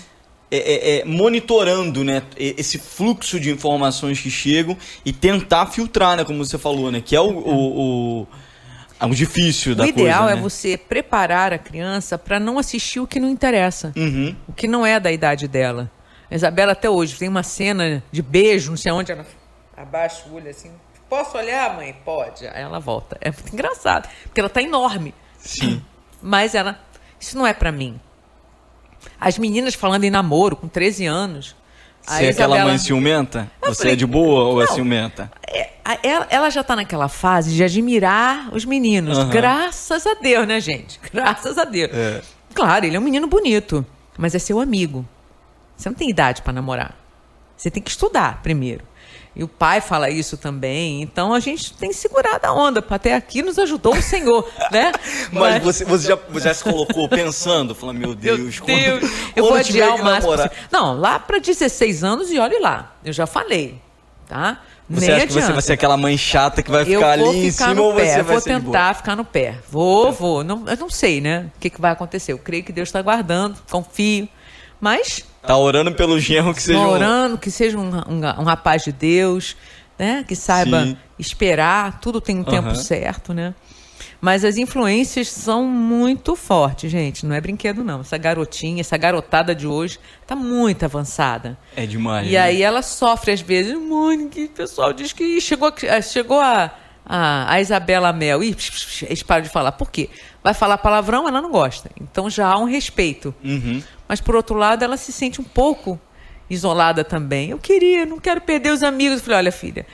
é, 0.52 0.58
é, 0.58 1.00
é, 1.00 1.06
monitorando, 1.06 2.04
né? 2.04 2.22
Esse 2.38 2.78
fluxo 2.78 3.40
de 3.40 3.50
informações 3.50 4.20
que 4.20 4.30
chegam 4.30 4.78
e 5.06 5.14
tentar 5.14 5.68
filtrar, 5.68 6.18
né? 6.18 6.26
Como 6.26 6.44
você 6.44 6.58
falou, 6.58 6.92
né? 6.92 7.02
Que 7.02 7.16
é 7.16 7.22
o. 7.22 7.30
o, 7.30 8.22
o, 8.22 8.28
é 9.00 9.06
o 9.06 9.16
difícil 9.16 9.74
da 9.74 9.84
o 9.84 9.88
ideal 9.88 10.20
coisa, 10.24 10.34
é 10.34 10.36
né? 10.36 10.42
você 10.42 10.78
preparar 10.78 11.54
a 11.54 11.58
criança 11.58 12.18
para 12.18 12.40
não 12.40 12.60
assistir 12.60 13.00
o 13.00 13.08
que 13.08 13.20
não 13.20 13.30
interessa, 13.30 13.92
Uhum. 13.96 14.36
o 14.48 14.54
que 14.54 14.68
não 14.68 14.86
é 14.86 15.00
da 15.00 15.12
idade 15.12 15.48
dela. 15.48 15.90
A 16.30 16.36
Isabela 16.36 16.74
até 16.74 16.90
hoje 16.90 17.18
tem 17.18 17.28
uma 17.28 17.44
cena 17.44 18.04
de 18.12 18.22
beijo, 18.22 18.70
não 18.70 18.78
sei 18.78 18.92
onde 18.92 19.12
ela 19.12 19.26
abaixa 19.76 20.24
o 20.30 20.36
olho 20.36 20.50
assim. 20.50 20.70
Posso 21.10 21.38
olhar, 21.38 21.76
mãe? 21.76 21.96
Pode. 22.06 22.48
Aí 22.48 22.62
ela 22.62 22.80
volta. 22.80 23.18
É 23.20 23.32
muito 23.32 23.52
engraçado, 23.52 24.08
porque 24.24 24.40
ela 24.40 24.50
tá 24.50 24.62
enorme. 24.62 25.14
Sim. 25.38 25.82
Mas 26.22 26.56
ela, 26.56 26.80
isso 27.20 27.38
não 27.38 27.46
é 27.48 27.54
para 27.54 27.72
mim. 27.72 28.00
As 29.20 29.38
meninas 29.38 29.74
falando 29.74 30.04
em 30.04 30.10
namoro 30.10 30.56
com 30.56 30.68
13 30.68 31.06
anos. 31.06 31.56
Você 32.02 32.26
é 32.26 32.30
aquela 32.30 32.56
Isabela- 32.56 32.70
mãe 32.70 32.78
ciumenta? 32.80 33.52
Eu 33.62 33.74
Você 33.74 33.78
falei, 33.80 33.94
é 33.94 33.96
de 33.96 34.06
boa 34.08 34.46
ou 34.46 34.62
é 34.62 34.66
não. 34.66 34.74
ciumenta? 34.74 35.32
É, 35.48 35.70
ela, 36.04 36.28
ela 36.32 36.50
já 36.50 36.62
está 36.62 36.76
naquela 36.76 37.08
fase 37.08 37.54
de 37.54 37.64
admirar 37.64 38.50
os 38.54 38.66
meninos. 38.66 39.18
Aham. 39.20 39.30
Graças 39.30 40.08
a 40.08 40.16
Deus, 40.16 40.48
né, 40.48 40.60
gente? 40.60 41.00
Graças 41.14 41.58
a 41.60 41.64
Deus. 41.64 41.92
É. 41.94 42.22
Claro, 42.56 42.86
ele 42.86 42.96
é 42.96 43.00
um 43.00 43.04
menino 43.04 43.28
bonito, 43.28 43.86
mas 44.18 44.34
é 44.34 44.40
seu 44.40 44.60
amigo. 44.60 45.06
Você 45.78 45.90
não 45.90 45.96
tem 45.96 46.10
idade 46.10 46.42
para 46.42 46.54
namorar. 46.54 46.96
Você 47.62 47.70
tem 47.70 47.84
que 47.84 47.92
estudar 47.92 48.42
primeiro. 48.42 48.84
E 49.36 49.44
o 49.44 49.48
pai 49.48 49.82
fala 49.82 50.10
isso 50.10 50.36
também. 50.36 51.00
Então 51.00 51.32
a 51.32 51.40
gente 51.40 51.74
tem 51.74 51.94
segurado 51.94 52.48
a 52.48 52.52
onda. 52.52 52.84
Até 52.90 53.14
aqui 53.14 53.44
nos 53.44 53.60
ajudou 53.60 53.96
o 53.96 54.02
Senhor, 54.02 54.50
né? 54.72 54.92
Mas 55.32 55.62
você, 55.62 55.86
você, 55.86 56.08
já, 56.08 56.16
você 56.28 56.48
já 56.48 56.54
se 56.56 56.64
colocou 56.64 57.08
pensando, 57.08 57.76
falando, 57.76 58.00
meu 58.00 58.10
Meu 58.10 58.16
Deus, 58.18 58.60
quando, 58.60 58.76
Deus, 58.76 59.00
quando 59.02 59.38
eu 59.38 59.44
vou 59.44 59.54
adiar 59.54 59.90
o 59.90 60.04
máximo. 60.04 60.32
namorar. 60.32 60.52
Não, 60.72 61.00
lá 61.00 61.20
para 61.20 61.38
16 61.38 62.04
anos 62.04 62.32
e 62.32 62.40
olhe 62.40 62.58
lá. 62.58 62.96
Eu 63.06 63.14
já 63.14 63.28
falei, 63.28 63.80
tá? 64.28 64.60
Você 64.90 65.06
Nem 65.06 65.16
acha 65.16 65.28
que 65.28 65.34
você 65.34 65.38
adianta. 65.40 65.54
vai 65.54 65.62
ser 65.62 65.74
aquela 65.74 65.98
mãe 65.98 66.18
chata 66.18 66.64
que 66.64 66.72
vai 66.72 66.84
ficar 66.84 67.12
ali 67.12 67.46
em 67.46 67.52
ficar 67.52 67.70
cima 67.70 67.82
ou 67.84 67.94
pé, 67.94 68.06
você 68.06 68.20
eu 68.20 68.24
vai 68.26 68.36
vou 68.36 68.44
tentar 68.44 68.96
ficar 68.96 69.16
no 69.16 69.24
pé. 69.24 69.60
Vou, 69.70 70.12
vou. 70.12 70.44
Não, 70.44 70.68
eu 70.68 70.78
não 70.78 70.90
sei, 70.90 71.22
né? 71.22 71.52
O 71.56 71.60
que, 71.60 71.70
que 71.70 71.80
vai 71.80 71.92
acontecer. 71.92 72.32
Eu 72.34 72.40
creio 72.40 72.64
que 72.64 72.72
Deus 72.74 72.90
está 72.90 73.04
guardando, 73.04 73.56
confio. 73.70 74.28
Mas 74.82 75.24
Tá 75.42 75.58
orando 75.58 75.92
pelo 75.92 76.20
genro 76.20 76.54
que 76.54 76.62
seja 76.62 76.80
um... 76.80 76.88
orando 76.88 77.38
que 77.38 77.50
seja 77.50 77.78
um, 77.78 77.90
um, 77.90 78.42
um 78.42 78.44
rapaz 78.44 78.84
de 78.84 78.92
Deus, 78.92 79.58
né? 79.98 80.24
Que 80.28 80.36
saiba 80.36 80.86
Sim. 80.86 80.98
esperar, 81.18 82.00
tudo 82.00 82.22
tem 82.22 82.40
um 82.40 82.44
tempo 82.44 82.68
Aham. 82.68 82.76
certo, 82.76 83.34
né? 83.34 83.54
Mas 84.20 84.46
as 84.46 84.58
influências 84.58 85.30
são 85.30 85.66
muito 85.66 86.36
fortes, 86.36 86.92
gente. 86.92 87.26
Não 87.26 87.36
é 87.36 87.42
brinquedo, 87.42 87.84
não. 87.84 88.02
Essa 88.02 88.18
garotinha, 88.20 88.80
essa 88.80 88.96
garotada 88.96 89.56
de 89.56 89.66
hoje 89.66 90.00
tá 90.28 90.36
muito 90.36 90.86
avançada. 90.86 91.58
É 91.76 91.88
demais. 91.88 92.28
E 92.28 92.34
né? 92.34 92.38
aí 92.38 92.62
ela 92.62 92.84
sofre 92.84 93.32
às 93.32 93.42
vezes, 93.42 93.74
mãe, 93.74 94.30
que 94.30 94.46
o 94.46 94.50
pessoal 94.50 94.94
diz 94.94 95.12
que 95.12 95.42
chegou, 95.42 95.74
eh, 95.82 96.02
chegou 96.04 96.40
a, 96.40 96.72
a, 97.06 97.54
a 97.54 97.62
Isabela 97.62 98.14
Mel 98.14 98.44
e 98.44 98.56
eles 99.04 99.24
param 99.24 99.44
de 99.44 99.50
falar. 99.50 99.74
Por 99.74 99.90
quê? 99.92 100.10
Vai 100.44 100.54
falar 100.54 100.78
palavrão, 100.78 101.28
ela 101.28 101.42
não 101.42 101.52
gosta. 101.52 101.90
Então 102.00 102.30
já 102.30 102.48
há 102.48 102.58
um 102.58 102.66
respeito. 102.66 103.34
Uhum. 103.44 103.82
Mas 104.08 104.22
por 104.22 104.36
outro 104.36 104.56
lado, 104.56 104.84
ela 104.84 104.98
se 104.98 105.12
sente 105.12 105.40
um 105.40 105.44
pouco 105.44 106.00
isolada 106.50 107.04
também. 107.04 107.50
Eu 107.50 107.58
queria, 107.58 108.06
não 108.06 108.20
quero 108.20 108.42
perder 108.42 108.72
os 108.72 108.84
amigos. 108.84 109.20
Eu 109.20 109.24
falei, 109.24 109.38
olha, 109.40 109.52
filha, 109.52 109.86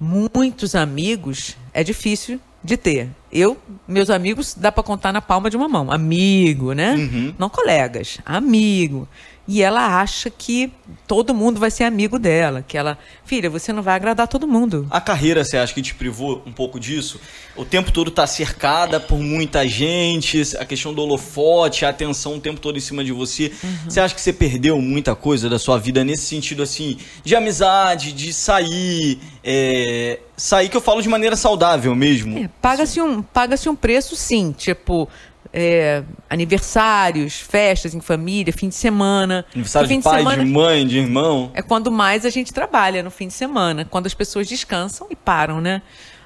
muitos 0.00 0.74
amigos 0.74 1.56
é 1.72 1.84
difícil 1.84 2.40
de 2.62 2.76
ter. 2.76 3.10
Eu, 3.30 3.56
meus 3.86 4.10
amigos, 4.10 4.54
dá 4.54 4.72
para 4.72 4.82
contar 4.82 5.12
na 5.12 5.20
palma 5.20 5.50
de 5.50 5.56
uma 5.56 5.68
mão. 5.68 5.90
Amigo, 5.90 6.72
né? 6.72 6.94
Uhum. 6.94 7.34
Não 7.38 7.48
colegas, 7.48 8.18
amigo. 8.24 9.08
E 9.48 9.62
ela 9.62 9.98
acha 9.98 10.28
que 10.28 10.70
todo 11.06 11.34
mundo 11.34 11.58
vai 11.58 11.70
ser 11.70 11.84
amigo 11.84 12.18
dela, 12.18 12.62
que 12.68 12.76
ela, 12.76 12.98
filha, 13.24 13.48
você 13.48 13.72
não 13.72 13.82
vai 13.82 13.94
agradar 13.94 14.28
todo 14.28 14.46
mundo. 14.46 14.86
A 14.90 15.00
carreira, 15.00 15.42
você 15.42 15.56
acha 15.56 15.72
que 15.72 15.80
te 15.80 15.94
privou 15.94 16.42
um 16.44 16.52
pouco 16.52 16.78
disso? 16.78 17.18
O 17.56 17.64
tempo 17.64 17.90
todo 17.90 18.10
tá 18.10 18.26
cercada 18.26 19.00
por 19.00 19.18
muita 19.18 19.66
gente, 19.66 20.42
a 20.58 20.66
questão 20.66 20.92
do 20.92 21.00
holofote, 21.00 21.86
a 21.86 21.88
atenção 21.88 22.36
o 22.36 22.40
tempo 22.40 22.60
todo 22.60 22.76
em 22.76 22.80
cima 22.80 23.02
de 23.02 23.10
você. 23.10 23.50
Uhum. 23.64 23.78
Você 23.88 24.00
acha 24.00 24.14
que 24.14 24.20
você 24.20 24.34
perdeu 24.34 24.78
muita 24.82 25.14
coisa 25.14 25.48
da 25.48 25.58
sua 25.58 25.78
vida 25.78 26.04
nesse 26.04 26.26
sentido, 26.26 26.62
assim, 26.62 26.98
de 27.24 27.34
amizade, 27.34 28.12
de 28.12 28.34
sair, 28.34 29.18
é, 29.42 30.18
sair 30.36 30.68
que 30.68 30.76
eu 30.76 30.80
falo 30.82 31.00
de 31.00 31.08
maneira 31.08 31.36
saudável 31.36 31.94
mesmo? 31.94 32.38
É, 32.38 32.50
Paga-se 32.60 33.00
um, 33.00 33.22
paga 33.22 33.56
um 33.66 33.74
preço, 33.74 34.14
sim. 34.14 34.54
Tipo, 34.56 35.08
é, 35.52 36.02
aniversários, 36.28 37.40
festas 37.40 37.94
em 37.94 38.00
família, 38.00 38.52
fim 38.52 38.68
de 38.68 38.74
semana. 38.74 39.44
Aniversário 39.54 39.88
de 39.88 40.00
pai, 40.00 40.18
semana 40.18 40.44
de 40.44 40.50
mãe, 40.50 40.86
de 40.86 40.98
irmão. 40.98 41.50
É 41.54 41.62
quando 41.62 41.90
mais 41.90 42.24
a 42.24 42.30
gente 42.30 42.52
trabalha 42.52 43.02
no 43.02 43.10
fim 43.10 43.28
de 43.28 43.34
semana, 43.34 43.84
quando 43.84 44.06
as 44.06 44.14
pessoas 44.14 44.46
descansam 44.48 45.06
e 45.10 45.16
param, 45.16 45.60
né? 45.60 45.82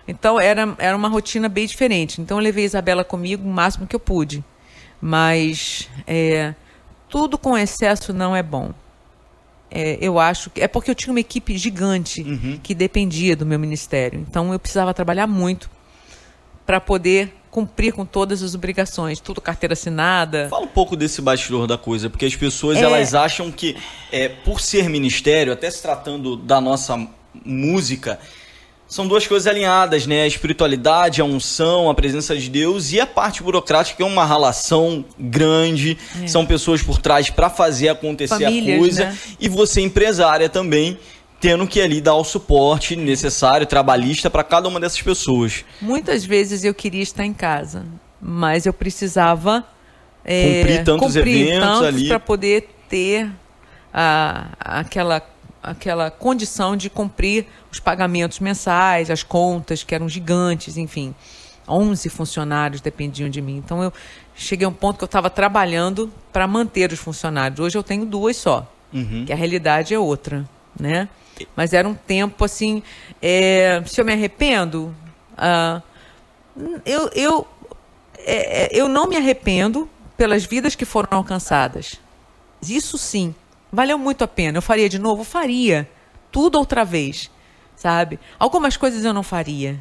Então 0.07 0.41
era, 0.41 0.75
era 0.79 0.97
uma 0.97 1.09
rotina 1.09 1.49
bem 1.49 1.67
diferente. 1.67 2.21
Então 2.21 2.39
eu 2.39 2.43
levei 2.43 2.65
a 2.65 2.67
Isabela 2.67 3.05
comigo 3.05 3.47
o 3.49 3.53
máximo 3.53 3.87
que 3.87 3.95
eu 3.95 4.01
pude. 4.01 4.45
Mas 5.01 5.89
é, 6.07 6.55
tudo 7.09 7.37
com 7.39 7.57
excesso 7.57 8.13
não 8.13 8.35
é 8.35 8.43
bom. 8.43 8.73
É, 9.71 9.97
eu 10.01 10.19
acho 10.19 10.51
que 10.51 10.61
é 10.61 10.69
porque 10.69 10.91
eu 10.91 10.95
tinha 10.95 11.13
uma 11.13 11.21
equipe 11.21 11.57
gigante 11.57 12.23
Uhum. 12.23 12.59
que 12.63 12.75
dependia 12.75 13.35
do 13.35 13.47
meu 13.47 13.59
ministério. 13.59 14.21
Então 14.21 14.53
eu 14.53 14.59
precisava 14.59 14.93
trabalhar 14.93 15.27
muito 15.27 15.71
para 16.67 16.81
poder 16.81 17.33
cumprir 17.53 17.93
com 17.93 18.07
todas 18.07 18.43
as 18.43 18.55
obrigações, 18.55 19.21
tudo 19.21 19.39
carteira 19.39 19.75
assinada. 19.75 20.49
Fala 20.49 20.65
um 20.65 20.69
pouco 20.69 20.97
desse 20.97 21.21
bastidor 21.21 21.67
da 21.67 21.77
coisa, 21.77 22.09
porque 22.09 22.25
as 22.25 22.35
pessoas 22.35 22.79
É. 22.79 22.81
elas 22.83 23.15
acham 23.15 23.53
que, 23.53 23.77
é, 24.11 24.27
por 24.31 24.59
ser 24.59 24.89
ministério, 24.89 25.53
até 25.53 25.71
se 25.71 25.83
tratando 25.83 26.35
da 26.35 26.63
nossa 26.63 26.99
música, 27.45 28.19
são 28.89 29.07
duas 29.07 29.27
coisas 29.27 29.47
alinhadas, 29.47 30.07
né? 30.07 30.23
A 30.23 30.27
espiritualidade, 30.27 31.21
a 31.21 31.25
unção, 31.25 31.89
a 31.91 31.95
presença 31.95 32.35
de 32.37 32.49
Deus 32.49 32.91
e 32.93 33.01
a 33.01 33.07
parte 33.07 33.43
burocrática, 33.43 33.97
que 33.99 34.03
é 34.03 34.07
uma 34.07 34.25
relação 34.27 35.05
grande. 35.19 35.97
São 36.27 36.45
pessoas 36.47 36.83
por 36.83 37.01
trás 37.01 37.29
para 37.31 37.49
fazer 37.51 37.89
acontecer 37.91 38.45
Famílias, 38.45 38.77
a 38.77 38.79
coisa. 38.79 39.05
né? 39.07 39.19
E 39.39 39.49
você, 39.49 39.81
empresária 39.83 40.49
também, 40.49 40.99
tendo 41.43 41.67
que 41.67 41.81
ali 41.81 42.01
dar 42.01 42.15
o 42.15 42.23
suporte 42.23 42.95
necessário, 42.95 43.67
trabalhista, 43.67 44.31
para 44.31 44.45
cada 44.45 44.69
uma 44.69 44.79
dessas 44.79 45.03
pessoas. 45.03 45.65
Muitas 45.81 46.25
vezes 46.25 46.63
eu 46.63 46.73
queria 46.73 47.03
estar 47.03 47.27
em 47.27 47.33
casa, 47.35 47.85
mas 48.21 48.65
eu 48.65 48.73
precisava 48.73 49.67
é, 50.25 50.61
Cumprir 50.61 50.85
tantos 50.85 51.17
eventos 51.17 51.83
ali. 51.83 52.07
para 52.07 52.21
poder 52.21 52.69
ter 52.89 53.29
a, 53.93 54.51
aquela, 54.61 55.21
aquela 55.61 56.13
condição 56.13 56.77
de 56.77 56.89
cumprir 56.89 57.47
os 57.73 57.81
pagamentos 57.81 58.39
mensais, 58.39 59.11
as 59.11 59.25
contas 59.25 59.83
que 59.83 59.95
eram 59.97 60.09
gigantes, 60.09 60.77
enfim. 60.77 61.13
11 61.69 62.09
funcionários 62.09 62.81
dependiam 62.81 63.29
de 63.29 63.41
mim. 63.43 63.57
Então 63.57 63.83
eu 63.83 63.93
cheguei 64.35 64.65
a 64.65 64.69
um 64.69 64.73
ponto 64.73 64.97
que 64.99 65.03
eu 65.05 65.07
estava 65.07 65.29
trabalhando 65.29 66.09
para 66.33 66.47
manter 66.47 66.93
os 66.93 67.01
funcionários. 67.01 67.59
Hoje 67.59 67.77
eu 67.77 67.83
tenho 67.83 68.05
duas 68.07 68.37
só, 68.37 68.71
Uhum. 68.93 69.25
que 69.27 69.33
a 69.33 69.37
realidade 69.37 69.93
é 69.93 69.99
outra, 69.99 70.49
né? 70.79 71.09
Mas 71.57 71.73
era 71.73 71.89
um 71.89 71.95
tempo 71.95 72.45
assim. 72.45 72.83
é, 73.21 73.83
se 73.87 74.01
eu 74.01 74.05
me 74.05 74.13
arrependo, 74.13 74.95
ah, 75.37 75.81
eu, 76.85 77.09
eu, 77.15 77.47
é, 78.19 78.65
é, 78.65 78.69
eu 78.73 78.89
não 78.89 79.07
me 79.09 79.17
arrependo 79.17 79.89
pelas 80.17 80.45
vidas 80.45 80.75
que 80.75 80.85
foram 80.85 81.09
alcançadas. 81.19 81.95
Isso 82.63 82.97
sim, 82.99 83.35
valeu 83.73 83.99
muito 83.99 84.23
a 84.23 84.29
pena. 84.29 84.59
Eu 84.59 84.63
faria 84.63 84.89
de 84.89 84.99
novo? 84.99 85.25
Faria. 85.25 85.89
Tudo 86.31 86.59
outra 86.59 86.85
vez, 86.85 87.31
sabe? 87.77 88.19
Algumas 88.39 88.77
coisas 88.77 89.05
eu 89.05 89.13
não 89.13 89.23
faria. 89.23 89.79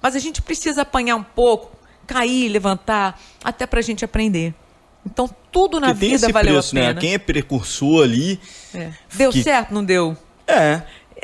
Mas 0.00 0.14
a 0.16 0.18
gente 0.18 0.40
precisa 0.40 0.82
apanhar 0.82 1.16
um 1.16 1.22
pouco, 1.22 1.76
cair, 2.06 2.48
levantar, 2.48 3.20
até 3.44 3.66
pra 3.66 3.80
gente 3.80 4.04
aprender. 4.04 4.54
Então, 5.06 5.28
tudo 5.50 5.78
na 5.80 5.88
Porque 5.88 6.06
vida 6.08 6.28
valeu 6.30 6.54
preço, 6.54 6.76
a 6.76 6.80
pena. 6.80 6.94
né? 6.94 7.00
Quem 7.00 7.14
é 7.14 7.18
precursor 7.18 8.04
ali. 8.04 8.40
É. 8.74 8.92
Deu 9.14 9.30
que- 9.30 9.42
certo? 9.42 9.72
Não 9.72 9.84
deu? 9.84 10.16
É. 10.48 10.82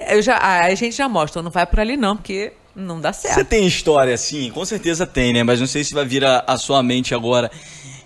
Eu 0.08 0.20
já, 0.20 0.36
a 0.38 0.74
gente 0.74 0.94
já 0.94 1.08
mostra, 1.08 1.42
não 1.42 1.50
vai 1.50 1.64
por 1.66 1.80
ali 1.80 1.96
não, 1.96 2.16
porque 2.16 2.52
não 2.74 3.00
dá 3.00 3.12
certo. 3.12 3.34
Você 3.34 3.44
tem 3.44 3.66
história 3.66 4.14
assim? 4.14 4.50
Com 4.50 4.64
certeza 4.64 5.06
tem, 5.06 5.32
né? 5.32 5.42
Mas 5.42 5.60
não 5.60 5.66
sei 5.66 5.82
se 5.84 5.94
vai 5.94 6.04
vir 6.04 6.24
a, 6.24 6.44
a 6.46 6.58
sua 6.58 6.82
mente 6.82 7.14
agora. 7.14 7.50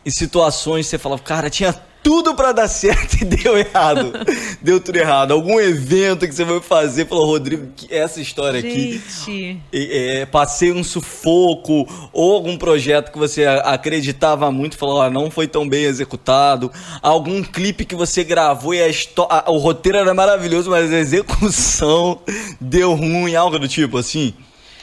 Em 0.04 0.10
situações 0.10 0.86
você 0.86 0.98
fala, 0.98 1.18
cara, 1.18 1.50
tinha 1.50 1.74
tudo 2.02 2.34
pra 2.34 2.52
dar 2.52 2.68
certo 2.68 3.14
e 3.20 3.24
deu 3.24 3.56
errado. 3.58 4.12
deu 4.62 4.80
tudo 4.80 4.96
errado. 4.96 5.32
Algum 5.32 5.60
evento 5.60 6.26
que 6.26 6.34
você 6.34 6.44
foi 6.46 6.60
fazer, 6.60 7.06
falou, 7.06 7.26
Rodrigo, 7.26 7.68
essa 7.90 8.20
história 8.20 8.60
aqui. 8.60 9.00
Gente, 9.26 9.60
é, 9.72 10.20
é, 10.20 10.26
passei 10.26 10.72
um 10.72 10.82
sufoco 10.82 11.86
ou 12.12 12.34
algum 12.34 12.56
projeto 12.56 13.12
que 13.12 13.18
você 13.18 13.44
acreditava 13.46 14.50
muito 14.50 14.76
falou, 14.78 14.98
ó, 14.98 15.10
não 15.10 15.30
foi 15.30 15.46
tão 15.46 15.68
bem 15.68 15.84
executado, 15.84 16.70
algum 17.02 17.42
clipe 17.42 17.84
que 17.84 17.94
você 17.94 18.24
gravou 18.24 18.74
e 18.74 18.82
a 18.82 18.88
histó- 18.88 19.28
a- 19.30 19.44
o 19.50 19.58
roteiro 19.58 19.98
era 19.98 20.14
maravilhoso, 20.14 20.70
mas 20.70 20.92
a 20.92 20.98
execução 20.98 22.20
deu 22.60 22.94
ruim, 22.94 23.34
algo 23.34 23.58
do 23.58 23.68
tipo 23.68 23.98
assim, 23.98 24.34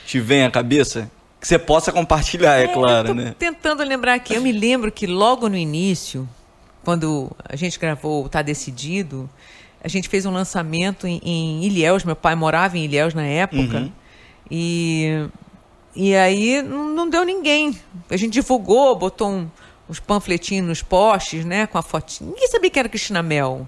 te 0.05 0.20
vem 0.20 0.43
à 0.43 0.51
cabeça? 0.51 1.09
Que 1.39 1.47
você 1.47 1.59
possa 1.59 1.91
compartilhar, 1.91 2.57
é, 2.57 2.68
claro, 2.68 3.09
eu 3.09 3.16
tô 3.16 3.22
né? 3.22 3.36
tentando 3.38 3.84
lembrar 3.84 4.16
aqui. 4.16 4.34
Eu 4.34 4.41
me 4.41 4.51
lembro 4.51 4.91
que 4.91 5.05
logo 5.05 5.47
no 5.47 5.55
início, 5.57 6.28
quando 6.86 7.32
a 7.50 7.56
gente 7.56 7.80
gravou 7.80 8.30
Tá 8.30 8.42
Decidido, 8.44 9.28
a 9.84 9.88
gente 9.88 10.08
fez 10.08 10.26
um 10.26 10.32
lançamento 10.32 11.06
em, 11.08 11.20
em 11.24 11.64
Ilhéus. 11.66 12.04
Meu 12.06 12.16
pai 12.16 12.36
morava 12.36 12.78
em 12.78 12.86
Ilhéus 12.86 13.14
na 13.14 13.26
época. 13.26 13.78
Uhum. 13.80 13.92
E, 14.50 15.28
e 15.96 16.16
aí 16.16 16.62
não, 16.62 16.88
não 16.90 17.10
deu 17.10 17.26
ninguém. 17.26 17.78
A 18.10 18.16
gente 18.16 18.34
divulgou, 18.34 18.96
botou 18.96 19.30
um- 19.30 19.50
uns 19.90 20.00
panfletinhos 20.00 20.68
nos 20.68 20.82
postes, 20.84 21.44
né? 21.44 21.66
Com 21.68 21.78
a 21.78 21.82
fotinha. 21.82 22.30
Ninguém 22.30 22.48
sabia 22.48 22.70
que 22.70 22.80
era 22.80 22.88
Cristina 22.88 23.22
Mel. 23.24 23.68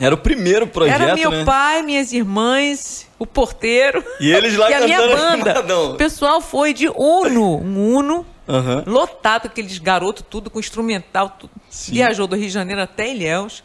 Era 0.00 0.14
o 0.14 0.18
primeiro 0.18 0.66
projeto, 0.66 1.00
era 1.00 1.14
meu 1.14 1.30
né? 1.30 1.44
pai, 1.44 1.80
minhas 1.82 2.12
irmãs, 2.12 3.06
o 3.18 3.24
porteiro. 3.26 4.02
E 4.20 4.32
eles 4.32 4.56
lá 4.56 4.68
e 4.72 4.74
a 4.74 4.80
minha 4.80 4.98
cantando 4.98 5.16
banda. 5.16 5.50
animadão. 5.60 5.92
O 5.92 5.96
pessoal 5.96 6.40
foi 6.40 6.72
de 6.74 6.88
Uno, 6.88 7.58
um 7.58 7.94
Uno, 7.96 8.26
Aham. 8.48 8.84
lotado, 8.86 9.46
aqueles 9.46 9.78
garotos, 9.78 10.24
tudo 10.28 10.50
com 10.50 10.60
instrumental, 10.60 11.30
tudo. 11.30 11.50
Viajou 11.88 12.26
do 12.26 12.36
Rio 12.36 12.46
de 12.46 12.52
Janeiro 12.52 12.80
até 12.80 13.10
Ilhéus. 13.10 13.64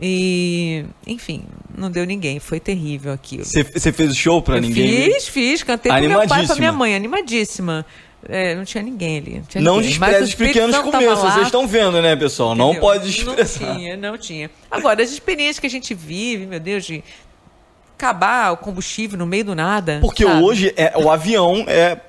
E, 0.00 0.84
enfim, 1.06 1.44
não 1.76 1.90
deu 1.90 2.04
ninguém. 2.04 2.40
Foi 2.40 2.58
terrível 2.58 3.12
aquilo. 3.12 3.44
Você 3.44 3.92
fez 3.92 4.10
o 4.10 4.14
show 4.14 4.42
pra 4.42 4.56
Eu 4.56 4.62
ninguém? 4.62 5.12
Fiz, 5.12 5.28
fiz, 5.28 5.62
cantei 5.62 5.92
pro 5.92 6.08
meu 6.08 6.26
pai 6.26 6.44
e 6.44 6.46
pra 6.46 6.56
minha 6.56 6.72
mãe, 6.72 6.94
animadíssima. 6.94 7.86
É, 8.28 8.54
não 8.54 8.64
tinha 8.64 8.82
ninguém 8.82 9.18
ali. 9.18 9.34
Não, 9.34 9.42
tinha 9.42 9.62
Não 9.62 9.76
ninguém. 9.76 9.90
Despreze 9.90 10.24
os 10.24 10.34
pequenos 10.34 10.76
começos, 10.78 11.18
vocês 11.18 11.46
estão 11.46 11.66
vendo, 11.66 12.00
né, 12.00 12.16
pessoal? 12.16 12.54
Não 12.54 12.70
entendeu? 12.70 12.80
pode 12.80 13.08
expressar. 13.08 13.66
Não 13.66 13.76
tinha, 13.76 13.96
não 13.96 14.18
tinha. 14.18 14.50
Agora, 14.70 15.02
as 15.02 15.10
experiências 15.10 15.58
que 15.58 15.66
a 15.66 15.70
gente 15.70 15.92
vive, 15.94 16.46
meu 16.46 16.58
Deus, 16.58 16.84
de 16.84 17.04
acabar 17.96 18.52
o 18.52 18.56
combustível 18.56 19.18
no 19.18 19.26
meio 19.26 19.44
do 19.44 19.54
nada. 19.54 19.98
Porque 20.00 20.24
sabe? 20.24 20.42
hoje 20.42 20.72
é, 20.76 20.94
o 20.96 21.10
avião 21.10 21.64
é 21.68 22.00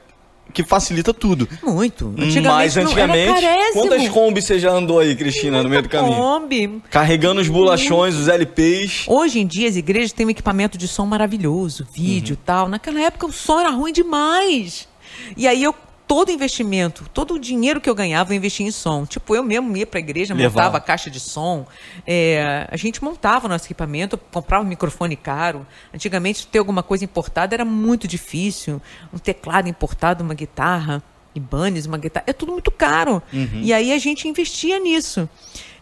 que 0.55 0.63
facilita 0.63 1.13
tudo. 1.13 1.47
Muito. 1.61 2.13
Mas 2.17 2.77
antigamente, 2.77 3.29
era 3.29 3.41
carésimo. 3.41 3.73
quantas 3.81 4.09
combis 4.09 4.45
você 4.45 4.57
já 4.57 4.71
andou 4.71 4.99
aí, 4.99 5.15
Cristina, 5.15 5.61
no 5.61 5.67
meio 5.69 5.81
do 5.83 5.89
caminho? 5.89 6.15
Kombi. 6.15 6.81
Carregando 6.89 7.41
os 7.41 7.49
bolachões, 7.49 8.15
os 8.15 8.27
LPs. 8.29 9.03
Hoje 9.07 9.39
em 9.39 9.45
dia 9.45 9.67
as 9.67 9.75
igrejas 9.75 10.13
têm 10.13 10.25
um 10.25 10.29
equipamento 10.29 10.77
de 10.77 10.87
som 10.87 11.05
maravilhoso, 11.05 11.85
vídeo 11.93 12.33
Uhum. 12.35 12.41
e 12.41 12.45
tal. 12.45 12.69
Naquela 12.69 13.01
época 13.01 13.27
o 13.27 13.33
som 13.33 13.59
era 13.59 13.69
ruim 13.69 13.91
demais. 13.91 14.87
E 15.35 15.47
aí 15.47 15.61
eu 15.61 15.75
todo 16.07 16.31
investimento, 16.31 17.09
todo 17.13 17.33
o 17.33 17.39
dinheiro 17.39 17.81
que 17.81 17.89
eu 17.89 17.95
ganhava 17.95 18.33
eu 18.33 18.37
investia 18.37 18.65
em 18.65 18.71
som. 18.71 19.05
Tipo, 19.05 19.35
eu 19.35 19.43
mesmo 19.43 19.75
ia 19.75 19.85
para 19.87 19.99
a 19.99 20.01
igreja, 20.01 20.33
Levava. 20.33 20.55
montava 20.55 20.77
a 20.77 20.81
caixa 20.81 21.09
de 21.09 21.19
som. 21.19 21.65
É, 22.05 22.67
a 22.69 22.77
gente 22.77 23.03
montava 23.03 23.47
o 23.47 23.49
nosso 23.49 23.65
equipamento, 23.65 24.17
comprava 24.17 24.63
um 24.63 24.67
microfone 24.67 25.15
caro. 25.15 25.65
Antigamente 25.93 26.45
ter 26.47 26.59
alguma 26.59 26.83
coisa 26.83 27.03
importada 27.03 27.55
era 27.55 27.65
muito 27.65 28.07
difícil. 28.07 28.81
Um 29.13 29.17
teclado 29.17 29.67
importado, 29.67 30.23
uma 30.23 30.33
guitarra, 30.33 31.03
Ibanez, 31.33 31.85
uma 31.85 31.97
guitarra, 31.97 32.25
é 32.27 32.33
tudo 32.33 32.51
muito 32.51 32.71
caro. 32.71 33.21
E 33.61 33.73
aí 33.73 33.91
a 33.91 33.97
gente 33.97 34.27
investia 34.27 34.79
nisso. 34.79 35.27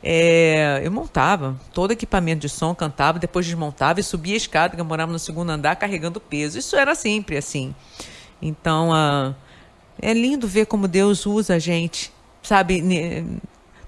É, 0.01 0.81
eu 0.83 0.91
montava 0.91 1.55
todo 1.73 1.91
equipamento 1.91 2.41
de 2.41 2.49
som, 2.49 2.73
cantava, 2.75 3.19
depois 3.19 3.45
desmontava 3.45 3.99
e 3.99 4.03
subia 4.03 4.33
a 4.33 4.37
escada, 4.37 4.75
que 4.75 4.81
eu 4.81 4.85
morava 4.85 5.11
no 5.11 5.19
segundo 5.19 5.49
andar, 5.49 5.75
carregando 5.75 6.19
peso. 6.19 6.57
Isso 6.57 6.75
era 6.75 6.95
sempre 6.95 7.37
assim. 7.37 7.73
Então, 8.41 8.91
ah, 8.93 9.33
é 10.01 10.13
lindo 10.13 10.47
ver 10.47 10.65
como 10.65 10.87
Deus 10.87 11.25
usa 11.25 11.55
a 11.55 11.59
gente, 11.59 12.11
sabe, 12.41 12.81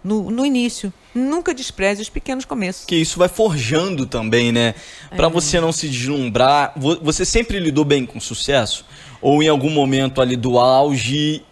no, 0.04 0.30
no 0.30 0.46
início. 0.46 0.94
Nunca 1.14 1.54
despreze 1.54 2.02
os 2.02 2.10
pequenos 2.10 2.46
começos. 2.46 2.86
Que 2.86 2.96
isso 2.96 3.18
vai 3.18 3.28
forjando 3.30 4.06
também, 4.06 4.52
né? 4.52 4.76
É. 5.12 5.16
Pra 5.16 5.28
você 5.30 5.60
não 5.60 5.72
se 5.72 5.88
deslumbrar. 5.88 6.74
Vo- 6.76 7.00
Você 7.02 7.24
sempre 7.26 7.60
lidou 7.60 7.86
bem 7.86 8.06
com 8.06 8.20
sucesso? 8.20 8.86
Ou 9.22 9.42
em 9.42 9.48
algum 9.48 9.70
momento 9.70 10.22
ali 10.22 10.36
do 10.36 10.60
auge 10.60 11.44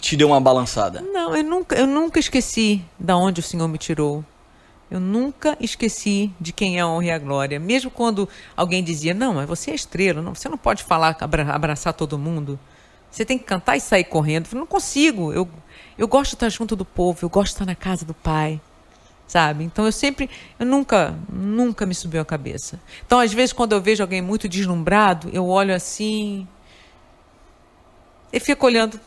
te 0.00 0.16
deu 0.16 0.28
uma 0.28 0.40
balançada? 0.40 1.00
Não, 1.02 1.36
eu 1.36 1.44
nunca, 1.44 1.76
eu 1.76 1.86
nunca 1.86 2.18
esqueci 2.18 2.82
da 2.98 3.16
onde 3.16 3.40
o 3.40 3.42
Senhor 3.42 3.68
me 3.68 3.78
tirou. 3.78 4.24
Eu 4.90 4.98
nunca 5.00 5.54
esqueci 5.60 6.30
de 6.40 6.50
quem 6.50 6.78
é 6.78 6.80
a 6.80 6.88
honra 6.88 7.04
e 7.04 7.10
a 7.10 7.18
glória. 7.18 7.60
Mesmo 7.60 7.90
quando 7.90 8.26
alguém 8.56 8.82
dizia, 8.82 9.12
não, 9.12 9.34
mas 9.34 9.46
você 9.46 9.70
é 9.70 9.74
estrela, 9.74 10.22
não, 10.22 10.34
você 10.34 10.48
não 10.48 10.56
pode 10.56 10.82
falar, 10.82 11.14
abra- 11.20 11.52
abraçar 11.52 11.92
todo 11.92 12.18
mundo. 12.18 12.58
Você 13.10 13.24
tem 13.24 13.38
que 13.38 13.44
cantar 13.44 13.76
e 13.76 13.80
sair 13.80 14.04
correndo. 14.04 14.44
Eu 14.44 14.50
falei, 14.50 14.60
não 14.60 14.66
consigo. 14.66 15.32
Eu, 15.32 15.48
eu 15.96 16.06
gosto 16.06 16.30
de 16.30 16.36
estar 16.36 16.48
junto 16.48 16.76
do 16.76 16.84
povo, 16.84 17.18
eu 17.24 17.28
gosto 17.28 17.48
de 17.48 17.54
estar 17.54 17.66
na 17.66 17.74
casa 17.74 18.04
do 18.04 18.14
Pai. 18.14 18.60
Sabe? 19.26 19.64
Então 19.64 19.84
eu 19.84 19.92
sempre, 19.92 20.30
eu 20.58 20.64
nunca, 20.64 21.14
nunca 21.30 21.84
me 21.84 21.94
subiu 21.94 22.20
a 22.20 22.24
cabeça. 22.24 22.80
Então, 23.04 23.20
às 23.20 23.32
vezes, 23.32 23.52
quando 23.52 23.72
eu 23.72 23.80
vejo 23.80 24.02
alguém 24.02 24.22
muito 24.22 24.48
deslumbrado, 24.48 25.28
eu 25.32 25.46
olho 25.46 25.74
assim 25.74 26.48
e 28.32 28.40
fico 28.40 28.66
olhando. 28.66 28.98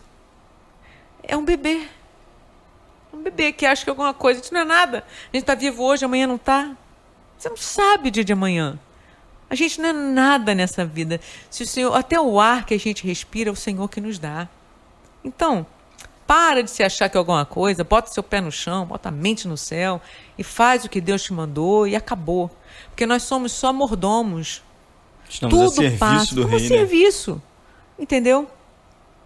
É 1.24 1.36
um 1.36 1.44
bebê. 1.44 1.88
Um 3.14 3.24
bebê 3.24 3.52
que 3.52 3.66
acha 3.66 3.84
que 3.84 3.90
alguma 3.90 4.14
coisa. 4.14 4.42
Isso 4.42 4.54
não 4.54 4.62
é 4.62 4.66
nada. 4.66 5.00
A 5.00 5.36
gente 5.36 5.44
está 5.44 5.56
vivo 5.56 5.84
hoje, 5.84 6.06
amanhã 6.06 6.28
não 6.28 6.36
está. 6.36 6.76
Você 7.38 7.50
não 7.50 7.58
sabe 7.58 8.10
o 8.10 8.12
dia 8.12 8.24
de 8.24 8.34
amanhã. 8.34 8.80
A 9.52 9.56
gente 9.56 9.82
não 9.82 9.90
é 9.90 9.94
nada 9.94 10.56
nessa 10.56 10.86
vida. 10.86 11.20
Se 11.50 11.64
o 11.64 11.68
Senhor, 11.68 11.94
até 11.94 12.18
o 12.18 12.40
ar 12.40 12.66
que 12.66 12.74
a 12.74 12.80
gente 12.80 13.06
respira 13.06 13.50
é 13.50 13.52
o 13.52 13.56
Senhor 13.56 13.86
que 13.90 14.00
nos 14.00 14.18
dá. 14.18 14.48
Então, 15.26 15.66
para 16.26 16.64
de 16.64 16.72
se 16.72 16.82
achar 16.82 17.10
que 17.10 17.18
é 17.18 17.20
alguma 17.20 17.46
coisa, 17.46 17.84
bota 17.84 18.10
seu 18.10 18.24
pé 18.24 18.40
no 18.40 18.50
chão, 18.50 18.86
bota 18.86 19.10
a 19.10 19.12
mente 19.12 19.50
no 19.50 19.58
céu 19.58 20.00
e 20.38 20.44
faz 20.44 20.86
o 20.86 20.90
que 20.90 21.02
Deus 21.02 21.22
te 21.24 21.34
mandou 21.34 21.86
e 21.86 21.98
acabou. 21.98 22.50
Porque 22.88 23.06
nós 23.06 23.24
somos 23.24 23.52
só 23.52 23.74
mordomos. 23.74 24.64
Estamos 25.30 25.54
a 25.54 25.66
Tudo 25.66 25.76
serviço 25.76 26.00
passa 26.00 26.34
do 26.34 26.44
como 26.44 26.56
rei, 26.56 26.70
né? 26.70 26.76
serviço. 26.78 27.42
Entendeu? 28.00 28.50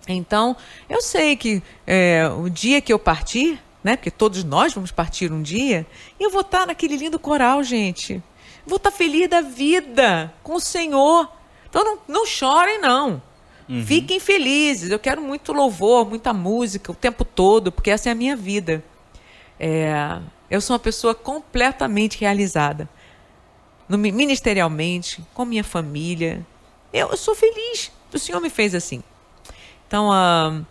Então, 0.07 0.57
eu 0.89 1.03
sei 1.03 1.35
que 1.35 1.61
é, 1.85 2.27
o 2.35 2.49
dia 2.49 2.81
que 2.81 2.91
eu 2.91 2.97
partir, 2.97 3.61
né? 3.83 3.95
Porque 3.95 4.09
todos 4.09 4.43
nós 4.43 4.73
vamos 4.73 4.89
partir 4.89 5.31
um 5.31 5.43
dia, 5.43 5.85
eu 6.19 6.31
vou 6.31 6.41
estar 6.41 6.65
naquele 6.65 6.97
lindo 6.97 7.19
coral, 7.19 7.61
gente. 7.61 8.23
Vou 8.65 8.77
estar 8.77 8.91
feliz 8.91 9.29
da 9.29 9.41
vida 9.41 10.33
com 10.43 10.55
o 10.55 10.59
Senhor. 10.59 11.29
Então 11.69 11.83
não, 11.83 11.99
não 12.07 12.25
chorem, 12.25 12.79
não. 12.79 13.21
Fiquem 13.85 14.19
felizes. 14.19 14.91
Eu 14.91 14.99
quero 14.99 15.21
muito 15.21 15.51
louvor, 15.51 16.07
muita 16.07 16.31
música 16.31 16.91
o 16.91 16.95
tempo 16.95 17.25
todo, 17.25 17.71
porque 17.71 17.89
essa 17.89 18.09
é 18.09 18.11
a 18.11 18.15
minha 18.15 18.35
vida. 18.35 18.83
É, 19.59 20.19
eu 20.51 20.61
sou 20.61 20.75
uma 20.75 20.79
pessoa 20.79 21.15
completamente 21.15 22.19
realizada. 22.19 22.87
No, 23.89 23.97
mi- 23.97 24.11
ministerialmente, 24.11 25.23
com 25.33 25.45
minha 25.45 25.63
família. 25.63 26.45
Eu, 26.93 27.09
eu 27.09 27.17
sou 27.17 27.33
feliz. 27.35 27.91
O 28.13 28.19
Senhor 28.19 28.39
me 28.39 28.49
fez 28.49 28.75
assim. 28.75 29.03
Então, 29.87 30.11
ah, 30.11 30.61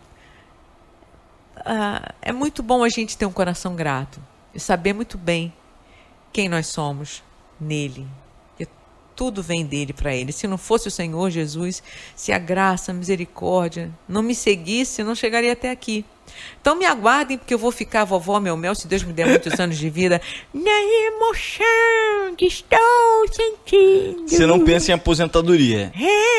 ah, 1.65 2.15
é 2.23 2.33
muito 2.33 2.63
bom 2.63 2.83
a 2.83 2.89
gente 2.89 3.17
ter 3.17 3.27
um 3.27 3.33
coração 3.33 3.75
grato 3.75 4.21
e 4.55 4.61
saber 4.61 4.93
muito 4.93 5.19
bem 5.19 5.53
quem 6.33 6.49
nós 6.49 6.67
somos 6.69 7.23
nele. 7.61 8.07
Que 8.57 8.67
tudo 9.15 9.43
vem 9.43 9.65
dele 9.65 9.93
para 9.93 10.15
ele. 10.15 10.33
Se 10.33 10.47
não 10.47 10.59
fosse 10.59 10.89
o 10.89 10.91
Senhor 10.91 11.31
Jesus, 11.31 11.83
se 12.15 12.33
a 12.33 12.39
graça, 12.39 12.93
a 12.93 12.95
misericórdia 12.95 13.91
não 14.09 14.23
me 14.23 14.35
seguisse, 14.35 15.03
eu 15.03 15.07
não 15.07 15.15
chegaria 15.15 15.53
até 15.53 15.71
aqui. 15.71 16.05
Então 16.61 16.75
me 16.75 16.87
aguardem, 16.87 17.37
porque 17.39 17.55
eu 17.55 17.59
vou 17.59 17.71
ficar 17.71 18.05
vovó 18.05 18.41
meu 18.41 18.57
mel, 18.57 18.75
se 18.75 18.89
Deus 18.89 19.03
me 19.03 19.13
der 19.13 19.27
muitos 19.27 19.59
anos 19.61 19.77
de 19.77 19.91
vida, 19.91 20.21
na 20.53 20.81
emoção 21.07 22.35
que 22.37 22.47
estou 22.47 22.79
sentindo. 23.31 24.29
Você 24.29 24.47
não 24.47 24.65
pensa 24.65 24.91
em 24.91 24.95
aposentadoria. 24.95 25.93
Eu 25.95 26.34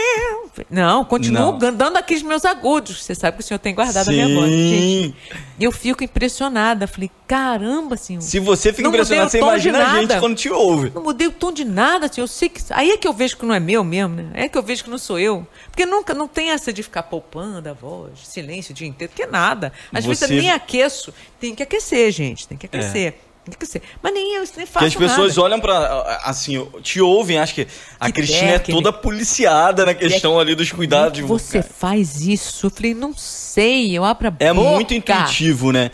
Não, 0.70 1.04
continuo 1.06 1.58
Não. 1.60 1.74
dando 1.74 1.98
aqueles 1.98 2.24
meus 2.24 2.46
agudos. 2.46 3.04
Você 3.04 3.14
sabe 3.16 3.38
que 3.38 3.44
o 3.44 3.46
senhor 3.46 3.60
tem 3.60 3.74
guardado 3.76 4.08
a 4.10 4.12
minha 4.12 4.28
voz. 4.28 4.50
Sim. 4.50 4.70
Gente, 4.70 5.16
eu 5.60 5.72
fico 5.72 6.04
impressionada. 6.04 6.88
Falei, 6.88 7.10
caramba, 7.28 7.98
senhor. 7.98 8.22
Se 8.22 8.40
você 8.40 8.72
fica 8.72 8.88
o 8.88 8.92
você 8.92 9.38
imagina 9.38 9.80
a 9.86 10.02
gente 10.02 10.20
quando 10.20 10.36
te 10.36 10.50
ouve. 10.50 10.92
Não 10.94 11.04
mudei 11.04 11.28
o 11.28 11.32
tom 11.32 11.52
de 11.52 11.66
nada, 11.66 12.08
senhor. 12.12 12.24
Eu 12.26 12.28
sei 12.28 12.50
que. 12.50 12.62
Aí 12.72 12.92
é 12.92 12.98
que 12.98 13.08
eu 13.08 13.14
vejo 13.14 13.38
que 13.38 13.46
não 13.46 13.54
é 13.54 13.60
meu 13.60 13.84
mesmo, 13.84 14.16
né? 14.16 14.30
É 14.34 14.50
que 14.50 14.58
eu 14.58 14.64
vejo 14.64 14.84
que 14.84 14.90
não 14.90 14.98
sou 14.98 15.20
eu. 15.20 15.46
Porque 15.70 15.86
nunca 15.86 16.14
não 16.14 16.28
tem 16.28 16.52
essa 16.52 16.72
de 16.72 16.82
ficar 16.84 17.04
poupando 17.04 17.70
a 17.70 17.74
voz, 17.74 18.12
silêncio 18.24 18.72
o 18.72 18.76
dia 18.76 18.88
inteiro, 18.88 19.12
que 19.16 19.24
é 19.24 19.28
nada. 19.28 19.72
Às 19.94 20.06
vezes 20.06 20.20
Você- 20.20 20.34
eu 20.34 20.38
nem 20.38 20.52
aqueço. 20.52 21.14
Tem 21.40 21.54
que 21.54 21.64
aquecer, 21.64 22.12
gente. 22.12 22.48
Tem 22.48 22.58
que 22.58 22.66
aquecer. 22.66 22.92
Tem 22.92 23.02
que 23.02 23.08
aquecer. 23.08 23.26
Mas 24.02 24.14
nem 24.14 24.36
eu, 24.36 24.44
isso 24.44 24.54
nem 24.58 24.66
Que 24.66 24.72
faço 24.72 24.86
as 24.88 24.96
pessoas 24.96 25.36
nada. 25.36 25.42
olham 25.44 25.60
pra. 25.60 26.20
Assim, 26.24 26.68
te 26.82 27.00
ouvem, 27.00 27.38
acho 27.38 27.54
que 27.54 27.68
a 28.00 28.08
Que 28.08 28.14
Cristina 28.14 28.52
é 28.52 28.60
toda 28.60 28.92
policiada 28.92 29.86
na 29.86 29.94
questão 29.94 30.40
ali 30.40 30.56
dos 30.56 30.72
cuidados 30.72 31.14
de 31.14 31.22
Como 31.22 31.36
é 31.36 31.40
você 31.40 31.62
faz 31.62 32.22
isso? 32.22 32.66
Eu 32.66 32.70
falei, 32.72 32.94
não 32.94 33.14
sei, 33.16 33.96
eu 33.98 34.04
abro 34.04 34.30
a 34.30 34.34
É 34.40 34.54
boca. 34.54 34.70
muito 34.72 34.94
intuitivo, 34.94 35.72
né? 35.72 35.92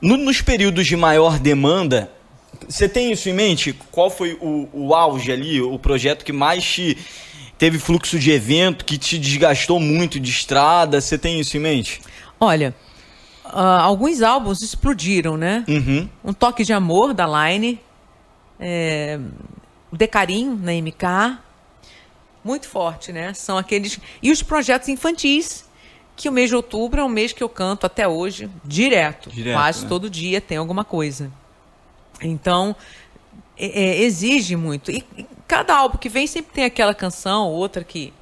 No- 0.00 0.16
nos 0.16 0.40
períodos 0.40 0.86
de 0.86 0.96
maior 0.96 1.38
demanda, 1.38 2.10
você 2.68 2.88
tem 2.88 3.10
isso 3.12 3.28
em 3.28 3.32
mente? 3.32 3.72
Qual 3.90 4.08
foi 4.10 4.38
o, 4.40 4.68
o 4.72 4.94
auge 4.94 5.32
ali, 5.32 5.60
o 5.60 5.78
projeto 5.78 6.24
que 6.24 6.32
mais 6.32 6.64
te 6.64 6.96
teve 7.58 7.78
fluxo 7.78 8.18
de 8.18 8.30
evento, 8.30 8.84
que 8.84 8.96
te 8.98 9.18
desgastou 9.18 9.80
muito 9.80 10.20
de 10.20 10.30
estrada? 10.30 11.00
Você 11.00 11.18
tem 11.18 11.40
isso 11.40 11.56
em 11.56 11.60
mente? 11.60 12.00
Olha, 12.38 12.74
ah, 13.54 13.80
alguns 13.82 14.20
álbuns 14.20 14.60
explodiram, 14.62 15.36
né? 15.36 15.64
Uhum. 15.68 16.08
Um 16.24 16.32
Toque 16.32 16.64
de 16.64 16.72
Amor, 16.72 17.14
da 17.14 17.24
Line. 17.26 17.80
É, 18.58 19.18
o 19.92 19.96
Decarim, 19.96 20.58
na 20.60 20.72
MK. 20.72 21.38
Muito 22.42 22.68
forte, 22.68 23.12
né? 23.12 23.32
São 23.32 23.56
aqueles... 23.56 23.98
E 24.20 24.30
os 24.32 24.42
projetos 24.42 24.88
infantis, 24.88 25.64
que 26.16 26.28
o 26.28 26.32
mês 26.32 26.50
de 26.50 26.56
outubro 26.56 27.00
é 27.00 27.04
um 27.04 27.08
mês 27.08 27.32
que 27.32 27.42
eu 27.42 27.48
canto 27.48 27.86
até 27.86 28.06
hoje, 28.06 28.50
direto. 28.64 29.30
Direto, 29.30 29.54
Quase 29.56 29.82
né? 29.84 29.88
todo 29.88 30.10
dia 30.10 30.40
tem 30.40 30.58
alguma 30.58 30.84
coisa. 30.84 31.30
Então, 32.20 32.74
é- 33.56 33.82
é, 33.82 34.02
exige 34.02 34.56
muito. 34.56 34.90
E, 34.90 35.04
e 35.16 35.26
cada 35.46 35.76
álbum 35.76 35.96
que 35.96 36.08
vem 36.08 36.26
sempre 36.26 36.52
tem 36.52 36.64
aquela 36.64 36.94
canção, 36.94 37.48
outra 37.48 37.82
que, 37.84 38.12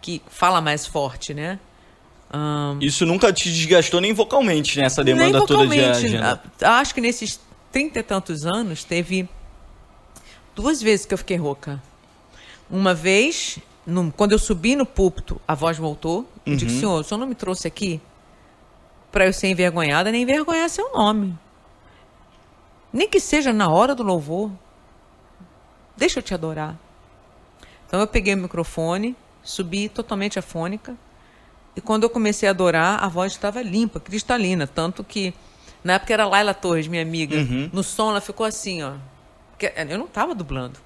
que 0.00 0.20
fala 0.28 0.60
mais 0.60 0.86
forte, 0.86 1.32
né? 1.32 1.58
Ahn, 2.32 2.78
Isso 2.80 3.04
nunca 3.04 3.32
te 3.32 3.52
desgastou 3.52 4.00
nem 4.00 4.12
vocalmente, 4.14 4.78
né? 4.78 4.86
Essa 4.86 5.04
demanda 5.04 5.44
toda 5.46 5.66
de 5.66 5.80
agenda. 5.84 6.42
Acho 6.62 6.94
que 6.94 7.00
nesses 7.00 7.38
trinta 7.70 7.98
e 7.98 8.02
tantos 8.02 8.46
anos 8.46 8.84
teve 8.84 9.28
duas 10.54 10.80
vezes 10.82 11.04
que 11.06 11.12
eu 11.14 11.18
fiquei 11.18 11.36
rouca. 11.36 11.82
Uma 12.70 12.94
vez, 12.94 13.58
num- 13.86 14.10
quando 14.10 14.32
eu 14.32 14.38
subi 14.38 14.74
no 14.74 14.86
púlpito, 14.86 15.40
a 15.46 15.54
voz 15.54 15.76
voltou. 15.76 16.26
Eu 16.46 16.52
Uhum. 16.52 16.56
digo, 16.58 16.70
senhor, 16.70 17.00
o 17.00 17.04
senhor 17.04 17.18
não 17.18 17.26
me 17.26 17.34
trouxe 17.34 17.66
aqui 17.68 18.00
para 19.10 19.26
eu 19.26 19.32
ser 19.32 19.48
envergonhada, 19.48 20.10
nem 20.10 20.22
envergonhar 20.22 20.68
seu 20.70 20.90
nome. 20.94 21.36
Nem 22.92 23.08
que 23.08 23.20
seja 23.20 23.52
na 23.52 23.68
hora 23.70 23.94
do 23.94 24.02
louvor. 24.02 24.50
Deixa 25.96 26.18
eu 26.18 26.22
te 26.22 26.32
adorar. 26.32 26.76
Então 27.86 28.00
eu 28.00 28.06
peguei 28.06 28.34
o 28.34 28.38
microfone, 28.38 29.14
subi 29.42 29.88
totalmente 29.88 30.38
afônica. 30.38 30.96
E 31.74 31.80
quando 31.80 32.02
eu 32.02 32.10
comecei 32.10 32.48
a 32.48 32.50
adorar, 32.50 33.02
a 33.02 33.08
voz 33.08 33.32
estava 33.32 33.62
limpa, 33.62 33.98
cristalina. 33.98 34.66
Tanto 34.66 35.02
que, 35.02 35.32
na 35.82 35.94
época 35.94 36.12
era 36.12 36.26
Laila 36.26 36.52
Torres, 36.52 36.86
minha 36.86 37.02
amiga. 37.02 37.36
Uhum. 37.36 37.70
No 37.72 37.82
som 37.82 38.10
ela 38.10 38.20
ficou 38.20 38.44
assim, 38.44 38.82
ó. 38.82 38.94
Porque 39.50 39.72
Eu 39.76 39.98
não 39.98 40.06
estava 40.06 40.34
dublando. 40.34 40.78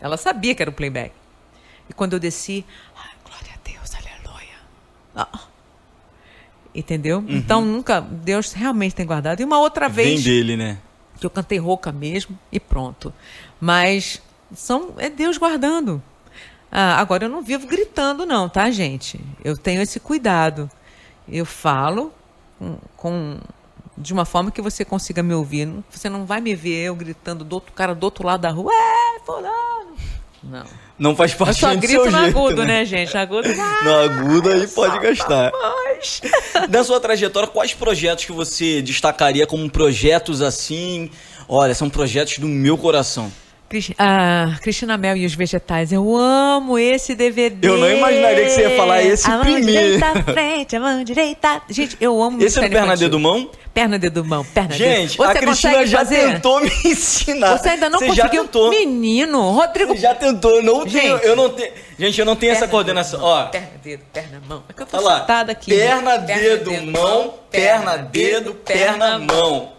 Ela 0.00 0.16
sabia 0.16 0.54
que 0.54 0.62
era 0.62 0.70
o 0.70 0.74
playback. 0.74 1.12
E 1.88 1.92
quando 1.92 2.14
eu 2.14 2.18
desci, 2.18 2.64
ai, 2.96 3.10
glória 3.24 3.52
a 3.54 3.68
Deus, 3.68 3.94
aleluia. 3.94 4.56
Ah. 5.14 5.40
Entendeu? 6.74 7.24
Então 7.28 7.64
nunca, 7.64 8.00
Deus 8.00 8.52
realmente 8.52 8.94
tem 8.94 9.06
guardado. 9.06 9.40
E 9.40 9.44
uma 9.44 9.58
outra 9.58 9.88
Vem 9.88 10.06
vez 10.06 10.24
dele, 10.24 10.56
né? 10.56 10.78
que 11.22 11.26
eu 11.26 11.30
cantei 11.30 11.58
rouca 11.58 11.92
mesmo 11.92 12.36
e 12.50 12.58
pronto. 12.58 13.14
Mas 13.60 14.20
são 14.54 14.94
é 14.98 15.08
Deus 15.08 15.38
guardando. 15.38 16.02
Ah, 16.74 16.98
agora 16.98 17.26
eu 17.26 17.28
não 17.28 17.42
vivo 17.42 17.66
gritando 17.66 18.24
não, 18.24 18.48
tá, 18.48 18.70
gente? 18.70 19.20
Eu 19.44 19.56
tenho 19.58 19.82
esse 19.82 20.00
cuidado. 20.00 20.70
Eu 21.28 21.44
falo 21.44 22.10
com, 22.58 22.78
com- 22.96 23.38
de 23.96 24.12
uma 24.14 24.24
forma 24.24 24.50
que 24.50 24.62
você 24.62 24.82
consiga 24.84 25.22
me 25.22 25.34
ouvir. 25.34 25.68
Você 25.90 26.08
não 26.08 26.24
vai 26.24 26.40
me 26.40 26.54
ver 26.54 26.84
eu 26.86 26.94
gritando 26.94 27.44
do 27.44 27.52
outro 27.52 27.72
cara 27.74 27.94
do 27.94 28.02
outro 28.04 28.26
lado 28.26 28.40
da 28.40 28.50
rua. 28.50 28.72
É, 28.72 29.20
fulano. 29.24 29.96
Não. 30.42 30.64
Não 30.98 31.14
faz 31.14 31.32
Eu 31.32 31.38
parte 31.38 31.60
só 31.60 31.72
do 31.74 31.78
grito 31.80 32.02
seu 32.02 32.10
no 32.10 32.18
jeito, 32.18 32.36
agudo, 32.38 32.62
né? 32.62 32.78
né, 32.80 32.84
gente? 32.86 33.16
Agudo. 33.16 33.48
No 33.84 33.94
agudo 33.94 34.50
aí 34.50 34.66
pode 34.66 34.98
gastar. 34.98 35.52
Mas... 35.52 36.20
Da 36.70 36.82
sua 36.82 36.98
trajetória, 36.98 37.48
quais 37.48 37.74
projetos 37.74 38.24
que 38.24 38.32
você 38.32 38.80
destacaria 38.80 39.46
como 39.46 39.70
projetos 39.70 40.40
assim? 40.40 41.10
Olha, 41.48 41.74
são 41.74 41.90
projetos 41.90 42.38
do 42.38 42.48
meu 42.48 42.78
coração. 42.78 43.30
Ah, 43.98 44.56
Cristina 44.62 44.96
Mel 44.96 45.16
e 45.16 45.24
os 45.26 45.34
vegetais. 45.34 45.92
Eu 45.92 46.16
amo 46.16 46.78
esse 46.78 47.14
DVD. 47.14 47.68
Eu 47.68 47.78
não 47.78 47.90
imaginaria 47.90 48.44
que 48.44 48.50
você 48.50 48.60
ia 48.62 48.76
falar 48.76 49.02
esse 49.02 49.26
a 49.26 49.30
mão 49.34 49.40
primeiro. 49.42 49.64
direita 49.98 50.06
à 50.06 50.22
frente, 50.32 50.76
a 50.76 50.80
mão 50.80 51.04
direita. 51.04 51.62
Gente, 51.68 51.96
eu 52.00 52.22
amo 52.22 52.42
Esse 52.42 52.58
é 52.58 52.62
do 52.68 52.70
Perna. 52.70 52.96
Dedo 52.96 53.18
Mão? 53.18 53.50
Perna 53.74 53.98
dedo 53.98 54.22
mão, 54.22 54.44
perna 54.44 54.74
Gente, 54.74 55.16
dedo. 55.16 55.22
a 55.24 55.34
Cristina 55.34 55.72
consegue 55.72 55.86
já 55.90 55.98
fazer? 56.00 56.32
tentou 56.34 56.60
me 56.60 56.70
ensinar. 56.84 57.56
Você 57.56 57.70
ainda 57.70 57.88
não 57.88 57.98
Você 57.98 58.08
já 58.12 58.24
conseguiu. 58.24 58.42
tentou. 58.42 58.68
Menino, 58.68 59.50
Rodrigo. 59.52 59.94
Você 59.94 60.00
já 60.02 60.14
tentou, 60.14 60.56
eu 60.56 60.62
não 60.62 60.84
tenho, 60.84 61.14
Gente. 61.16 61.26
eu 61.26 61.34
não 61.34 61.48
tenho. 61.48 61.72
Gente, 61.98 62.18
eu 62.20 62.26
não 62.26 62.36
tenho 62.36 62.52
essa 62.52 62.60
Perna, 62.60 62.70
coordenação. 62.70 63.18
dedo, 63.20 63.28
Ó, 63.30 63.44
Perna, 63.46 63.68
dedo, 63.82 64.02
perna, 64.12 64.42
mão. 64.46 64.62
É 64.68 64.72
que 64.74 64.82
eu 64.82 64.86
tô 64.86 64.98
sentada 65.00 65.52
aqui. 65.52 65.74
né? 65.74 65.86
Perna, 65.86 66.16
dedo, 66.18 66.72
mão, 66.92 67.34
perna, 67.50 67.96
dedo, 67.96 68.54
perna, 68.56 69.18
mão. 69.18 69.72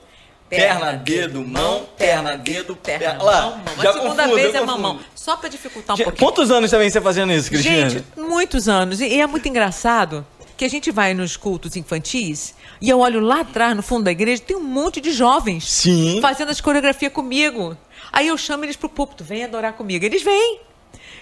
Perna, 0.50 0.94
dedo, 0.94 1.42
mão, 1.46 1.88
perna, 1.98 2.38
dedo, 2.38 2.76
perna. 2.76 3.00
perna, 3.00 3.24
lá, 3.24 3.42
mão, 3.42 3.58
mão. 3.58 3.84
já 3.84 3.90
A 3.90 3.94
segunda 3.94 4.24
confundo, 4.24 4.36
vez 4.36 4.56
é 4.56 4.62
mamão. 4.62 5.00
Só 5.16 5.36
pra 5.36 5.50
dificultar 5.50 5.96
um 5.96 5.98
Gente, 5.98 6.06
pouquinho. 6.06 6.28
Quantos 6.30 6.52
anos 6.52 6.70
vem 6.70 6.90
você 6.90 7.02
fazendo 7.02 7.34
isso, 7.34 7.50
Cristina? 7.50 7.90
Gente, 7.90 8.06
muitos 8.16 8.70
anos. 8.70 9.02
E 9.02 9.20
é 9.20 9.26
muito 9.26 9.48
engraçado 9.48 10.26
que 10.56 10.64
a 10.64 10.70
gente 10.70 10.92
vai 10.92 11.14
nos 11.16 11.36
cultos 11.36 11.76
infantis 11.76 12.54
e 12.80 12.90
eu 12.90 13.00
olho 13.00 13.20
lá 13.20 13.40
atrás, 13.42 13.76
no 13.76 13.82
fundo 13.82 14.04
da 14.04 14.12
igreja, 14.12 14.44
tem 14.46 14.56
um 14.56 14.64
monte 14.64 15.02
de 15.02 15.12
jovens 15.12 15.68
Sim. 15.72 16.20
fazendo 16.22 16.52
as 16.52 16.62
coreografias 16.62 17.12
comigo. 17.12 17.76
Aí 18.12 18.28
eu 18.28 18.38
chamo 18.38 18.66
eles 18.66 18.76
pro 18.76 18.90
púlpito, 18.90 19.24
vem 19.24 19.44
adorar 19.44 19.74
comigo. 19.74 20.06
Eles 20.06 20.22
vêm. 20.22 20.60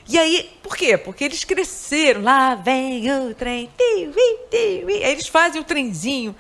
E 0.10 0.18
aí, 0.18 0.50
por 0.64 0.76
quê? 0.76 0.98
Porque 0.98 1.24
eles 1.24 1.44
cresceram. 1.44 2.24
Lá 2.24 2.56
vem 2.56 3.10
o 3.12 3.34
trem. 3.36 3.70
Tiu, 3.78 4.10
ui. 4.10 5.04
Aí 5.04 5.12
eles 5.12 5.28
fazem 5.28 5.62
o 5.62 5.64
trenzinho. 5.64 6.36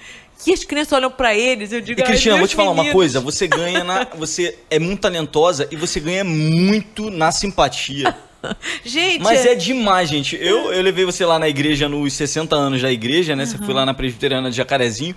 E 0.46 0.54
as 0.54 0.64
crianças 0.64 0.94
olham 0.94 1.12
pra 1.12 1.36
eles. 1.36 1.72
Eu 1.72 1.82
digo, 1.82 2.00
E 2.00 2.04
"Ai, 2.04 2.08
Cristina, 2.10 2.38
vou 2.38 2.48
te 2.48 2.56
falar 2.56 2.70
uma 2.72 2.78
meninos." 2.84 2.94
coisa, 2.94 3.20
você 3.20 3.48
ganha 3.50 3.84
na. 3.84 4.08
Você 4.18 4.58
é 4.70 4.80
muito 4.80 5.02
talentosa 5.02 5.68
e 5.72 5.76
você 5.76 6.00
ganha 6.00 6.24
muito 6.24 7.10
na 7.10 7.32
simpatia. 7.32 8.16
Gente, 8.84 9.22
Mas 9.22 9.46
é 9.46 9.54
demais, 9.54 10.10
gente. 10.10 10.36
Eu, 10.36 10.74
eu 10.74 10.82
levei 10.82 11.06
você 11.06 11.24
lá 11.24 11.38
na 11.38 11.48
igreja 11.48 11.88
nos 11.88 12.14
60 12.14 12.56
anos 12.56 12.82
da 12.82 12.92
igreja, 12.92 13.36
né? 13.36 13.46
Você 13.46 13.56
foi 13.60 13.72
lá 13.72 13.86
na 13.86 13.94
presbiteriana 13.94 14.50
de 14.50 14.58
Jacarezinho. 14.58 15.16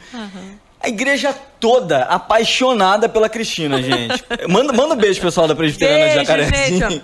A 0.79 0.89
igreja 0.91 1.33
toda 1.59 2.01
apaixonada 2.03 3.09
pela 3.09 3.27
Cristina, 3.31 3.83
gente. 3.83 4.23
Manda, 4.47 4.75
manda 4.75 4.93
um 4.93 4.97
beijo, 4.99 5.19
pessoal 5.23 5.49
da 5.49 5.55
presbiteriana 5.55 6.09
de 6.09 6.15
Jacarezinho. 6.17 6.91
gente. 6.91 7.03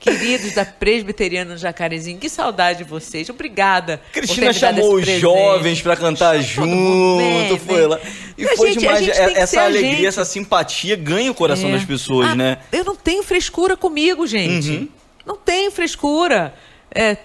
Queridos 0.00 0.52
da 0.54 0.64
Presbiteriana 0.64 1.58
Jacarezinho, 1.58 2.18
que 2.18 2.28
saudade 2.30 2.78
de 2.78 2.84
vocês. 2.84 3.28
Obrigada. 3.28 4.00
Cristina 4.12 4.50
chamou 4.50 4.94
os 4.94 5.06
jovens 5.06 5.82
pra 5.82 5.94
cantar 5.94 6.36
mundo 6.36 6.42
junto, 6.42 7.18
vem, 7.18 7.58
foi 7.58 7.76
vem. 7.76 7.86
lá. 7.86 8.00
E 8.38 8.44
A 8.46 8.56
foi 8.56 8.72
gente- 8.72 8.80
demais. 8.80 9.04
ser 9.04 9.36
Essa 9.36 9.62
alegria, 9.62 10.08
essa 10.08 10.24
simpatia 10.24 10.96
ganha 10.96 11.30
o 11.30 11.34
coração 11.34 11.68
É. 11.68 11.72
das 11.72 11.84
pessoas, 11.84 12.30
Ah, 12.30 12.34
né? 12.34 12.58
Eu 12.72 12.82
não 12.82 12.96
tenho 12.96 13.22
frescura 13.22 13.76
comigo, 13.76 14.26
gente. 14.26 14.70
Uhum. 14.70 14.88
Não 15.26 15.36
tenho 15.36 15.70
frescura. 15.70 16.54
É, 16.94 17.18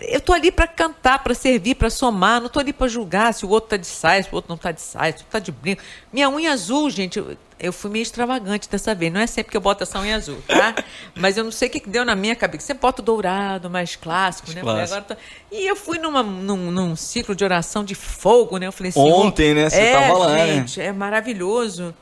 eu 0.00 0.20
tô 0.20 0.32
ali 0.32 0.50
para 0.50 0.66
cantar, 0.66 1.22
para 1.22 1.34
servir, 1.34 1.76
para 1.76 1.88
somar. 1.88 2.40
Não 2.40 2.48
tô 2.48 2.58
ali 2.58 2.72
para 2.72 2.88
julgar 2.88 3.32
se 3.32 3.46
o 3.46 3.48
outro 3.48 3.70
tá 3.70 3.76
de 3.76 3.86
saia, 3.86 4.20
se 4.24 4.28
o 4.30 4.34
outro 4.34 4.50
não 4.50 4.58
tá 4.58 4.72
de 4.72 4.80
saia, 4.80 5.12
se 5.12 5.18
o 5.18 5.20
outro 5.20 5.30
tá 5.30 5.38
de 5.38 5.52
brinco. 5.52 5.82
Minha 6.12 6.28
unha 6.28 6.52
azul, 6.52 6.90
gente, 6.90 7.22
eu, 7.58 7.72
fui 7.72 7.90
meio 7.90 8.02
extravagante 8.02 8.68
dessa 8.68 8.94
vez. 8.94 9.12
Não 9.12 9.20
é 9.20 9.26
sempre 9.26 9.50
que 9.50 9.56
eu 9.56 9.60
boto 9.60 9.82
essa 9.82 9.98
unha 10.00 10.16
azul, 10.16 10.38
tá? 10.46 10.74
Mas 11.14 11.36
eu 11.36 11.44
não 11.44 11.50
sei 11.50 11.68
o 11.68 11.70
que 11.70 11.80
que 11.80 11.88
deu 11.88 12.04
na 12.04 12.14
minha 12.14 12.36
cabeça. 12.36 12.66
Você 12.66 12.74
bota 12.74 13.02
o 13.02 13.04
dourado, 13.04 13.68
mais 13.68 13.96
clássico, 13.96 14.52
né? 14.52 14.60
Clássico. 14.60 14.98
agora 14.98 15.16
tô- 15.16 15.56
E 15.56 15.66
eu 15.66 15.76
fui 15.76 15.98
numa, 15.98 16.22
num, 16.22 16.70
num 16.70 16.96
ciclo 16.96 17.34
de 17.34 17.44
oração 17.44 17.84
de 17.84 17.94
fogo, 17.94 18.58
né? 18.58 18.66
Eu 18.66 18.72
falei, 18.72 18.92
Senhor, 18.92 19.06
Ontem, 19.06 19.54
né? 19.54 19.68
Você 19.68 19.80
é, 19.80 19.92
tava 19.92 20.18
lá, 20.18 20.32
né? 20.32 20.46
gente, 20.54 20.80
é 20.80 20.92
maravilhoso. 20.92 21.94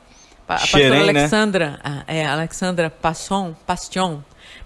A 0.47 0.57
Xerém, 0.57 0.89
pastora 0.89 1.13
né? 1.13 1.19
Alexandra, 1.19 1.79
ah, 1.83 2.03
é, 2.07 2.25
Alexandra 2.25 2.89
Passon, 2.89 3.53
Pastion, 3.65 4.19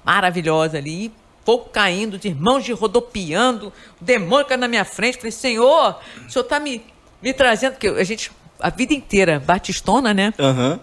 maravilhosa 0.03 0.77
ali, 0.77 1.05
e 1.05 1.11
fogo 1.43 1.69
caindo, 1.69 2.19
de 2.19 2.27
irmãos 2.27 2.63
de 2.63 2.71
rodopiando, 2.71 3.73
o 3.99 4.03
demônio 4.03 4.45
caindo 4.45 4.61
na 4.61 4.67
minha 4.67 4.85
frente. 4.85 5.17
Falei, 5.17 5.31
Senhor, 5.31 5.99
o 6.27 6.29
Senhor 6.29 6.43
está 6.43 6.59
me, 6.59 6.85
me 7.21 7.33
trazendo, 7.33 7.73
porque 7.73 7.87
a 7.87 8.03
gente 8.03 8.31
a 8.62 8.70
vida 8.70 8.93
inteira 8.93 9.39
batistona, 9.39 10.14
né? 10.14 10.34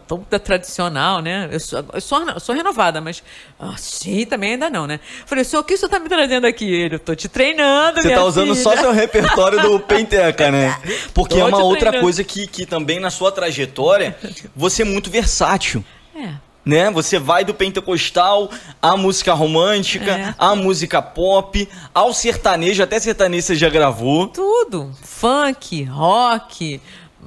Toda 0.06 0.38
tradicional, 0.38 1.20
né? 1.22 1.48
Eu 1.52 1.60
sou, 1.60 1.84
eu 1.92 2.00
sou, 2.00 2.28
eu 2.30 2.40
sou 2.40 2.54
renovada, 2.54 3.00
mas 3.00 3.22
assim 3.58 4.24
também 4.26 4.52
ainda 4.52 4.68
não, 4.70 4.86
né? 4.86 5.00
Falei, 5.26 5.44
senhor, 5.44 5.62
o 5.62 5.64
que 5.64 5.74
o 5.74 5.78
senhor 5.78 5.88
tá 5.90 5.98
me 5.98 6.08
trazendo 6.08 6.46
aqui? 6.46 6.64
Ele, 6.70 6.96
eu 6.96 6.98
tô 7.00 7.14
te 7.14 7.28
treinando, 7.28 8.00
Você 8.02 8.10
tá 8.14 8.24
usando 8.24 8.54
filha. 8.54 8.62
só 8.62 8.76
seu 8.76 8.92
repertório 8.92 9.60
do 9.62 9.80
Penteca, 9.80 10.50
né? 10.50 10.76
Porque 11.14 11.36
Tô 11.36 11.40
é 11.40 11.44
uma 11.44 11.62
outra 11.62 11.90
treinando. 11.90 12.02
coisa 12.02 12.24
que, 12.24 12.46
que 12.46 12.66
também 12.66 13.00
na 13.00 13.10
sua 13.10 13.30
trajetória, 13.32 14.16
você 14.54 14.82
é 14.82 14.84
muito 14.84 15.10
versátil. 15.10 15.84
É. 16.14 16.30
Né? 16.66 16.90
Você 16.90 17.18
vai 17.18 17.44
do 17.46 17.54
pentecostal 17.54 18.50
à 18.82 18.94
música 18.94 19.32
romântica, 19.32 20.10
É. 20.10 20.34
à 20.36 20.54
música 20.54 21.00
pop, 21.00 21.66
ao 21.94 22.12
sertanejo, 22.12 22.82
até 22.82 23.00
sertanejo 23.00 23.46
você 23.46 23.56
já 23.56 23.70
gravou. 23.70 24.26
Tudo. 24.28 24.92
Funk, 25.02 25.84
rock. 25.84 26.78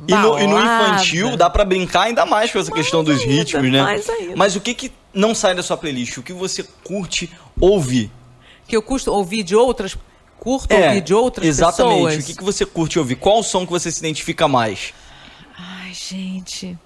E 0.07 0.15
no, 0.15 0.39
e 0.39 0.47
no 0.47 0.57
infantil 0.59 1.37
dá 1.37 1.49
pra 1.49 1.63
brincar 1.63 2.03
ainda 2.03 2.25
mais 2.25 2.51
com 2.51 2.59
essa 2.59 2.71
questão 2.71 3.03
dos 3.03 3.19
ainda, 3.19 3.31
ritmos, 3.31 3.71
né? 3.71 3.81
mais 3.83 4.09
ainda. 4.09 4.35
Mas 4.35 4.55
o 4.55 4.61
que 4.61 4.73
que 4.73 4.91
não 5.13 5.35
sai 5.35 5.53
da 5.53 5.61
sua 5.61 5.77
playlist? 5.77 6.17
O 6.17 6.23
que 6.23 6.33
você 6.33 6.63
curte 6.83 7.31
ouvir? 7.59 8.11
Que 8.67 8.75
eu 8.75 8.81
custo 8.81 9.11
ouvir 9.11 9.43
de 9.43 9.55
outras. 9.55 9.97
Curto 10.39 10.71
É, 10.71 10.87
ouvir 10.87 11.01
de 11.01 11.13
outras 11.13 11.45
exatamente. 11.47 11.95
pessoas. 11.95 12.23
O 12.23 12.27
que, 12.27 12.35
que 12.35 12.43
você 12.43 12.65
curte 12.65 12.97
ouvir? 12.97 13.15
Qual 13.15 13.39
o 13.39 13.43
som 13.43 13.65
que 13.65 13.71
você 13.71 13.91
se 13.91 13.99
identifica 13.99 14.47
mais? 14.47 14.93
Ai, 15.57 15.93
gente. 15.93 16.77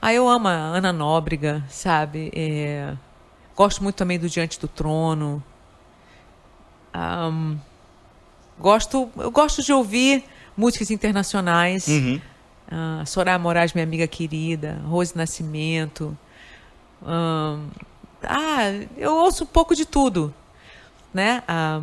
Ah, 0.00 0.12
eu 0.14 0.28
amo 0.28 0.46
a 0.48 0.52
Ana 0.52 0.92
Nóbrega, 0.92 1.64
sabe? 1.68 2.30
É, 2.34 2.92
Gosto 3.56 3.82
muito 3.82 3.96
também 3.96 4.18
do 4.18 4.26
Diante 4.26 4.58
do 4.58 4.66
Trono. 4.66 5.42
Ahn, 6.94 7.56
gosto, 8.58 9.10
eu 9.18 9.30
gosto 9.30 9.62
de 9.62 9.70
ouvir 9.72 10.24
músicas 10.56 10.90
internacionais. 10.90 11.86
Uhum. 11.86 12.20
Soraya 13.06 13.38
Moraes, 13.38 13.72
minha 13.72 13.84
amiga 13.84 14.06
querida. 14.06 14.80
Rose 14.84 15.16
Nascimento. 15.16 16.16
Ahn, 17.04 17.68
ah, 18.22 18.72
eu 18.96 19.14
ouço 19.16 19.44
um 19.44 19.46
pouco 19.46 19.74
de 19.74 19.84
tudo, 19.84 20.32
né? 21.12 21.42
Ah, 21.48 21.80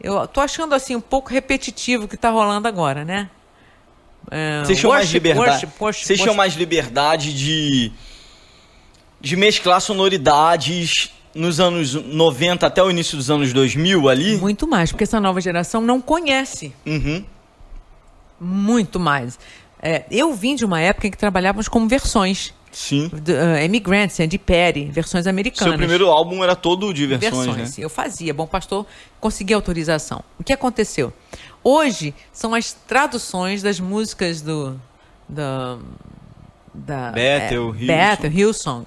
eu 0.00 0.26
tô 0.26 0.40
achando 0.40 0.74
assim 0.74 0.96
um 0.96 1.00
pouco 1.00 1.30
repetitivo 1.30 2.04
o 2.04 2.08
que 2.08 2.16
tá 2.16 2.30
rolando 2.30 2.66
agora, 2.66 3.04
né? 3.04 3.28
É, 4.30 4.62
Vocês 4.64 4.78
tinham 4.78 4.92
mais 4.92 5.10
liberdade. 5.10 5.68
Vocês 5.78 6.20
tinham 6.20 6.34
mais 6.34 6.54
liberdade 6.54 7.32
de 7.34 7.92
de 9.20 9.34
mesclar 9.36 9.80
sonoridades 9.80 11.10
nos 11.34 11.58
anos 11.60 11.94
90 11.94 12.66
até 12.66 12.82
o 12.82 12.88
início 12.90 13.16
dos 13.16 13.30
anos 13.30 13.52
2000 13.52 14.08
ali? 14.08 14.36
Muito 14.36 14.66
mais, 14.66 14.90
porque 14.92 15.04
essa 15.04 15.20
nova 15.20 15.40
geração 15.40 15.80
não 15.80 16.00
conhece 16.00 16.72
Uhum. 16.86 17.24
muito 18.40 18.98
mais. 19.00 19.38
É, 19.82 20.04
eu 20.10 20.32
vim 20.34 20.54
de 20.54 20.64
uma 20.64 20.80
época 20.80 21.06
em 21.06 21.10
que 21.10 21.18
trabalhávamos 21.18 21.68
como 21.68 21.88
versões. 21.88 22.52
Sim. 22.70 23.10
De, 23.12 23.32
uh, 23.32 23.64
Immigrants, 23.64 24.20
Andy 24.20 24.38
Perry, 24.38 24.86
versões 24.86 25.26
americanas. 25.26 25.70
Seu 25.70 25.78
primeiro 25.78 26.08
álbum 26.08 26.44
era 26.44 26.54
todo 26.54 26.92
de 26.92 27.06
versões, 27.06 27.56
né? 27.56 27.68
Eu 27.78 27.88
fazia. 27.88 28.34
Bom 28.34 28.46
Pastor 28.46 28.86
consegui 29.18 29.54
autorização. 29.54 30.22
O 30.38 30.44
que 30.44 30.52
aconteceu? 30.52 31.12
Hoje 31.64 32.14
são 32.32 32.54
as 32.54 32.72
traduções 32.72 33.62
das 33.62 33.80
músicas 33.80 34.40
do 34.40 34.78
da 35.28 35.78
da 36.74 37.10
Bethel, 37.10 37.74
é, 37.74 37.78
Hillsong. 37.78 37.86
Bethel, 37.86 38.30
Hillsong. 38.30 38.86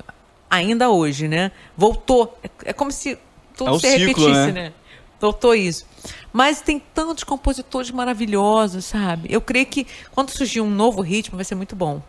Ainda 0.50 0.89
hoje, 0.89 1.28
né? 1.28 1.52
Voltou. 1.76 2.38
É, 2.44 2.70
é 2.70 2.74
como 2.74 2.92
se 2.92 3.18
tudo 3.58 3.76
É 3.76 3.80
se 3.80 3.98
ciclo, 3.98 4.26
repetisse, 4.26 4.52
né? 4.52 4.52
né? 4.52 4.74
Voltou 5.22 5.53
isso. 5.53 5.86
Mas 6.34 6.59
tem 6.61 6.80
tantos 6.80 7.24
compositores 7.24 7.91
maravilhosos, 7.91 8.86
sabe? 8.86 9.30
Eu 9.32 9.39
creio 9.39 9.67
que 9.67 9.86
quando 10.11 10.32
surgir 10.32 10.59
um 10.61 10.69
novo 10.69 10.99
ritmo 11.01 11.36
vai 11.38 11.45
ser 11.45 11.55
muito 11.55 11.76
bom. 11.76 12.01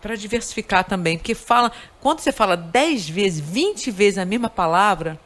para 0.00 0.16
diversificar 0.16 0.82
também. 0.84 1.16
Porque 1.16 1.36
fala, 1.36 1.70
quando 2.00 2.18
você 2.18 2.32
fala 2.32 2.56
10 2.56 3.08
vezes, 3.08 3.38
20 3.40 3.88
vezes 3.90 4.18
a 4.18 4.24
mesma 4.24 4.50
palavra, 4.50 5.18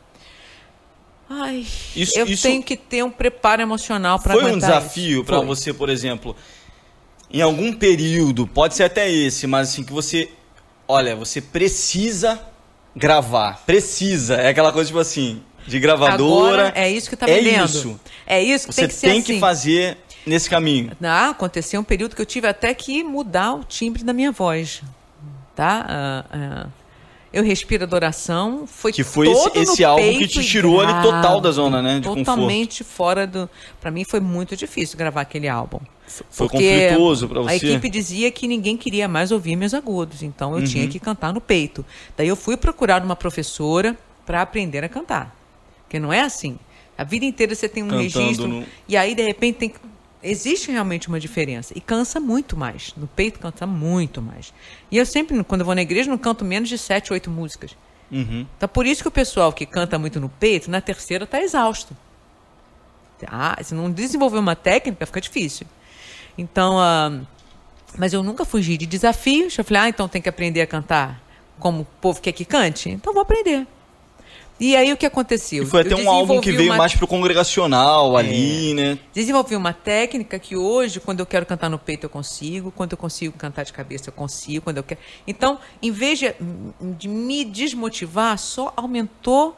ai, 1.28 1.66
Isso- 1.96 2.18
eu 2.18 2.26
isso 2.26 2.42
tenho 2.42 2.62
que 2.62 2.76
ter 2.76 3.02
um 3.02 3.11
preparo 3.11 3.62
emocional 3.62 4.18
para 4.18 4.34
Foi 4.34 4.44
um 4.44 4.59
desafio 4.59 5.24
Foi. 5.38 5.46
você, 5.46 5.72
por 5.72 5.88
exemplo, 5.88 6.36
em 7.30 7.40
algum 7.40 7.72
período, 7.72 8.46
pode 8.46 8.74
ser 8.74 8.84
até 8.84 9.11
esse, 9.11 9.46
mas 9.46 9.70
assim 9.70 9.82
que 9.82 9.92
você, 9.92 10.30
olha, 10.86 11.16
você 11.16 11.40
precisa 11.40 12.40
gravar, 12.94 13.62
precisa, 13.64 14.34
é 14.36 14.48
aquela 14.48 14.70
coisa 14.70 14.88
tipo 14.88 15.00
assim, 15.00 15.42
de 15.67 15.79
gravadora. 15.81 16.69
Agora 16.69 16.73
é 16.75 16.91
isso 16.91 17.09
que 17.11 17.17
tá 17.17 17.29
é 17.29 17.35
vendendo. 17.41 17.65
isso. 17.65 18.01
É 18.27 18.43
isso 18.43 18.69
que 18.69 18.75
Você 18.75 18.83
tem 18.83 18.89
que 18.89 18.95
ser 18.95 19.07
tem 19.09 19.19
assim. 19.21 19.35
que 19.35 19.41
fazer 19.41 19.99
nesse 20.27 20.49
caminho. 20.49 20.93
Ah, 21.03 21.31
aconteceu 21.31 21.81
um 21.81 21.85
período 21.85 22.15
que 22.17 22.23
eu 22.23 22.27
tive 22.27 22.47
até 22.47 22.73
que 22.75 23.03
mudar 23.05 23.55
o 23.55 23.65
timbre 23.65 24.03
da 24.05 24.12
minha 24.12 24.33
voz. 24.33 24.83
Tá? 25.55 25.85
Ah, 25.89 26.25
ah, 26.33 26.67
eu 27.33 27.43
respiro 27.45 27.85
adoração. 27.85 28.67
Foi 28.67 28.93
Que 28.93 29.05
foi 29.05 29.27
todo 29.27 29.57
esse- 29.61 29.73
esse 29.73 29.85
álbum 29.85 30.19
que 30.19 30.27
te 30.29 30.43
tirou 30.45 30.81
ali 30.81 30.93
grave. 30.93 31.09
total 31.09 31.41
da 31.41 31.51
zona, 31.51 31.81
né, 31.83 31.97
de 32.01 32.03
Totalmente 32.09 32.83
fora 32.85 33.27
do. 33.27 33.49
Pra 33.81 33.91
mim 33.91 34.05
foi 34.05 34.21
muito 34.21 34.57
difícil 34.57 34.97
gravar 34.99 35.21
aquele 35.23 35.49
álbum. 35.49 35.81
Foi 36.31 36.49
conflituoso 36.49 37.29
pra 37.29 37.41
A 37.41 37.43
você? 37.45 37.55
equipe 37.57 37.89
dizia 37.89 38.31
que 38.31 38.47
ninguém 38.47 38.77
queria 38.77 39.09
mais 39.09 39.33
ouvir 39.33 39.57
meus 39.57 39.73
agudos, 39.73 40.23
então 40.23 40.53
eu 40.53 40.59
Uhum. 40.59 40.65
tinha 40.65 40.87
que 40.87 40.99
cantar 41.01 41.33
no 41.33 41.41
peito. 41.41 41.85
Daí 42.17 42.29
eu 42.29 42.37
fui 42.37 42.57
procurar 42.57 43.03
uma 43.03 43.17
professora 43.17 43.97
para 44.27 44.43
aprender 44.43 44.85
a 44.85 44.89
cantar. 44.89 45.35
Porque 45.95 46.01
não 46.01 46.12
é 46.12 46.22
assim. 46.22 46.59
A 46.99 47.05
vida 47.05 47.24
inteira 47.24 47.55
você 47.55 47.68
tem 47.68 47.84
um 47.84 47.86
Cantando 47.88 48.03
registro 48.03 48.49
no- 48.49 48.66
e 48.88 48.97
aí 48.97 49.14
de 49.14 49.22
repente 49.22 49.59
tem 49.59 49.74
existe 50.20 50.72
realmente 50.72 51.07
uma 51.07 51.20
diferença 51.20 51.72
e 51.76 51.80
cansa 51.80 52.18
muito 52.18 52.57
mais. 52.57 52.92
No 52.97 53.07
peito 53.07 53.38
cansa 53.38 53.64
muito 53.64 54.20
mais. 54.20 54.53
E 54.90 54.97
eu 54.97 55.07
sempre, 55.07 55.45
quando 55.45 55.61
eu 55.61 55.64
vou 55.66 55.74
na 55.74 55.82
igreja, 55.82 56.11
não 56.11 56.18
canto 56.18 56.45
menos 56.45 56.68
de 56.68 56.76
sete, 56.78 57.12
oito 57.12 57.30
músicas. 57.30 57.76
Uhum. 58.11 58.45
Então 58.57 58.68
por 58.68 58.86
isso 58.86 59.03
que 59.03 59.09
o 59.09 59.11
pessoal 59.12 59.53
que 59.53 59.64
canta 59.64 59.97
muito 59.97 60.18
no 60.18 60.28
peito, 60.28 60.68
na 60.68 60.80
terceira 60.80 61.22
está 61.22 61.40
exausto. 61.40 61.97
Ah, 63.28 63.57
se 63.62 63.72
não 63.72 63.88
desenvolver 63.88 64.38
uma 64.38 64.57
técnica, 64.57 65.07
fica 65.07 65.20
difícil. 65.20 65.64
Então, 66.36 66.76
ah, 66.80 67.20
mas 67.97 68.12
eu 68.12 68.22
nunca 68.24 68.45
fugi 68.45 68.76
de 68.76 68.86
desafios. 68.86 69.57
Eu 69.57 69.62
falei, 69.64 69.82
ah, 69.82 69.88
então 69.90 70.09
tem 70.09 70.20
que 70.20 70.28
aprender 70.28 70.61
a 70.61 70.66
cantar 70.66 71.22
como 71.61 71.82
o 71.82 71.84
povo 72.01 72.20
quer 72.20 72.32
que 72.32 72.45
cante? 72.45 72.90
Então 72.90 73.12
vou 73.12 73.22
aprender. 73.22 73.64
E 74.59 74.76
aí 74.76 74.92
o 74.92 74.96
que 74.96 75.05
aconteceu? 75.05 75.64
E 75.64 75.66
foi 75.66 75.80
até 75.80 75.96
um 75.96 76.09
álbum 76.09 76.40
que 76.40 76.52
veio 76.52 76.70
uma- 76.70 76.76
mais 76.78 76.94
pro 76.94 77.07
congregacional 77.09 78.16
ali, 78.16 78.72
né? 78.74 78.98
Desenvolvi 79.12 79.57
uma 79.57 79.72
técnica 79.72 80.38
que 80.38 80.57
hoje, 80.57 81.00
quando 81.00 81.18
eu 81.20 81.26
quero 81.26 81.44
cantar 81.44 81.68
no 81.68 81.78
peito, 81.78 82.05
eu 82.07 82.11
consigo. 82.11 82.70
Quando 82.70 82.92
eu 82.92 82.98
consigo 82.98 83.36
cantar 83.36 83.64
de 83.64 83.72
cabeça, 83.72 84.11
eu 84.11 84.12
consigo. 84.12 84.62
Quando 84.64 84.76
eu 84.76 84.84
quero... 84.84 85.00
Então, 85.26 85.59
em 85.82 85.90
vez 85.90 86.20
de, 86.20 86.32
de 86.96 87.09
me 87.09 87.44
desmotivar, 87.44 88.38
só 88.38 88.72
aumentou 88.76 89.57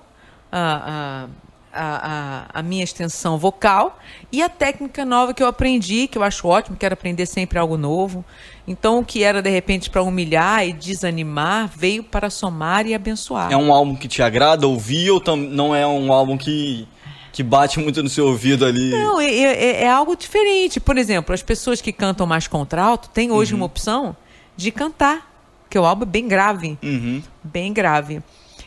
a, 0.50 1.26
a, 1.26 1.28
a, 1.76 2.46
a- 2.54 2.60
a 2.60 2.62
minha 2.62 2.82
extensão 2.82 3.36
vocal 3.38 3.98
e 4.32 4.42
a 4.42 4.48
técnica 4.48 5.04
nova 5.04 5.34
que 5.34 5.42
eu 5.42 5.46
aprendi, 5.46 6.08
que 6.08 6.16
eu 6.18 6.22
acho 6.22 6.48
ótimo, 6.48 6.76
quero 6.76 6.94
aprender 6.94 7.26
sempre 7.26 7.58
algo 7.58 7.76
novo. 7.76 8.24
Então, 8.66 8.98
o 8.98 9.04
que 9.04 9.22
era, 9.22 9.40
de 9.42 9.50
repente, 9.50 9.90
para 9.90 10.02
humilhar 10.02 10.66
e 10.66 10.72
desanimar, 10.72 11.70
veio 11.76 12.02
para 12.02 12.30
somar 12.30 12.86
e 12.86 12.94
abençoar. 12.94 13.52
É 13.52 13.56
um 13.56 13.72
álbum 13.72 13.94
que 13.94 14.08
te 14.08 14.22
agrada 14.22 14.66
ouvir 14.66 15.10
ou 15.10 15.22
não 15.36 15.74
é 15.74 15.86
um 15.86 16.12
álbum 16.12 16.36
que, 16.36 16.88
que 17.32 17.42
bate 17.42 17.78
muito 17.78 18.02
no 18.02 18.08
seu 18.08 18.26
ouvido 18.26 18.64
ali? 18.66 18.90
Não, 18.90 19.20
é, 19.20 19.26
é- 19.30 19.82
é 19.84 19.88
algo 19.90 20.16
diferente. 20.16 20.80
Por 20.80 20.98
exemplo, 20.98 21.32
as 21.34 21.42
pessoas 21.42 21.80
que 21.80 21.92
cantam 21.92 22.26
mais 22.26 22.48
contralto 22.48 23.08
têm 23.10 23.30
hoje 23.30 23.52
Uhum. 23.52 23.60
uma 23.60 23.66
opção 23.66 24.16
de 24.56 24.70
cantar, 24.72 25.32
que 25.70 25.78
o 25.78 25.84
álbum 25.84 26.02
é 26.02 26.06
bem 26.06 26.26
grave, 26.26 26.76
Uhum. 26.82 27.22
bem 27.44 27.72
grave. 27.72 28.20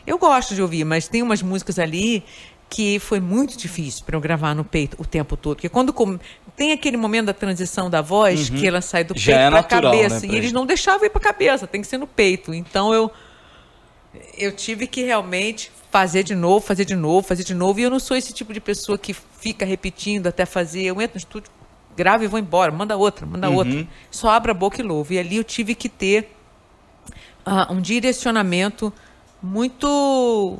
Eu 0.06 0.18
gosto 0.18 0.54
de 0.54 0.62
ouvir, 0.62 0.84
mas 0.84 1.08
tem 1.08 1.22
umas 1.22 1.42
músicas 1.42 1.78
ali 1.78 2.24
que 2.70 3.00
foi 3.00 3.18
muito 3.18 3.58
difícil 3.58 4.04
para 4.06 4.16
eu 4.16 4.20
gravar 4.20 4.54
no 4.54 4.64
peito 4.64 4.96
o 4.98 5.04
tempo 5.04 5.36
todo. 5.36 5.56
Porque 5.56 5.68
quando 5.68 5.92
tem 6.56 6.70
aquele 6.72 6.96
momento 6.96 7.26
da 7.26 7.34
transição 7.34 7.90
da 7.90 8.00
voz, 8.00 8.48
que 8.48 8.66
ela 8.66 8.80
sai 8.80 9.02
do 9.02 9.12
Uhum. 9.12 9.18
Já 9.18 9.32
peito 9.32 9.46
é 9.46 9.50
para 9.50 9.58
a 9.58 9.62
cabeça. 9.82 10.26
né, 10.26 10.32
e 10.32 10.36
eles 10.36 10.52
não 10.52 10.64
deixavam 10.64 11.04
ir 11.04 11.10
para 11.10 11.20
a 11.20 11.24
cabeça, 11.24 11.66
tem 11.66 11.80
que 11.80 11.86
ser 11.88 11.98
no 11.98 12.06
peito. 12.06 12.54
Então 12.54 12.94
eu 12.94 13.10
eu 14.38 14.50
tive 14.52 14.86
que 14.86 15.02
realmente 15.02 15.70
fazer 15.90 16.22
de 16.24 16.34
novo, 16.34 16.64
fazer 16.64 16.84
de 16.84 16.94
novo, 16.96 17.26
fazer 17.26 17.44
de 17.44 17.54
novo. 17.54 17.78
E 17.80 17.82
eu 17.82 17.90
não 17.90 17.98
sou 18.00 18.16
esse 18.16 18.32
tipo 18.32 18.52
de 18.52 18.60
pessoa 18.60 18.96
que 18.96 19.12
fica 19.12 19.64
repetindo 19.64 20.26
até 20.28 20.46
fazer. 20.46 20.82
Eu 20.84 21.00
entro 21.00 21.14
no 21.14 21.18
estúdio, 21.18 21.50
gravo 21.96 22.22
e 22.24 22.26
vou 22.28 22.38
embora, 22.38 22.70
manda 22.72 22.96
outra, 22.96 23.26
manda 23.26 23.48
Uhum. 23.50 23.56
outra. 23.56 23.88
Só 24.10 24.30
abro 24.30 24.50
a 24.52 24.54
boca 24.54 24.80
e 24.80 24.84
louvo. 24.84 25.12
E 25.12 25.18
ali 25.18 25.36
eu 25.36 25.44
tive 25.44 25.74
que 25.74 25.88
ter 25.88 26.36
ah, 27.44 27.66
um 27.70 27.80
direcionamento 27.80 28.92
muito 29.42 30.58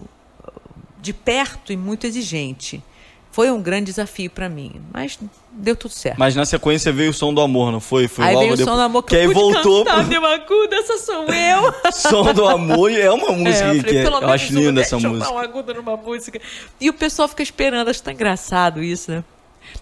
de 1.00 1.12
perto 1.12 1.72
e 1.72 1.76
muito 1.76 2.06
exigente. 2.06 2.82
Foi 3.32 3.48
um 3.48 3.62
grande 3.62 3.86
desafio 3.86 4.28
para 4.28 4.48
mim, 4.48 4.80
mas 4.92 5.16
deu 5.52 5.76
tudo 5.76 5.92
certo. 5.92 6.18
Mas 6.18 6.34
na 6.34 6.44
sequência 6.44 6.92
veio 6.92 7.10
o 7.10 7.14
som 7.14 7.32
do 7.32 7.40
amor, 7.40 7.70
não 7.70 7.78
foi? 7.78 8.08
Foi 8.08 8.24
aí 8.24 8.34
logo 8.34 8.40
veio 8.40 8.54
o 8.54 8.56
depois. 8.56 8.74
som 8.74 8.76
do 8.76 8.82
amor 8.84 9.02
que, 9.04 9.08
que 9.10 9.16
aí 9.16 9.24
eu 9.26 9.32
pude 9.32 9.52
voltou 9.54 9.84
cantar, 9.84 10.04
pro 10.08 10.26
agudo, 10.26 10.74
essa 10.74 10.98
sou 10.98 11.24
eu. 11.26 11.74
som 11.92 12.34
do 12.34 12.48
amor 12.48 12.90
e 12.90 13.00
é 13.00 13.10
uma 13.10 13.30
música 13.30 13.66
É, 13.66 13.70
eu 13.70 13.74
que 13.74 13.80
falei, 13.82 13.98
é- 13.98 14.02
pelo 14.02 14.16
eu 14.16 14.20
menos 14.22 14.34
acho 14.34 14.50
uma, 14.52 14.60
linda 14.60 14.80
essa 14.80 14.96
eu 14.96 15.00
música. 15.00 15.24
dar 15.28 15.32
um 15.32 15.38
agudo 15.38 15.74
numa 15.74 15.96
música. 15.96 16.40
E 16.80 16.90
o 16.90 16.92
pessoal 16.92 17.28
fica 17.28 17.42
esperando, 17.44 17.88
acho 17.88 18.02
tão 18.02 18.12
engraçado 18.12 18.82
isso, 18.82 19.12
né? 19.12 19.22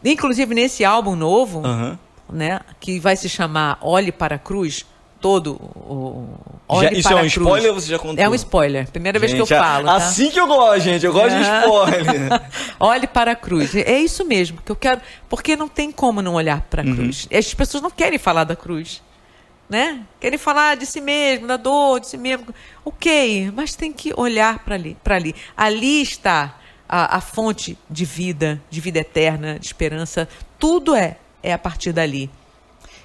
Inclusive 0.04 0.54
nesse 0.54 0.84
álbum 0.84 1.16
novo, 1.16 1.64
Aham. 1.64 1.98
né? 2.30 2.60
Que 2.78 3.00
vai 3.00 3.16
se 3.16 3.30
chamar 3.30 3.78
Olhe 3.80 4.12
para 4.12 4.34
a 4.34 4.38
Cruz. 4.38 4.84
Todo 5.20 5.54
o. 5.54 6.28
Já, 6.80 6.92
isso 6.92 7.12
é 7.12 7.16
um 7.16 7.24
spoiler 7.24 7.70
ou 7.70 7.80
você 7.80 7.88
já 7.88 7.98
contou? 7.98 8.24
É 8.24 8.28
um 8.28 8.34
spoiler. 8.34 8.88
Primeira 8.90 9.18
gente, 9.18 9.28
vez 9.30 9.34
que 9.34 9.52
eu 9.52 9.58
falo. 9.58 9.86
Tá? 9.86 9.96
Assim 9.96 10.30
que 10.30 10.38
eu 10.38 10.46
gosto, 10.46 10.80
gente. 10.80 11.04
Eu 11.04 11.12
gosto 11.12 11.34
de 11.34 11.42
spoiler. 11.42 12.42
Olhe 12.78 13.06
para 13.06 13.32
a 13.32 13.36
cruz. 13.36 13.74
É 13.74 13.98
isso 13.98 14.24
mesmo 14.24 14.60
que 14.64 14.70
eu 14.70 14.76
quero. 14.76 15.00
Porque 15.28 15.56
não 15.56 15.68
tem 15.68 15.90
como 15.90 16.22
não 16.22 16.34
olhar 16.34 16.60
para 16.62 16.82
a 16.82 16.84
uhum. 16.84 16.94
cruz. 16.94 17.26
As 17.32 17.52
pessoas 17.52 17.82
não 17.82 17.90
querem 17.90 18.18
falar 18.18 18.44
da 18.44 18.54
cruz. 18.54 19.02
Né? 19.68 20.02
Querem 20.20 20.38
falar 20.38 20.76
de 20.76 20.86
si 20.86 21.00
mesmo, 21.00 21.46
da 21.46 21.56
dor, 21.56 22.00
de 22.00 22.06
si 22.06 22.16
mesmo. 22.16 22.46
Ok, 22.84 23.52
mas 23.54 23.74
tem 23.74 23.92
que 23.92 24.14
olhar 24.16 24.60
para 24.60 24.76
ali, 24.76 24.96
ali. 25.04 25.34
Ali 25.54 26.00
está 26.00 26.58
a, 26.88 27.16
a 27.16 27.20
fonte 27.20 27.76
de 27.90 28.04
vida, 28.04 28.62
de 28.70 28.80
vida 28.80 29.00
eterna, 29.00 29.58
de 29.58 29.66
esperança. 29.66 30.26
Tudo 30.58 30.94
é 30.94 31.16
é 31.42 31.52
a 31.52 31.58
partir 31.58 31.92
dali. 31.92 32.30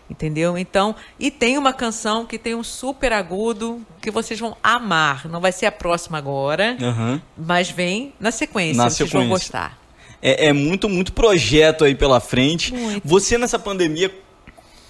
Entendeu? 0.09 0.57
Então, 0.57 0.95
e 1.19 1.31
tem 1.31 1.57
uma 1.57 1.73
canção 1.73 2.25
que 2.25 2.37
tem 2.37 2.53
um 2.53 2.63
super 2.63 3.13
agudo 3.13 3.81
que 4.01 4.11
vocês 4.11 4.39
vão 4.39 4.55
amar. 4.61 5.27
Não 5.27 5.39
vai 5.39 5.51
ser 5.51 5.65
a 5.65 5.71
próxima 5.71 6.17
agora, 6.17 6.77
uhum. 6.79 7.21
mas 7.37 7.69
vem 7.69 8.13
na 8.19 8.31
sequência. 8.31 8.77
Na 8.77 8.89
vocês 8.89 9.09
sequência. 9.09 9.19
vão 9.19 9.29
gostar. 9.29 9.79
É, 10.21 10.47
é, 10.47 10.53
muito, 10.53 10.87
muito 10.87 11.13
projeto 11.13 11.83
aí 11.83 11.95
pela 11.95 12.19
frente. 12.19 12.73
Muito. 12.73 13.07
Você 13.07 13.37
nessa 13.37 13.57
pandemia, 13.57 14.13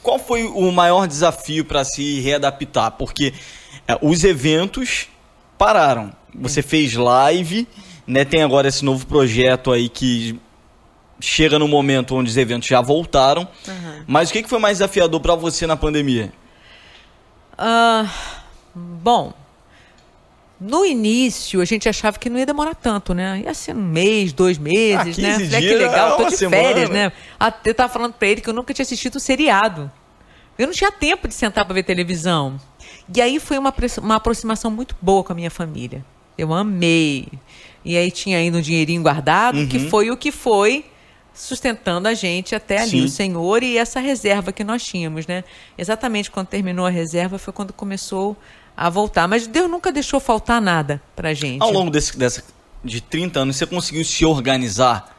qual 0.02 0.20
foi 0.20 0.44
o 0.44 0.72
maior 0.72 1.08
desafio 1.08 1.64
para 1.64 1.84
se 1.84 2.20
readaptar? 2.20 2.92
Porque 2.92 3.34
é, 3.88 3.98
os 4.02 4.24
eventos 4.24 5.08
pararam. 5.58 6.12
Você 6.36 6.60
é. 6.60 6.64
fez 6.64 6.94
live, 6.96 7.68
né? 8.06 8.26
Tem 8.26 8.44
agora 8.44 8.68
esse 8.68 8.84
novo 8.84 9.06
projeto 9.06 9.72
aí 9.72 9.88
que 9.88 10.40
chega 11.20 11.58
no 11.58 11.68
momento 11.68 12.16
onde 12.16 12.30
os 12.30 12.38
eventos 12.38 12.68
já 12.68 12.82
voltaram. 12.82 13.48
Uhum. 13.68 14.04
Mas 14.08 14.30
o 14.30 14.34
que, 14.34 14.48
foi 14.48 14.60
mais 14.60 14.80
desafiador 14.80 15.20
para 15.20 15.36
você 15.36 15.66
na 15.66 15.76
pandemia? 15.76 16.32
Uh, 17.54 18.10
bom, 18.74 19.34
no 20.60 20.86
início 20.86 21.62
a 21.62 21.66
gente 21.66 21.88
achava 21.88 22.18
que 22.18 22.30
não 22.30 22.40
ia 22.40 22.46
demorar 22.46 22.76
tanto, 22.76 23.14
né? 23.14 23.42
Ia 23.46 23.54
ser 23.54 23.76
um 23.76 23.82
mês, 23.82 24.34
dois 24.34 24.58
meses, 24.58 25.18
ah, 25.18 25.22
né? 25.22 25.34
Falei, 25.34 25.68
que 25.68 25.76
legal, 25.76 26.18
tô 26.18 26.30
de 26.30 26.38
semana. 26.38 26.64
férias, 26.64 26.90
né? 26.90 27.12
Até 27.40 27.70
eu 27.70 27.76
tava 27.76 27.92
falando 27.92 28.14
pra 28.14 28.28
ele 28.28 28.42
que 28.42 28.50
eu 28.50 28.54
nunca 28.54 28.74
tinha 28.74 28.84
assistido 28.84 29.18
um 29.18 29.20
seriado. 29.20 29.92
Eu 30.58 30.68
não 30.68 30.74
tinha 30.74 30.92
tempo 30.92 31.28
de 31.28 31.34
sentar 31.34 31.66
para 31.66 31.74
ver 31.74 31.84
televisão. 31.84 32.60
E 33.14 33.22
aí 33.22 33.40
foi 33.40 33.58
uma, 33.58 33.74
uma 34.02 34.16
aproximação 34.16 34.70
muito 34.70 34.96
boa 35.02 35.24
com 35.24 35.34
a 35.34 35.36
minha 35.36 35.52
família. 35.52 36.06
Eu 36.38 36.54
amei. 36.54 37.28
E 37.84 37.98
aí 37.98 38.12
tinha 38.12 38.38
ainda 38.38 38.58
um 38.58 38.62
dinheirinho 38.62 39.02
guardado, 39.02 39.58
uhum. 39.58 39.68
que 39.68 39.80
foi 39.90 40.10
o 40.12 40.18
que 40.18 40.32
foi 40.32 40.86
sustentando 41.34 42.08
a 42.08 42.14
gente 42.14 42.54
até 42.54 42.80
ali, 42.80 42.90
Sim. 42.90 43.06
o 43.06 43.10
Senhor 43.10 43.64
e 43.64 43.78
essa 43.78 44.00
reserva 44.00 44.52
que 44.52 44.64
nós 44.64 44.84
tínhamos, 44.84 45.26
né? 45.26 45.44
Exatamente 45.78 46.30
quando 46.30 46.48
terminou 46.48 46.86
a 46.86 46.90
reserva 46.90 47.38
foi 47.38 47.52
quando 47.52 47.74
começou 47.74 48.38
a 48.76 48.90
voltar. 48.90 49.28
Mas 49.28 49.48
Deus 49.48 49.70
nunca 49.70 49.92
deixou 49.92 50.20
faltar 50.20 50.62
nada 50.62 51.02
pra 51.16 51.34
gente. 51.34 51.62
Ao 51.62 51.72
longo 51.72 51.90
desse, 51.90 52.18
dessa, 52.18 52.44
de 52.84 53.02
30 53.02 53.40
anos, 53.40 53.56
você 53.56 53.66
conseguiu 53.66 54.06
se 54.06 54.26
organizar 54.26 55.13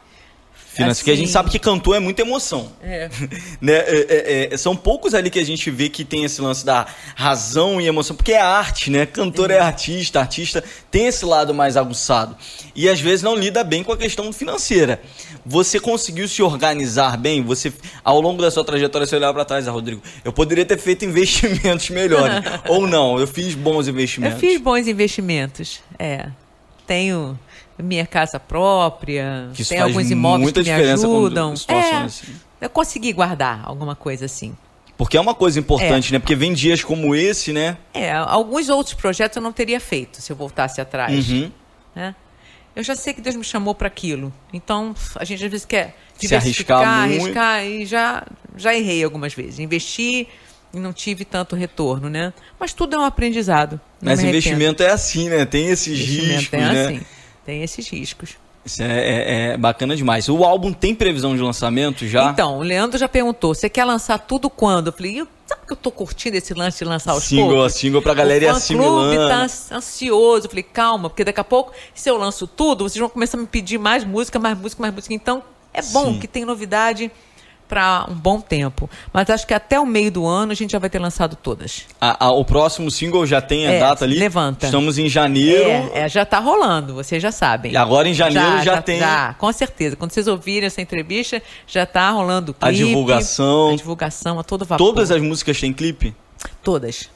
finanças. 0.75 0.97
Assim. 0.97 1.03
Porque 1.03 1.11
a 1.11 1.15
gente 1.15 1.31
sabe 1.31 1.49
que 1.49 1.57
cantor 1.57 1.95
é 1.95 1.99
muita 1.99 2.21
emoção. 2.21 2.71
É. 2.83 3.09
né? 3.61 3.73
É, 3.73 4.05
é, 4.09 4.53
é, 4.53 4.57
são 4.57 4.75
poucos 4.75 5.13
ali 5.13 5.29
que 5.29 5.39
a 5.39 5.45
gente 5.45 5.71
vê 5.71 5.89
que 5.89 6.03
tem 6.03 6.25
esse 6.25 6.41
lance 6.41 6.65
da 6.65 6.85
razão 7.15 7.79
e 7.79 7.87
emoção, 7.87 8.15
porque 8.15 8.33
é 8.33 8.41
arte, 8.41 8.91
né? 8.91 9.05
Cantor 9.05 9.51
é, 9.51 9.55
é 9.55 9.59
artista, 9.59 10.19
artista 10.19 10.63
tem 10.91 11.07
esse 11.07 11.25
lado 11.25 11.53
mais 11.53 11.77
aguçado. 11.77 12.35
E 12.75 12.89
às 12.89 12.99
vezes 12.99 13.23
não 13.23 13.35
lida 13.35 13.63
bem 13.63 13.83
com 13.83 13.91
a 13.91 13.97
questão 13.97 14.31
financeira. 14.33 15.01
Você 15.45 15.79
conseguiu 15.79 16.27
se 16.27 16.41
organizar 16.41 17.17
bem? 17.17 17.43
Você, 17.43 17.71
ao 18.03 18.19
longo 18.19 18.41
da 18.41 18.49
sua 18.49 18.63
trajetória, 18.63 19.05
você 19.05 19.15
olhar 19.15 19.31
para 19.33 19.45
trás, 19.45 19.67
ah, 19.67 19.71
Rodrigo, 19.71 20.01
eu 20.23 20.33
poderia 20.33 20.65
ter 20.65 20.77
feito 20.77 21.05
investimentos 21.05 21.89
melhores. 21.89 22.43
Ou 22.67 22.87
não, 22.87 23.19
eu 23.19 23.27
fiz 23.27 23.53
bons 23.53 23.87
investimentos. 23.87 24.41
Eu 24.41 24.49
fiz 24.49 24.59
bons 24.59 24.87
investimentos, 24.87 25.79
é. 25.99 26.29
Tenho 26.85 27.37
minha 27.77 28.05
casa 28.05 28.39
própria, 28.39 29.49
que 29.53 29.65
tem 29.65 29.79
alguns 29.79 30.09
imóveis 30.09 30.51
que 30.51 30.63
me 30.63 30.71
ajudam. 30.71 31.53
É, 31.67 31.95
assim. 31.97 32.27
Eu 32.61 32.69
consegui 32.69 33.11
guardar 33.11 33.61
alguma 33.65 33.95
coisa 33.95 34.25
assim. 34.25 34.55
Porque 34.97 35.17
é 35.17 35.21
uma 35.21 35.35
coisa 35.35 35.59
importante, 35.59 36.09
é. 36.09 36.13
né? 36.13 36.19
Porque 36.19 36.35
vem 36.35 36.53
dias 36.53 36.83
como 36.83 37.13
esse, 37.13 37.51
né? 37.51 37.77
É, 37.93 38.13
alguns 38.13 38.69
outros 38.69 38.95
projetos 38.95 39.35
eu 39.35 39.41
não 39.41 39.51
teria 39.51 39.79
feito 39.79 40.21
se 40.21 40.31
eu 40.31 40.35
voltasse 40.35 40.79
atrás. 40.79 41.29
Uhum. 41.29 41.51
Né? 41.93 42.15
Eu 42.75 42.83
já 42.83 42.95
sei 42.95 43.13
que 43.13 43.21
Deus 43.21 43.35
me 43.35 43.43
chamou 43.43 43.75
para 43.75 43.87
aquilo. 43.87 44.33
Então, 44.53 44.95
a 45.15 45.25
gente 45.25 45.43
às 45.43 45.51
vezes 45.51 45.65
quer 45.65 45.95
diversificar, 46.17 46.81
se 46.81 46.85
arriscar, 46.85 47.25
arriscar 47.25 47.65
e 47.65 47.85
já, 47.85 48.25
já 48.55 48.73
errei 48.73 49.03
algumas 49.03 49.33
vezes. 49.33 49.59
Investi 49.59 50.27
e 50.75 50.79
não 50.79 50.93
tive 50.93 51.25
tanto 51.25 51.55
retorno, 51.55 52.09
né? 52.09 52.33
Mas 52.59 52.73
tudo 52.73 52.95
é 52.95 52.99
um 52.99 53.05
aprendizado. 53.05 53.79
Mas 54.01 54.23
investimento 54.23 54.83
é 54.83 54.91
assim, 54.91 55.29
né? 55.29 55.45
Tem 55.45 55.67
esses 55.67 55.99
riscos, 55.99 56.53
é 56.53 56.57
né? 56.57 56.85
Assim. 56.85 57.01
Tem 57.45 57.63
esses 57.63 57.87
riscos. 57.89 58.37
Isso 58.65 58.81
é, 58.81 58.87
é, 58.87 59.53
é, 59.53 59.57
bacana 59.57 59.95
demais. 59.95 60.27
O 60.27 60.43
álbum 60.43 60.73
tem 60.73 60.95
previsão 60.95 61.35
de 61.35 61.41
lançamento 61.41 62.07
já? 62.07 62.31
Então, 62.31 62.57
o 62.57 62.63
Leandro 62.63 62.97
já 62.97 63.07
perguntou: 63.07 63.53
você 63.53 63.69
quer 63.69 63.85
lançar 63.85 64.17
tudo 64.17 64.49
quando? 64.49 64.87
Eu 64.87 64.93
falei, 64.93 65.23
sabe 65.45 65.61
que 65.67 65.73
eu 65.73 65.77
tô 65.77 65.91
curtindo 65.91 66.35
esse 66.35 66.51
lance 66.55 66.79
de 66.79 66.85
lançar 66.85 67.13
os 67.13 67.25
single 67.25 67.49
poucos? 67.49 67.73
Single 67.75 68.01
pra 68.01 68.15
galera 68.15 68.45
ir 68.45 68.47
assimilando. 68.47 69.21
O 69.21 69.27
tá 69.27 69.47
ansioso. 69.75 70.47
Eu 70.47 70.49
falei, 70.49 70.63
calma, 70.63 71.09
porque 71.09 71.23
daqui 71.23 71.39
a 71.39 71.43
pouco, 71.43 71.73
se 71.93 72.09
eu 72.09 72.17
lanço 72.17 72.47
tudo, 72.47 72.89
vocês 72.89 72.99
vão 72.99 73.09
começar 73.09 73.37
a 73.37 73.41
me 73.41 73.47
pedir 73.47 73.77
mais 73.77 74.03
música, 74.03 74.39
mais 74.39 74.57
música, 74.57 74.81
mais 74.81 74.93
música. 74.95 75.13
Então, 75.13 75.43
é 75.71 75.83
bom 75.83 76.13
Sim. 76.13 76.19
que 76.19 76.27
tem 76.27 76.43
novidade 76.43 77.11
para 77.67 78.05
um 78.09 78.13
bom 78.13 78.39
tempo. 78.39 78.89
Mas 79.11 79.29
acho 79.29 79.45
que 79.45 79.53
até 79.53 79.79
o 79.79 79.85
meio 79.85 80.11
do 80.11 80.25
ano 80.25 80.51
a 80.51 80.55
gente 80.55 80.71
já 80.71 80.79
vai 80.79 80.89
ter 80.89 80.99
lançado 80.99 81.35
todas. 81.35 81.85
O 82.21 82.45
próximo 82.45 82.89
single 82.91 83.25
já 83.25 83.41
tem 83.41 83.67
a 83.67 83.71
é, 83.71 83.79
data 83.79 84.05
ali? 84.05 84.17
Levanta. 84.17 84.65
Estamos 84.67 84.97
em 84.97 85.09
janeiro. 85.09 85.69
É, 85.69 86.01
é 86.01 86.09
já 86.09 86.23
está 86.23 86.39
rolando, 86.39 86.93
vocês 86.93 87.21
já 87.21 87.31
sabem. 87.31 87.71
E 87.71 87.77
agora 87.77 88.07
em 88.07 88.13
janeiro 88.13 88.57
já, 88.57 88.63
já, 88.63 88.75
já 88.75 88.81
tem. 88.81 88.99
Já, 88.99 89.33
com 89.33 89.51
certeza. 89.51 89.95
Quando 89.95 90.11
vocês 90.11 90.27
ouvirem 90.27 90.67
essa 90.67 90.81
entrevista, 90.81 91.41
já 91.67 91.83
está 91.83 92.09
rolando 92.11 92.51
o 92.51 92.53
clipe. 92.53 92.67
A 92.67 92.71
divulgação. 92.71 93.69
A 93.71 93.75
divulgação 93.75 94.39
a 94.39 94.43
todo 94.43 94.65
vapor. 94.65 94.85
Todas 94.85 95.11
as 95.11 95.21
músicas 95.21 95.59
têm 95.59 95.73
clipe? 95.73 96.15
Todas. 96.63 97.09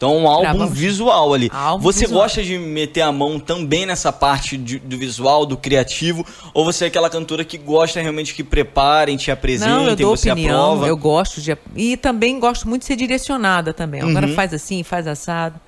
Então, 0.00 0.16
um 0.16 0.26
álbum 0.26 0.66
visual 0.66 1.34
ali. 1.34 1.50
Álbum 1.52 1.82
você 1.82 2.06
visual. 2.06 2.22
gosta 2.22 2.42
de 2.42 2.56
meter 2.56 3.02
a 3.02 3.12
mão 3.12 3.38
também 3.38 3.84
nessa 3.84 4.10
parte 4.10 4.56
de, 4.56 4.78
do 4.78 4.96
visual, 4.96 5.44
do 5.44 5.58
criativo? 5.58 6.24
Ou 6.54 6.64
você 6.64 6.84
é 6.84 6.88
aquela 6.88 7.10
cantora 7.10 7.44
que 7.44 7.58
gosta 7.58 8.00
realmente 8.00 8.34
que 8.34 8.42
preparem, 8.42 9.18
te 9.18 9.30
apresentem, 9.30 9.74
Não, 9.74 9.86
eu 9.86 9.96
dou 9.96 10.16
você 10.16 10.32
opinião, 10.32 10.72
aprova? 10.72 10.88
Eu 10.88 10.96
gosto 10.96 11.42
de. 11.42 11.54
E 11.76 11.98
também 11.98 12.40
gosto 12.40 12.66
muito 12.66 12.80
de 12.80 12.86
ser 12.86 12.96
direcionada 12.96 13.74
também. 13.74 14.00
Agora 14.00 14.26
uhum. 14.26 14.34
faz 14.34 14.54
assim, 14.54 14.82
faz 14.82 15.06
assado. 15.06 15.60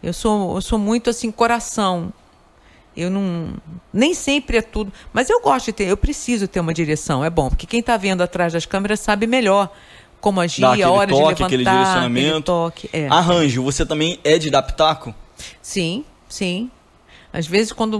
Eu 0.00 0.12
sou, 0.12 0.54
eu 0.54 0.62
sou 0.62 0.78
muito 0.78 1.10
assim, 1.10 1.32
coração. 1.32 2.12
Eu 2.96 3.10
não. 3.10 3.48
Nem 3.92 4.14
sempre 4.14 4.58
é 4.58 4.62
tudo. 4.62 4.92
Mas 5.12 5.28
eu 5.28 5.40
gosto 5.40 5.66
de 5.66 5.72
ter, 5.72 5.88
eu 5.88 5.96
preciso 5.96 6.46
ter 6.46 6.60
uma 6.60 6.72
direção. 6.72 7.24
É 7.24 7.30
bom, 7.30 7.48
porque 7.48 7.66
quem 7.66 7.80
está 7.80 7.96
vendo 7.96 8.22
atrás 8.22 8.52
das 8.52 8.64
câmeras 8.64 9.00
sabe 9.00 9.26
melhor 9.26 9.72
como 10.22 10.40
agir, 10.40 10.64
a 10.64 10.90
hora 10.90 11.10
toque, 11.10 11.12
de 11.12 11.14
levantar, 11.14 11.44
aquele 11.46 11.64
direcionamento. 11.64 12.42
Toque, 12.42 12.88
é. 12.92 13.08
Arranjo, 13.08 13.62
você 13.64 13.84
também 13.84 14.20
é 14.22 14.38
de 14.38 14.50
dar 14.50 14.62
pitaco? 14.62 15.12
Sim, 15.60 16.04
sim. 16.28 16.70
Às 17.32 17.46
vezes 17.46 17.72
quando 17.72 17.98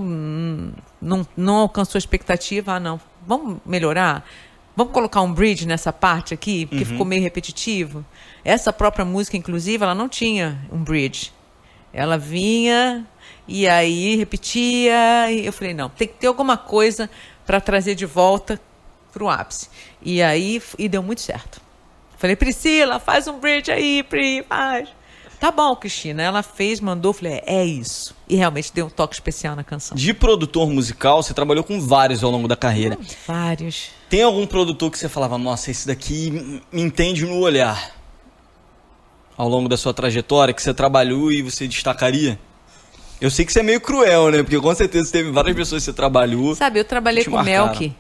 não, 1.00 1.26
não 1.36 1.56
alcançou 1.56 1.98
a 1.98 2.00
expectativa, 2.00 2.74
ah 2.74 2.80
não, 2.80 3.00
vamos 3.26 3.58
melhorar? 3.66 4.24
Vamos 4.76 4.92
colocar 4.92 5.20
um 5.20 5.32
bridge 5.32 5.66
nessa 5.66 5.92
parte 5.92 6.32
aqui, 6.32 6.64
porque 6.64 6.84
uhum. 6.84 6.90
ficou 6.90 7.04
meio 7.04 7.22
repetitivo. 7.22 8.04
Essa 8.44 8.72
própria 8.72 9.04
música, 9.04 9.36
inclusive, 9.36 9.82
ela 9.82 9.94
não 9.94 10.08
tinha 10.08 10.64
um 10.70 10.78
bridge. 10.78 11.32
Ela 11.92 12.16
vinha 12.16 13.04
e 13.48 13.68
aí 13.68 14.14
repetia. 14.14 15.30
E 15.30 15.44
eu 15.44 15.52
falei, 15.52 15.74
não, 15.74 15.88
tem 15.88 16.06
que 16.06 16.14
ter 16.14 16.28
alguma 16.28 16.56
coisa 16.56 17.10
para 17.44 17.60
trazer 17.60 17.96
de 17.96 18.06
volta 18.06 18.60
para 19.12 19.24
o 19.24 19.28
ápice. 19.28 19.68
E 20.00 20.22
aí 20.22 20.62
e 20.78 20.88
deu 20.88 21.02
muito 21.02 21.20
certo. 21.20 21.60
Falei, 22.22 22.36
Priscila, 22.36 23.00
faz 23.00 23.26
um 23.26 23.40
bridge 23.40 23.68
aí, 23.68 24.00
Pri, 24.04 24.44
faz. 24.48 24.88
Tá 25.40 25.50
bom, 25.50 25.74
Cristina. 25.74 26.22
Ela 26.22 26.40
fez, 26.40 26.78
mandou, 26.78 27.12
falei, 27.12 27.42
é, 27.44 27.56
é 27.56 27.64
isso. 27.64 28.14
E 28.28 28.36
realmente 28.36 28.72
deu 28.72 28.86
um 28.86 28.88
toque 28.88 29.16
especial 29.16 29.56
na 29.56 29.64
canção. 29.64 29.96
De 29.96 30.14
produtor 30.14 30.70
musical, 30.70 31.20
você 31.20 31.34
trabalhou 31.34 31.64
com 31.64 31.80
vários 31.80 32.22
ao 32.22 32.30
longo 32.30 32.46
da 32.46 32.54
carreira. 32.54 32.96
Hum, 32.96 33.04
vários. 33.26 33.90
Tem 34.08 34.22
algum 34.22 34.46
produtor 34.46 34.92
que 34.92 35.00
você 35.00 35.08
falava, 35.08 35.36
nossa, 35.36 35.72
esse 35.72 35.84
daqui 35.84 36.62
me 36.70 36.80
entende 36.80 37.26
no 37.26 37.40
olhar? 37.40 37.90
Ao 39.36 39.48
longo 39.48 39.68
da 39.68 39.76
sua 39.76 39.92
trajetória, 39.92 40.54
que 40.54 40.62
você 40.62 40.72
trabalhou 40.72 41.32
e 41.32 41.42
você 41.42 41.66
destacaria? 41.66 42.38
Eu 43.20 43.32
sei 43.32 43.44
que 43.44 43.52
você 43.52 43.58
é 43.58 43.64
meio 43.64 43.80
cruel, 43.80 44.30
né? 44.30 44.44
Porque 44.44 44.60
com 44.60 44.74
certeza 44.76 45.10
teve 45.10 45.32
várias 45.32 45.56
pessoas 45.56 45.82
que 45.82 45.86
você 45.86 45.92
trabalhou. 45.92 46.54
Sabe, 46.54 46.78
eu 46.78 46.84
trabalhei 46.84 47.24
com 47.24 47.34
o 47.34 47.42
Melk 47.42 47.92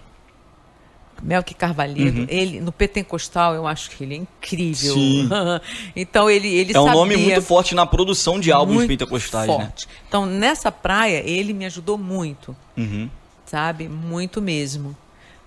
Melk 1.22 1.54
Carvalho, 1.54 1.94
uhum. 1.96 2.26
ele 2.28 2.60
no 2.60 2.72
Pentecostal 2.72 3.54
eu 3.54 3.66
acho 3.66 3.90
que 3.90 4.02
ele 4.02 4.14
é 4.14 4.16
incrível. 4.18 4.94
Sim. 4.94 5.28
então 5.94 6.28
ele 6.28 6.48
ele 6.48 6.76
é 6.76 6.80
um 6.80 6.92
nome 6.92 7.16
muito 7.16 7.42
forte 7.42 7.74
na 7.74 7.86
produção 7.86 8.40
de 8.40 8.50
álbuns 8.50 8.86
pentecostais, 8.86 9.48
né? 9.48 9.54
forte. 9.54 9.86
né? 9.86 9.92
Então 10.08 10.26
nessa 10.26 10.72
praia 10.72 11.22
ele 11.24 11.52
me 11.52 11.64
ajudou 11.64 11.96
muito, 11.96 12.56
uhum. 12.76 13.08
sabe, 13.46 13.88
muito 13.88 14.42
mesmo. 14.42 14.96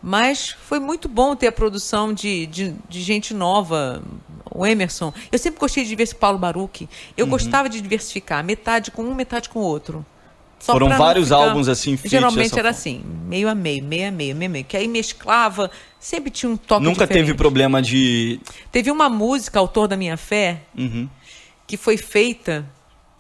Mas 0.02 0.50
foi 0.50 0.80
muito 0.80 1.10
bom 1.10 1.36
ter 1.36 1.48
a 1.48 1.52
produção 1.52 2.14
de, 2.14 2.46
de, 2.46 2.76
de 2.88 3.02
gente 3.02 3.34
nova, 3.34 4.04
o 4.52 4.64
Emerson. 4.64 5.12
Eu 5.32 5.40
sempre 5.40 5.60
gostei 5.60 5.82
de 5.84 5.90
diversificar 5.90 6.22
Paulo 6.22 6.38
Baruch. 6.38 6.88
Eu 7.18 7.26
uhum. 7.26 7.32
gostava 7.32 7.68
de 7.68 7.82
diversificar, 7.82 8.44
metade 8.44 8.92
com 8.92 9.02
um, 9.02 9.16
metade 9.16 9.50
com 9.50 9.58
o 9.58 9.64
outro. 9.64 10.06
Só 10.60 10.74
Foram 10.74 10.90
vários 10.98 11.28
ficar... 11.28 11.38
álbuns 11.38 11.68
assim 11.68 11.92
feitos 11.92 12.12
Geralmente 12.12 12.54
era 12.54 12.56
forma. 12.56 12.70
assim, 12.70 13.04
meio 13.28 13.48
a 13.48 13.54
meio, 13.54 13.84
meio 13.84 14.08
a 14.08 14.12
meio, 14.12 14.36
meio 14.36 14.50
a 14.50 14.52
meio. 14.52 14.66
Que 14.66 14.78
aí 14.78 14.88
mesclava, 14.88 15.70
sempre 16.00 16.32
tinha 16.32 16.52
um 16.52 16.58
toque 16.58 16.84
Nunca 16.84 17.06
diferente. 17.06 17.26
teve 17.28 17.38
problema 17.38 17.82
de... 17.82 18.40
Teve 18.72 18.90
uma 18.90 19.10
música, 19.10 19.60
Autor 19.60 19.88
da 19.88 19.96
Minha 19.96 20.18
Fé, 20.18 20.62
uhum. 20.76 21.08
que 21.68 21.78
foi 21.78 21.98
feita 21.98 22.66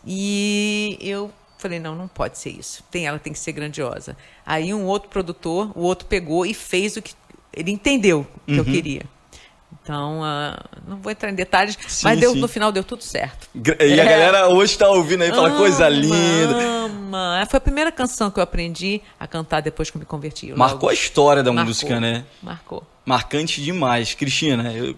e 0.06 0.98
eu 1.02 1.32
falei, 1.58 1.80
não, 1.80 1.96
não 1.96 2.08
pode 2.08 2.38
ser 2.38 2.50
isso. 2.50 2.84
Tem, 2.90 3.06
ela 3.06 3.20
tem 3.20 3.34
que 3.34 3.40
ser 3.40 3.52
grandiosa. 3.52 4.18
Aí 4.46 4.74
um 4.74 4.86
outro 4.86 5.10
produtor, 5.10 5.72
o 5.76 5.82
outro 5.82 6.08
pegou 6.08 6.46
e 6.46 6.54
fez 6.54 6.98
o 6.98 7.02
que... 7.02 7.14
Ele 7.54 7.72
entendeu 7.72 8.22
o 8.22 8.46
que 8.46 8.52
uhum. 8.54 8.58
eu 8.58 8.66
queria. 8.66 9.04
Então, 9.86 10.22
uh, 10.22 10.80
não 10.88 10.98
vou 10.98 11.12
entrar 11.12 11.30
em 11.30 11.36
detalhes, 11.36 11.78
sim, 11.88 12.06
mas 12.06 12.20
deu, 12.20 12.34
no 12.34 12.48
final 12.48 12.72
deu 12.72 12.84
tudo 12.84 13.04
certo. 13.04 13.48
E 13.54 14.00
a 14.00 14.04
é. 14.04 14.10
galera 14.10 14.48
hoje 14.48 14.72
está 14.72 14.90
ouvindo 14.90 15.22
aí, 15.22 15.30
fala 15.30 15.50
ama, 15.50 15.58
coisa 15.58 15.88
linda. 15.88 16.58
Ama. 16.60 17.40
É, 17.40 17.46
foi 17.46 17.60
a 17.60 17.62
primeira 17.62 17.92
canção 17.92 18.32
que 18.32 18.40
eu 18.40 18.44
aprendi 18.44 19.00
a 19.20 19.28
cantar 19.28 19.62
depois 19.62 19.92
que 19.92 19.98
eu 19.98 20.00
me 20.00 20.06
converti. 20.06 20.52
Marcou 20.54 20.90
a 20.90 20.94
história 20.94 21.44
da 21.44 21.52
Marcou. 21.52 21.68
música, 21.68 22.00
né? 22.00 22.26
Marcou. 22.42 22.84
Marcante 23.06 23.62
demais. 23.62 24.16
Cristina, 24.16 24.74
eu 24.74 24.96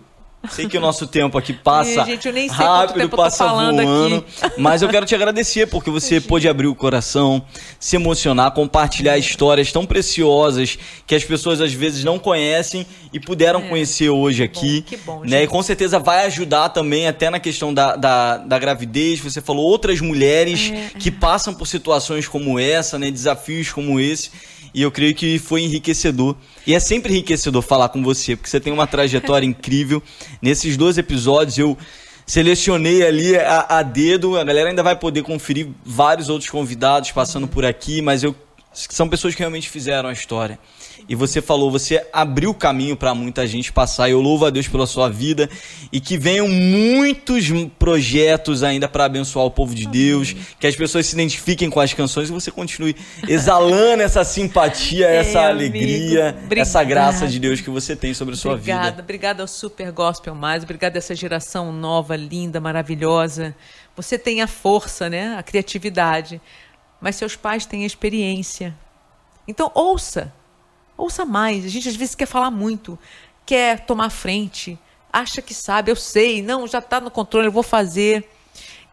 Sei 0.52 0.68
que 0.68 0.78
o 0.78 0.82
nosso 0.82 1.08
tempo 1.08 1.38
aqui 1.38 1.54
passa 1.54 2.06
gente, 2.06 2.30
rápido, 2.48 3.10
passa 3.10 3.48
voando. 3.48 4.26
Mas 4.58 4.82
eu 4.82 4.90
quero 4.90 5.06
te 5.06 5.16
agradecer 5.16 5.68
porque 5.68 5.90
você 5.90 6.20
pôde 6.22 6.48
abrir 6.48 6.68
o 6.68 6.76
coração, 6.76 7.44
se 7.80 7.96
emocionar, 7.96 8.52
compartilhar 8.52 9.18
histórias 9.18 9.72
tão 9.72 9.86
preciosas 9.86 10.78
que 11.06 11.16
as 11.16 11.24
pessoas 11.24 11.62
às 11.62 11.74
vezes 11.74 12.04
não 12.04 12.20
conhecem 12.20 12.86
e 13.12 13.20
puderam 13.20 13.62
é. 13.62 13.70
conhecer 13.70 14.10
hoje 14.10 14.44
aqui. 14.44 14.82
Que 14.82 14.98
bom, 14.98 15.22
né? 15.24 15.44
E 15.44 15.48
com 15.48 15.62
certeza 15.62 16.00
vai 16.00 16.26
ajudar 16.26 16.70
também 16.70 17.08
até 17.08 17.30
na 17.30 17.40
questão 17.40 17.74
da, 17.74 17.96
da, 17.96 18.38
da 18.38 18.60
gravidez. 18.60 19.20
Você 19.20 19.42
falou 19.42 19.66
outras 19.66 20.02
mulheres 20.02 20.72
é. 20.72 20.98
que 21.00 21.12
passam 21.12 21.54
por 21.54 21.66
situações 21.66 22.28
como 22.28 22.60
essa, 22.60 22.98
né? 22.98 23.12
desafios 23.12 23.72
como 23.72 24.00
esse. 24.00 24.32
E 24.74 24.82
eu 24.82 24.92
creio 24.92 25.16
que 25.16 25.40
foi 25.40 25.62
enriquecedor. 25.62 26.36
E 26.66 26.74
é 26.74 26.80
sempre 26.80 27.14
enriquecedor 27.14 27.62
falar 27.62 27.90
com 27.90 28.04
você, 28.04 28.36
porque 28.36 28.50
você 28.50 28.60
tem 28.60 28.74
uma 28.74 28.88
trajetória 28.88 29.46
incrível. 29.48 30.02
Nesses 30.42 30.78
dois 30.78 30.98
episódios 30.98 31.58
eu 31.58 31.78
selecionei 32.26 33.06
ali 33.06 33.36
a, 33.36 33.66
a, 33.70 33.84
dedo. 33.84 34.38
A 34.38 34.44
galera 34.44 34.70
ainda 34.70 34.84
vai 34.84 34.96
poder 34.96 35.24
conferir 35.24 35.70
vários 35.86 36.30
outros 36.30 36.50
convidados 36.50 37.12
passando 37.12 37.48
por 37.48 37.66
aqui, 37.66 38.02
mas 38.02 38.24
eu 38.24 38.36
são 38.74 39.10
pessoas 39.10 39.34
que 39.34 39.40
realmente 39.40 39.68
fizeram 39.68 40.08
a 40.08 40.14
história 40.14 40.60
e 41.10 41.16
você 41.16 41.42
falou, 41.42 41.72
você 41.72 42.06
abriu 42.12 42.52
o 42.52 42.54
caminho 42.54 42.96
para 42.96 43.14
muita 43.14 43.46
gente 43.48 43.72
passar. 43.72 44.10
Eu 44.10 44.22
louvo 44.22 44.46
a 44.46 44.50
Deus 44.50 44.68
pela 44.68 44.86
sua 44.86 45.10
vida 45.10 45.50
e 45.92 46.00
que 46.00 46.18
venham 46.18 46.48
muitos 46.48 47.46
projetos 47.80 48.64
ainda 48.64 48.88
para 48.88 49.06
abençoar 49.06 49.46
o 49.46 49.52
povo 49.52 49.74
de 49.74 49.86
Amém. 49.86 49.94
Deus, 49.94 50.36
que 50.60 50.68
as 50.68 50.76
pessoas 50.76 51.06
se 51.06 51.14
identifiquem 51.14 51.70
com 51.70 51.80
as 51.80 51.94
canções 51.94 52.30
e 52.30 52.32
você 52.32 52.52
continue 52.52 52.96
exalando 53.28 54.04
essa 54.04 54.24
simpatia, 54.24 55.08
essa 55.10 55.42
alegria, 55.42 56.36
essa 56.52 56.84
graça 56.84 57.28
de 57.28 57.40
Deus 57.40 57.62
que 57.62 57.70
você 57.70 57.96
tem 57.96 58.14
sobre 58.14 58.34
a 58.34 58.38
sua 58.38 58.54
obrigada, 58.54 58.80
vida. 58.80 59.02
Obrigada, 59.02 59.04
obrigada 59.04 59.44
ao 59.44 59.48
Super 59.48 59.92
Gospel 59.92 60.36
Mais, 60.36 60.64
obrigada 60.64 60.98
a 60.98 61.00
essa 61.00 61.16
geração 61.16 61.72
nova, 61.72 62.16
linda, 62.16 62.60
maravilhosa. 62.60 63.56
Você 63.96 64.18
tem 64.18 64.42
a 64.42 64.48
força, 64.48 65.10
né? 65.10 65.36
A 65.38 65.44
criatividade, 65.44 66.40
mas 67.02 67.16
seus 67.16 67.36
pais 67.36 67.66
têm 67.66 67.84
a 67.84 67.88
experiência. 67.88 68.76
Então 69.48 69.72
ouça, 69.74 70.34
Ouça 70.98 71.24
mais. 71.24 71.64
A 71.64 71.70
gente 71.70 71.88
às 71.88 71.96
vezes 71.96 72.16
quer 72.16 72.26
falar 72.26 72.50
muito, 72.50 72.98
quer 73.46 73.86
tomar 73.86 74.10
frente, 74.10 74.78
acha 75.14 75.42
que 75.42 75.54
sabe, 75.54 75.92
eu 75.92 75.96
sei, 75.96 76.42
não, 76.42 76.68
já 76.68 76.80
está 76.80 77.00
no 77.00 77.12
controle, 77.12 77.48
eu 77.48 77.52
vou 77.52 77.64
fazer. 77.64 78.28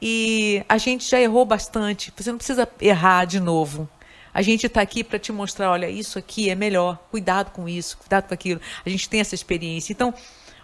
E 0.00 0.62
a 0.68 0.76
gente 0.76 1.08
já 1.08 1.18
errou 1.18 1.46
bastante. 1.46 2.12
Você 2.14 2.30
não 2.30 2.36
precisa 2.36 2.68
errar 2.80 3.24
de 3.24 3.40
novo. 3.40 3.88
A 4.34 4.42
gente 4.42 4.66
está 4.66 4.82
aqui 4.82 5.02
para 5.02 5.18
te 5.18 5.32
mostrar, 5.32 5.70
olha, 5.70 5.88
isso 5.88 6.18
aqui 6.18 6.50
é 6.50 6.54
melhor. 6.54 6.98
Cuidado 7.10 7.52
com 7.52 7.68
isso, 7.68 7.96
cuidado 7.96 8.28
com 8.28 8.34
aquilo. 8.34 8.60
A 8.84 8.88
gente 8.88 9.08
tem 9.08 9.20
essa 9.20 9.34
experiência. 9.34 9.92
Então, 9.92 10.12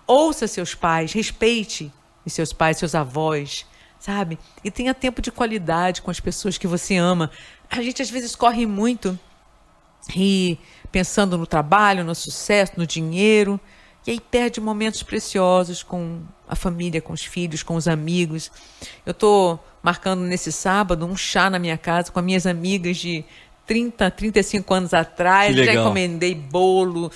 ouça 0.06 0.46
seus 0.46 0.74
pais, 0.74 1.12
respeite 1.12 1.90
os 2.26 2.32
seus 2.32 2.52
pais, 2.52 2.76
seus 2.76 2.94
avós, 2.94 3.64
sabe? 3.98 4.38
E 4.64 4.70
tenha 4.70 4.92
tempo 4.92 5.22
de 5.22 5.30
qualidade 5.30 6.02
com 6.02 6.10
as 6.10 6.20
pessoas 6.20 6.58
que 6.58 6.66
você 6.66 6.96
ama. 6.96 7.30
A 7.70 7.80
gente 7.80 8.02
às 8.02 8.10
vezes 8.10 8.34
corre 8.34 8.66
muito 8.66 9.18
e 10.14 10.58
pensando 10.90 11.38
no 11.38 11.46
trabalho, 11.46 12.04
no 12.04 12.14
sucesso, 12.14 12.72
no 12.76 12.86
dinheiro, 12.86 13.60
e 14.06 14.12
aí 14.12 14.20
perde 14.20 14.60
momentos 14.60 15.02
preciosos 15.02 15.82
com 15.82 16.22
a 16.48 16.56
família, 16.56 17.00
com 17.00 17.12
os 17.12 17.24
filhos, 17.24 17.62
com 17.62 17.76
os 17.76 17.86
amigos. 17.86 18.50
Eu 19.04 19.12
estou 19.12 19.62
marcando 19.82 20.22
nesse 20.22 20.50
sábado 20.50 21.06
um 21.06 21.16
chá 21.16 21.50
na 21.50 21.58
minha 21.58 21.78
casa 21.78 22.10
com 22.10 22.18
as 22.18 22.24
minhas 22.24 22.46
amigas 22.46 22.96
de 22.96 23.24
30, 23.66 24.10
35 24.10 24.74
anos 24.74 24.92
atrás. 24.92 25.54
Já 25.54 25.74
encomendei 25.74 26.34
bolo, 26.34 27.12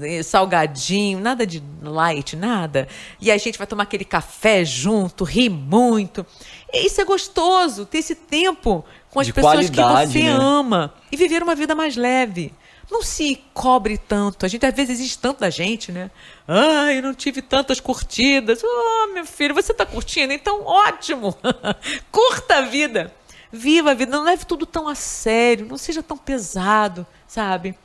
eh, 0.00 0.22
salgadinho, 0.22 1.20
nada 1.20 1.46
de 1.46 1.62
light, 1.82 2.34
nada. 2.34 2.88
E 3.20 3.30
a 3.30 3.36
gente 3.36 3.58
vai 3.58 3.66
tomar 3.66 3.82
aquele 3.82 4.06
café 4.06 4.64
junto, 4.64 5.22
rir 5.22 5.50
muito. 5.50 6.24
E 6.72 6.86
isso 6.86 6.98
é 7.00 7.04
gostoso, 7.04 7.84
ter 7.84 7.98
esse 7.98 8.14
tempo 8.14 8.84
com 9.10 9.20
as 9.20 9.26
de 9.26 9.34
pessoas 9.34 9.68
que 9.68 9.82
você 9.82 10.22
né? 10.22 10.30
ama 10.30 10.94
e 11.12 11.16
viver 11.16 11.42
uma 11.42 11.54
vida 11.54 11.74
mais 11.74 11.94
leve. 11.94 12.54
Não 12.90 13.02
se 13.02 13.42
cobre 13.52 13.98
tanto. 13.98 14.46
A 14.46 14.48
gente 14.48 14.64
às 14.64 14.74
vezes 14.74 14.98
existe 14.98 15.18
tanto 15.18 15.40
da 15.40 15.50
gente, 15.50 15.92
né? 15.92 16.10
Ai, 16.46 16.98
eu 16.98 17.02
não 17.02 17.14
tive 17.14 17.42
tantas 17.42 17.80
curtidas. 17.80 18.62
Oh, 18.64 19.12
meu 19.12 19.26
filho, 19.26 19.54
você 19.54 19.72
está 19.72 19.84
curtindo? 19.84 20.32
Então, 20.32 20.62
ótimo! 20.64 21.36
Curta 22.10 22.56
a 22.56 22.62
vida. 22.62 23.14
Viva 23.52 23.90
a 23.90 23.94
vida. 23.94 24.10
Não 24.10 24.24
leve 24.24 24.46
tudo 24.46 24.64
tão 24.64 24.88
a 24.88 24.94
sério. 24.94 25.66
Não 25.66 25.76
seja 25.76 26.02
tão 26.02 26.16
pesado, 26.16 27.06
sabe? 27.26 27.76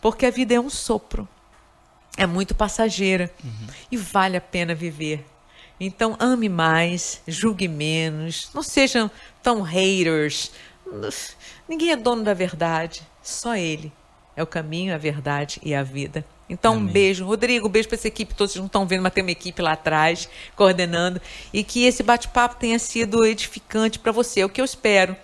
Porque 0.00 0.24
a 0.24 0.30
vida 0.30 0.54
é 0.54 0.60
um 0.60 0.70
sopro. 0.70 1.28
É 2.16 2.26
muito 2.26 2.54
passageira. 2.54 3.30
Uhum. 3.44 3.66
E 3.90 3.96
vale 3.98 4.38
a 4.38 4.40
pena 4.40 4.74
viver. 4.74 5.26
Então, 5.78 6.16
ame 6.18 6.48
mais, 6.48 7.20
julgue 7.28 7.68
menos. 7.68 8.48
Não 8.54 8.62
sejam 8.62 9.10
tão 9.42 9.60
haters. 9.60 10.50
Ninguém 11.68 11.90
é 11.90 11.96
dono 11.96 12.24
da 12.24 12.32
verdade. 12.32 13.02
Só 13.22 13.54
ele 13.54 13.92
é 14.36 14.42
o 14.42 14.46
caminho, 14.46 14.94
a 14.94 14.98
verdade 14.98 15.58
e 15.62 15.74
a 15.74 15.82
vida. 15.82 16.24
Então, 16.48 16.74
Amém. 16.74 16.84
um 16.84 16.92
beijo. 16.92 17.24
Rodrigo, 17.24 17.66
um 17.66 17.70
beijo 17.70 17.88
para 17.88 17.96
essa 17.96 18.08
equipe. 18.08 18.34
Todos 18.34 18.54
não 18.56 18.66
estão 18.66 18.86
vendo, 18.86 19.02
mas 19.02 19.12
tem 19.12 19.24
uma 19.24 19.30
equipe 19.30 19.60
lá 19.60 19.72
atrás, 19.72 20.28
coordenando. 20.54 21.20
E 21.52 21.64
que 21.64 21.84
esse 21.84 22.02
bate-papo 22.02 22.56
tenha 22.56 22.78
sido 22.78 23.24
edificante 23.24 23.98
para 23.98 24.12
você. 24.12 24.40
É 24.40 24.44
o 24.44 24.48
que 24.48 24.60
eu 24.60 24.64
espero. 24.64 25.16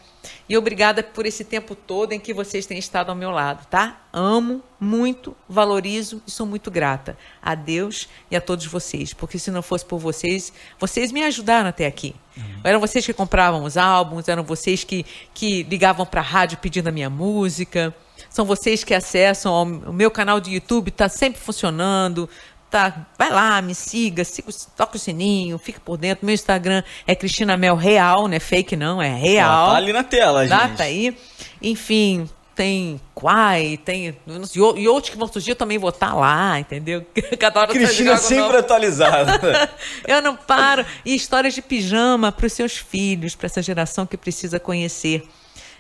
E 0.49 0.57
obrigada 0.57 1.03
por 1.03 1.27
esse 1.27 1.45
tempo 1.45 1.75
todo 1.75 2.13
em 2.13 2.21
que 2.21 2.35
vocês 2.35 2.67
têm 2.67 2.79
estado 2.79 3.11
ao 3.11 3.17
meu 3.17 3.31
lado, 3.31 3.67
tá? 3.67 4.03
Amo 4.13 4.63
muito, 4.79 5.37
valorizo 5.49 6.23
e 6.27 6.31
sou 6.31 6.47
muito 6.47 6.71
grata 6.71 7.17
a 7.41 7.55
Deus 7.55 8.09
e 8.31 8.37
a 8.37 8.41
todos 8.41 8.67
vocês, 8.67 9.15
porque 9.15 9.39
se 9.39 9.51
não 9.51 9.63
fosse 9.63 9.85
por 9.85 9.99
vocês, 9.99 10.53
vocês 10.79 11.11
me 11.11 11.23
ajudaram 11.25 11.69
até 11.69 11.87
aqui. 11.87 12.15
Uhum. 12.37 12.61
Eram 12.65 12.81
vocês 12.81 13.05
que 13.05 13.13
compravam 13.13 13.65
os 13.65 13.77
álbuns, 13.77 14.29
eram 14.29 14.43
vocês 14.43 14.85
que, 14.85 15.05
que 15.33 15.63
ligavam 15.65 16.05
para 16.05 16.21
a 16.21 16.25
rádio 16.25 16.59
pedindo 16.59 16.89
a 16.89 16.93
minha 16.93 17.11
música. 17.11 17.95
São 18.33 18.47
vocês 18.47 18.83
que 18.83 18.95
acessam 18.95 19.53
ao, 19.53 19.65
o 19.65 19.93
meu 19.93 20.11
canal 20.11 20.41
de 20.41 20.53
YouTube, 20.53 20.89
está 20.89 21.07
sempre 21.09 21.39
funcionando. 21.39 22.29
Tá, 22.71 23.07
vai 23.19 23.29
lá, 23.29 23.61
me 23.61 23.75
siga, 23.75 24.25
siga, 24.25 24.49
toca 24.75 24.97
o 24.97 24.99
sininho, 24.99 25.59
fica 25.59 25.79
por 25.79 25.99
dentro. 25.99 26.25
Meu 26.25 26.35
Instagram 26.35 26.83
é 27.07 27.15
Cristina 27.15 27.55
Mel 27.59 27.77
Real, 27.77 28.27
não 28.27 28.35
é 28.35 28.41
fake 28.41 28.75
não, 28.75 29.03
é 29.03 29.15
real. 29.15 29.73
tá 29.73 29.77
ali 29.77 29.93
na 29.93 30.03
tela, 30.03 30.49
tá, 30.49 30.67
gente. 30.67 30.77
Tá 30.79 30.85
aí. 30.85 31.15
Enfim, 31.61 32.27
tem 32.55 32.99
Quai, 33.15 33.79
tem. 33.85 34.17
E 34.55 34.89
outros 34.89 35.11
que 35.11 35.19
vão 35.19 35.29
surgir 35.29 35.51
eu 35.51 35.57
também 35.57 35.77
vou 35.77 35.91
estar 35.91 36.09
tá 36.09 36.15
lá, 36.15 36.59
entendeu? 36.59 37.05
Cada 37.39 37.61
hora 37.61 37.73
Cristina 37.75 38.17
sempre 38.17 38.57
atualizada. 38.57 39.71
eu 40.09 40.23
não 40.23 40.35
paro. 40.35 40.87
E 41.05 41.15
histórias 41.15 41.53
de 41.53 41.61
pijama 41.61 42.33
para 42.33 42.47
os 42.47 42.53
seus 42.55 42.79
filhos, 42.79 43.35
para 43.35 43.45
essa 43.45 43.61
geração 43.61 44.07
que 44.07 44.17
precisa 44.17 44.59
conhecer 44.59 45.29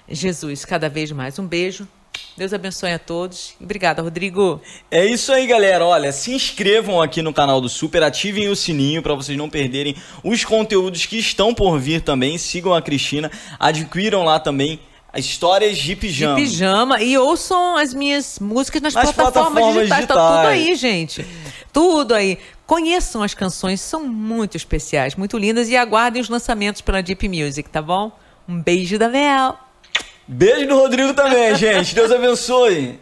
Jesus 0.06 0.66
cada 0.66 0.90
vez 0.90 1.10
mais. 1.10 1.38
Um 1.38 1.46
beijo. 1.46 1.88
Deus 2.36 2.52
abençoe 2.52 2.92
a 2.92 2.98
todos. 2.98 3.54
Obrigada, 3.60 4.02
Rodrigo. 4.02 4.60
É 4.90 5.04
isso 5.04 5.32
aí, 5.32 5.46
galera. 5.46 5.84
Olha, 5.84 6.12
se 6.12 6.32
inscrevam 6.32 7.00
aqui 7.00 7.20
no 7.20 7.32
canal 7.32 7.60
do 7.60 7.68
Super, 7.68 8.02
ativem 8.02 8.48
o 8.48 8.56
sininho 8.56 9.02
para 9.02 9.14
vocês 9.14 9.36
não 9.36 9.50
perderem 9.50 9.94
os 10.24 10.44
conteúdos 10.44 11.06
que 11.06 11.18
estão 11.18 11.54
por 11.54 11.78
vir 11.78 12.00
também. 12.00 12.38
Sigam 12.38 12.74
a 12.74 12.80
Cristina, 12.80 13.30
adquiram 13.58 14.24
lá 14.24 14.40
também 14.40 14.80
histórias 15.14 15.76
de 15.76 15.94
pijama. 15.94 16.36
De 16.36 16.42
pijama 16.42 17.02
e 17.02 17.18
ouçam 17.18 17.76
as 17.76 17.92
minhas 17.92 18.38
músicas 18.38 18.80
nas, 18.80 18.94
nas 18.94 19.12
plataformas, 19.12 19.52
plataformas 19.52 19.74
digitais. 19.74 20.00
digitais. 20.00 20.18
Tá 20.18 20.36
tudo 20.36 20.46
aí, 20.48 20.74
gente. 20.74 21.26
Tudo 21.72 22.14
aí. 22.14 22.38
Conheçam 22.66 23.22
as 23.22 23.34
canções, 23.34 23.80
são 23.80 24.06
muito 24.06 24.56
especiais, 24.56 25.14
muito 25.14 25.36
lindas 25.36 25.68
e 25.68 25.76
aguardem 25.76 26.22
os 26.22 26.28
lançamentos 26.28 26.80
pela 26.80 27.02
Deep 27.02 27.28
Music, 27.28 27.68
tá 27.68 27.82
bom? 27.82 28.10
Um 28.48 28.58
beijo 28.58 28.98
da 28.98 29.08
Mel. 29.08 29.58
Beijo 30.32 30.66
no 30.66 30.78
Rodrigo 30.78 31.12
também, 31.12 31.54
gente. 31.54 31.94
Deus 31.94 32.10
abençoe. 32.10 32.98